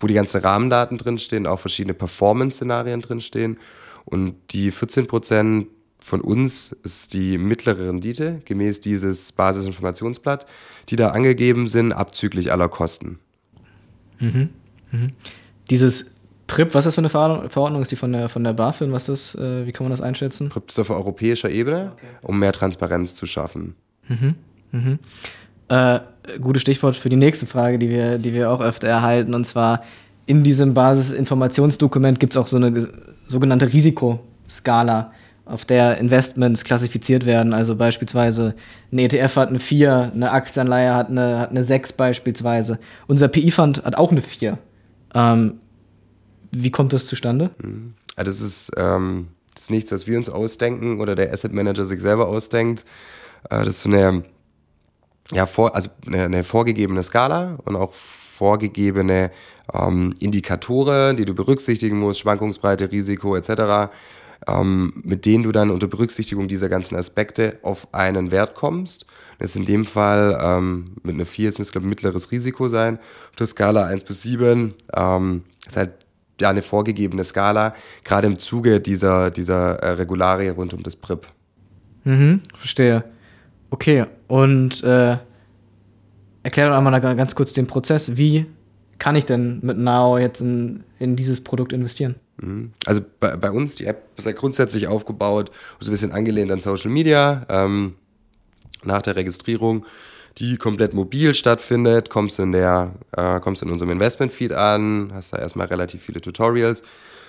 wo 0.00 0.06
die 0.06 0.14
ganzen 0.14 0.40
Rahmendaten 0.42 0.96
drinstehen, 0.96 1.48
auch 1.48 1.58
verschiedene 1.58 1.94
Performance-Szenarien 1.94 3.02
drinstehen. 3.02 3.58
Und 4.04 4.36
die 4.50 4.70
14 4.70 5.08
Prozent 5.08 5.66
von 5.98 6.20
uns 6.20 6.70
ist 6.84 7.14
die 7.14 7.36
mittlere 7.36 7.88
Rendite 7.88 8.42
gemäß 8.44 8.78
dieses 8.78 9.32
Basisinformationsblatt, 9.32 10.46
die 10.88 10.94
da 10.94 11.08
angegeben 11.08 11.66
sind, 11.66 11.92
abzüglich 11.92 12.52
aller 12.52 12.68
Kosten. 12.68 13.18
Mhm. 14.20 14.48
Mhm. 14.92 15.06
Dieses 15.70 16.12
PRIP, 16.46 16.74
was 16.74 16.86
ist 16.86 16.96
das 16.96 17.12
für 17.12 17.18
eine 17.18 17.48
Verordnung? 17.50 17.82
Ist 17.82 17.90
die 17.90 17.96
von 17.96 18.12
der, 18.12 18.28
von 18.28 18.42
der 18.42 18.54
BaFin? 18.54 18.92
Was 18.92 19.06
das, 19.06 19.34
äh, 19.34 19.66
wie 19.66 19.72
kann 19.72 19.84
man 19.84 19.90
das 19.90 20.00
einschätzen? 20.00 20.48
PRIP 20.48 20.68
ist 20.70 20.78
auf 20.78 20.90
europäischer 20.90 21.50
Ebene, 21.50 21.92
okay. 21.94 22.06
um 22.22 22.38
mehr 22.38 22.52
Transparenz 22.52 23.14
zu 23.14 23.26
schaffen. 23.26 23.74
Mhm. 24.08 24.34
Mhm. 24.72 24.98
Äh, 25.68 26.00
gutes 26.40 26.62
Stichwort 26.62 26.96
für 26.96 27.10
die 27.10 27.16
nächste 27.16 27.46
Frage, 27.46 27.78
die 27.78 27.90
wir, 27.90 28.18
die 28.18 28.32
wir 28.32 28.50
auch 28.50 28.60
öfter 28.60 28.88
erhalten. 28.88 29.34
Und 29.34 29.44
zwar 29.44 29.82
in 30.26 30.42
diesem 30.42 30.74
Basisinformationsdokument 30.74 32.18
gibt 32.18 32.34
es 32.34 32.36
auch 32.36 32.46
so 32.46 32.56
eine 32.56 32.88
sogenannte 33.26 33.72
Risikoskala 33.72 35.12
auf 35.48 35.64
der 35.64 35.98
Investments 35.98 36.64
klassifiziert 36.64 37.24
werden. 37.24 37.54
Also 37.54 37.74
beispielsweise 37.74 38.54
ein 38.92 38.98
ETF 38.98 39.36
hat 39.36 39.48
eine 39.48 39.58
4, 39.58 40.12
eine 40.14 40.30
Aktienanleihe 40.30 40.94
hat 40.94 41.08
eine, 41.08 41.38
hat 41.40 41.50
eine 41.50 41.64
6 41.64 41.94
beispielsweise. 41.94 42.78
Unser 43.06 43.28
PI-Fund 43.28 43.84
hat 43.84 43.96
auch 43.96 44.10
eine 44.10 44.20
4. 44.20 44.58
Ähm, 45.14 45.60
wie 46.52 46.70
kommt 46.70 46.92
das 46.92 47.06
zustande? 47.06 47.50
Mhm. 47.62 47.94
das 48.16 48.40
ist, 48.40 48.70
ähm, 48.76 49.28
das 49.54 49.64
ist 49.64 49.70
nichts, 49.70 49.90
was 49.90 50.06
wir 50.06 50.18
uns 50.18 50.28
ausdenken 50.28 51.00
oder 51.00 51.14
der 51.14 51.32
Asset 51.32 51.52
Manager 51.52 51.84
sich 51.84 52.00
selber 52.00 52.28
ausdenkt. 52.28 52.84
Äh, 53.50 53.64
das 53.64 53.78
ist 53.78 53.86
eine, 53.86 54.24
ja, 55.32 55.46
vor, 55.46 55.74
also 55.74 55.88
eine, 56.06 56.24
eine 56.24 56.44
vorgegebene 56.44 57.02
Skala 57.02 57.58
und 57.64 57.74
auch 57.76 57.94
vorgegebene 57.94 59.30
ähm, 59.72 60.14
Indikatoren, 60.20 61.16
die 61.16 61.24
du 61.24 61.34
berücksichtigen 61.34 61.98
musst, 61.98 62.20
Schwankungsbreite, 62.20 62.92
Risiko 62.92 63.34
etc 63.34 63.90
ähm, 64.46 64.92
mit 65.04 65.26
denen 65.26 65.44
du 65.44 65.52
dann 65.52 65.70
unter 65.70 65.86
Berücksichtigung 65.86 66.48
dieser 66.48 66.68
ganzen 66.68 66.96
Aspekte 66.96 67.58
auf 67.62 67.92
einen 67.92 68.30
Wert 68.30 68.54
kommst. 68.54 69.06
Das 69.38 69.50
ist 69.50 69.56
in 69.56 69.64
dem 69.64 69.84
Fall 69.84 70.38
ähm, 70.40 70.96
mit 71.02 71.14
einer 71.14 71.26
4, 71.26 71.48
es 71.48 71.58
müsste 71.58 71.72
glaube 71.72 71.86
ich 71.86 71.90
mittleres 71.90 72.30
Risiko 72.30 72.68
sein. 72.68 72.98
Auf 73.30 73.36
der 73.36 73.46
Skala 73.46 73.86
1 73.86 74.04
bis 74.04 74.22
7 74.22 74.74
ähm, 74.96 75.42
ist 75.66 75.76
halt 75.76 75.92
ja 76.40 76.50
eine 76.50 76.62
vorgegebene 76.62 77.24
Skala, 77.24 77.74
gerade 78.04 78.26
im 78.26 78.38
Zuge 78.38 78.80
dieser, 78.80 79.30
dieser 79.30 79.76
äh, 79.80 79.90
Regularie 79.92 80.48
rund 80.48 80.72
um 80.72 80.82
das 80.82 80.96
PRIP. 80.96 81.26
Mhm, 82.04 82.42
verstehe. 82.54 83.04
Okay, 83.70 84.06
und 84.28 84.82
äh, 84.82 85.18
erklär 86.42 86.68
doch 86.68 86.76
einmal 86.76 87.00
ganz 87.00 87.34
kurz 87.34 87.52
den 87.52 87.66
Prozess. 87.66 88.16
Wie 88.16 88.46
kann 88.98 89.16
ich 89.16 89.26
denn 89.26 89.60
mit 89.62 89.78
Now 89.78 90.18
jetzt 90.18 90.40
in, 90.40 90.84
in 90.98 91.16
dieses 91.16 91.42
Produkt 91.42 91.72
investieren? 91.72 92.16
Mhm. 92.40 92.72
Also 92.86 93.02
bei, 93.20 93.36
bei, 93.36 93.50
uns, 93.50 93.74
die 93.74 93.86
App 93.86 94.08
ist 94.16 94.26
ja 94.26 94.32
grundsätzlich 94.32 94.86
aufgebaut, 94.86 95.50
so 95.80 95.88
ein 95.88 95.92
bisschen 95.92 96.12
angelehnt 96.12 96.50
an 96.50 96.60
Social 96.60 96.90
Media. 96.90 97.46
Ähm, 97.48 97.94
nach 98.84 99.02
der 99.02 99.16
Registrierung, 99.16 99.84
die 100.38 100.56
komplett 100.56 100.94
mobil 100.94 101.34
stattfindet, 101.34 102.10
kommst 102.10 102.38
in 102.38 102.52
der, 102.52 102.94
äh, 103.16 103.40
kommst 103.40 103.62
in 103.62 103.70
unserem 103.70 103.90
Investment-Feed 103.90 104.52
an, 104.52 105.10
hast 105.12 105.32
da 105.32 105.38
erstmal 105.38 105.66
relativ 105.66 106.02
viele 106.02 106.20
Tutorials, 106.20 106.82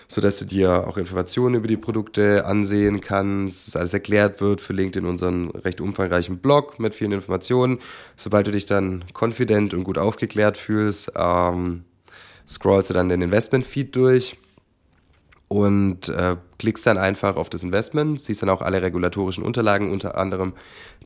sodass 0.08 0.38
du 0.38 0.46
dir 0.46 0.88
auch 0.88 0.98
Informationen 0.98 1.56
über 1.56 1.68
die 1.68 1.78
Produkte 1.78 2.46
ansehen 2.46 3.02
kannst, 3.02 3.68
dass 3.68 3.76
alles 3.76 3.94
erklärt 3.94 4.42
wird, 4.42 4.62
verlinkt 4.62 4.96
in 4.96 5.06
unseren 5.06 5.50
recht 5.50 5.82
umfangreichen 5.82 6.38
Blog 6.38 6.80
mit 6.80 6.94
vielen 6.94 7.14
Informationen. 7.14 7.80
Sobald 8.16 8.46
du 8.46 8.52
dich 8.52 8.68
dann 8.68 9.06
confident 9.20 9.74
und 9.74 9.84
gut 9.84 9.98
aufgeklärt 9.98 10.58
fühlst, 10.58 11.12
ähm, 11.16 11.84
scrollst 12.48 12.92
du 12.92 12.94
dann 12.94 13.10
den 13.10 13.24
Investment-Feed 13.24 13.96
durch 13.96 14.38
und 15.50 16.10
äh, 16.10 16.38
klickst 16.60 16.86
dann 16.86 16.98
einfach 16.98 17.36
auf 17.36 17.50
das 17.50 17.64
Investment, 17.64 18.22
siehst 18.22 18.44
dann 18.44 18.50
auch 18.50 18.62
alle 18.62 18.82
regulatorischen 18.82 19.44
Unterlagen, 19.44 19.92
unter 19.92 20.16
anderem 20.18 20.54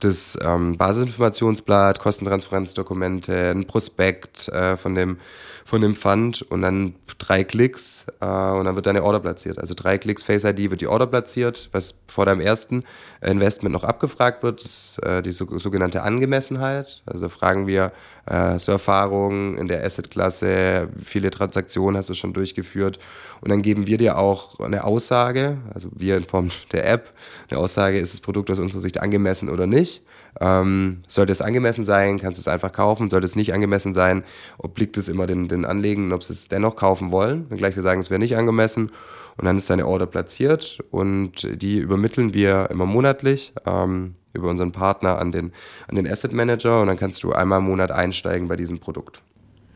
das 0.03 0.37
ähm, 0.41 0.77
Basisinformationsblatt, 0.77 1.99
Kostentransferenzdokumente, 1.99 3.51
ein 3.51 3.65
Prospekt 3.65 4.47
äh, 4.49 4.77
von, 4.77 4.95
dem, 4.95 5.17
von 5.65 5.81
dem 5.81 5.95
Fund 5.95 6.41
und 6.43 6.61
dann 6.61 6.95
drei 7.17 7.43
Klicks 7.43 8.05
äh, 8.19 8.25
und 8.25 8.65
dann 8.65 8.75
wird 8.75 8.85
deine 8.85 9.03
Order 9.03 9.19
platziert. 9.19 9.59
Also 9.59 9.73
drei 9.75 9.97
Klicks 9.97 10.23
Face 10.23 10.43
ID 10.43 10.71
wird 10.71 10.81
die 10.81 10.87
Order 10.87 11.07
platziert, 11.07 11.69
was 11.71 11.95
vor 12.07 12.25
deinem 12.25 12.41
ersten 12.41 12.83
Investment 13.21 13.73
noch 13.73 13.83
abgefragt 13.83 14.43
wird, 14.43 14.63
ist 14.63 14.99
äh, 15.03 15.21
die 15.21 15.31
so, 15.31 15.57
sogenannte 15.57 16.03
Angemessenheit. 16.03 17.03
Also 17.05 17.29
fragen 17.29 17.67
wir, 17.67 17.91
äh, 18.25 18.35
hast 18.35 18.67
du 18.67 18.71
Erfahrung 18.73 19.57
in 19.57 19.67
der 19.67 19.83
Assetklasse, 19.85 20.89
wie 20.95 21.05
viele 21.05 21.29
Transaktionen 21.29 21.97
hast 21.97 22.09
du 22.09 22.13
schon 22.13 22.33
durchgeführt 22.33 22.99
und 23.41 23.49
dann 23.49 23.61
geben 23.61 23.87
wir 23.87 23.97
dir 23.97 24.17
auch 24.17 24.59
eine 24.59 24.83
Aussage, 24.83 25.57
also 25.73 25.89
wir 25.93 26.17
in 26.17 26.23
Form 26.23 26.49
der 26.71 26.89
App, 26.89 27.11
eine 27.49 27.59
Aussage, 27.59 27.99
ist 27.99 28.13
das 28.13 28.21
Produkt 28.21 28.49
aus 28.51 28.59
unserer 28.59 28.81
Sicht 28.81 28.99
angemessen 28.99 29.49
oder 29.49 29.67
nicht. 29.67 29.92
Ähm, 30.39 31.01
sollte 31.07 31.31
es 31.31 31.41
angemessen 31.41 31.85
sein, 31.85 32.19
kannst 32.19 32.39
du 32.39 32.41
es 32.41 32.47
einfach 32.47 32.71
kaufen. 32.71 33.09
Sollte 33.09 33.25
es 33.25 33.35
nicht 33.35 33.53
angemessen 33.53 33.93
sein, 33.93 34.23
obliegt 34.57 34.97
es 34.97 35.09
immer 35.09 35.27
den, 35.27 35.47
den 35.47 35.65
Anlegen, 35.65 36.11
ob 36.11 36.23
sie 36.23 36.33
es 36.33 36.47
dennoch 36.47 36.75
kaufen 36.75 37.11
wollen. 37.11 37.45
Wenn 37.49 37.57
gleich 37.57 37.75
wir 37.75 37.83
sagen, 37.83 37.99
es 37.99 38.09
wäre 38.09 38.19
nicht 38.19 38.35
angemessen. 38.35 38.91
Und 39.37 39.45
dann 39.45 39.57
ist 39.57 39.69
deine 39.69 39.87
Order 39.87 40.05
platziert 40.05 40.83
und 40.91 41.47
die 41.59 41.79
übermitteln 41.79 42.35
wir 42.35 42.69
immer 42.69 42.85
monatlich 42.85 43.53
ähm, 43.65 44.13
über 44.33 44.49
unseren 44.49 44.71
Partner 44.71 45.17
an 45.17 45.31
den, 45.31 45.53
an 45.87 45.95
den 45.95 46.07
Asset 46.07 46.33
Manager 46.33 46.81
und 46.81 46.87
dann 46.87 46.97
kannst 46.97 47.23
du 47.23 47.33
einmal 47.33 47.59
im 47.59 47.65
Monat 47.65 47.91
einsteigen 47.91 48.47
bei 48.47 48.55
diesem 48.55 48.79
Produkt. 48.79 49.23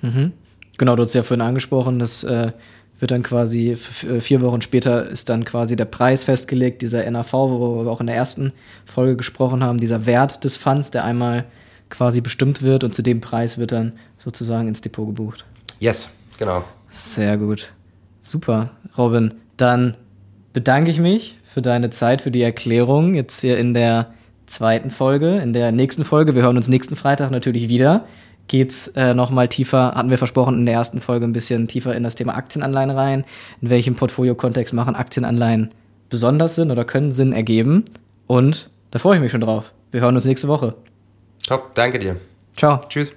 Mhm. 0.02 0.34
Genau, 0.78 0.96
du 0.96 1.04
hast 1.04 1.16
ja 1.16 1.24
vorhin 1.24 1.42
angesprochen, 1.42 1.98
dass 1.98 2.24
äh, 2.24 2.52
wird 3.00 3.12
dann 3.12 3.24
quasi 3.24 3.72
äh, 3.72 4.22
vier 4.22 4.42
Wochen 4.42 4.62
später 4.62 5.08
ist 5.08 5.30
dann 5.30 5.46
quasi 5.46 5.76
der 5.76 5.86
Preis 5.86 6.24
festgelegt, 6.24 6.82
dieser 6.82 7.10
NAV, 7.10 7.34
worüber 7.34 7.86
wir 7.86 7.92
auch 7.92 8.02
in 8.02 8.08
der 8.08 8.16
ersten 8.16 8.54
Folge 8.86 9.16
gesprochen 9.18 9.64
haben, 9.64 9.80
dieser 9.80 10.06
Wert 10.06 10.44
des 10.44 10.58
Funds, 10.58 10.92
der 10.92 11.04
einmal 11.04 11.46
quasi 11.90 12.22
bestimmt 12.22 12.64
wird 12.64 12.84
und 12.84 12.94
zu 12.94 13.02
dem 13.02 13.22
Preis 13.22 13.58
wird 13.58 13.72
dann 13.72 13.94
sozusagen 14.18 14.68
ins 14.68 14.82
Depot 14.82 15.08
gebucht. 15.08 15.46
Yes, 15.80 16.10
genau. 16.38 16.64
Sehr 16.92 17.38
gut. 17.38 17.72
Super, 18.20 18.72
Robin. 18.98 19.36
Dann 19.58 19.96
bedanke 20.54 20.92
ich 20.92 21.00
mich 21.00 21.38
für 21.44 21.62
deine 21.62 21.92
Zeit, 21.92 22.22
für 22.22 22.32
die 22.32 22.42
Erklärung 22.42 23.14
jetzt 23.14 23.42
hier 23.42 23.58
in 23.58 23.74
der 23.74 24.14
zweiten 24.48 24.90
Folge. 24.90 25.38
In 25.38 25.54
der 25.54 25.72
nächsten 25.72 26.04
Folge, 26.04 26.36
wir 26.36 26.42
hören 26.42 26.58
uns 26.58 26.68
nächsten 26.68 26.96
Freitag 26.96 27.32
natürlich 27.32 27.70
wieder 27.70 28.06
geht's 28.48 28.88
äh, 28.90 29.14
nochmal 29.14 29.48
tiefer, 29.48 29.94
hatten 29.96 30.10
wir 30.10 30.18
versprochen, 30.18 30.58
in 30.58 30.66
der 30.66 30.76
ersten 30.76 31.02
Folge 31.02 31.26
ein 31.26 31.34
bisschen 31.34 31.68
tiefer 31.68 31.96
in 31.96 32.04
das 32.04 32.16
Thema 32.16 32.36
Aktienanleihen 32.36 32.92
rein. 32.92 33.26
In 33.62 33.70
welchem 33.70 33.96
Portfolio-Kontext 33.96 34.74
machen 34.74 34.96
Aktienanleihen 34.96 35.70
besonders 36.10 36.56
Sinn 36.56 36.72
oder 36.72 36.86
können 36.86 37.12
Sinn 37.12 37.34
ergeben? 37.34 37.84
Und 38.26 38.70
da 38.92 39.00
freue 39.00 39.16
ich 39.16 39.22
mich 39.22 39.32
schon 39.32 39.42
drauf. 39.42 39.72
Wir 39.92 40.02
hören 40.02 40.16
uns 40.16 40.26
nächste 40.26 40.48
Woche. 40.48 40.76
Top, 41.46 41.76
danke 41.76 42.00
dir. 42.00 42.18
Ciao. 42.56 42.82
Tschüss. 42.90 43.14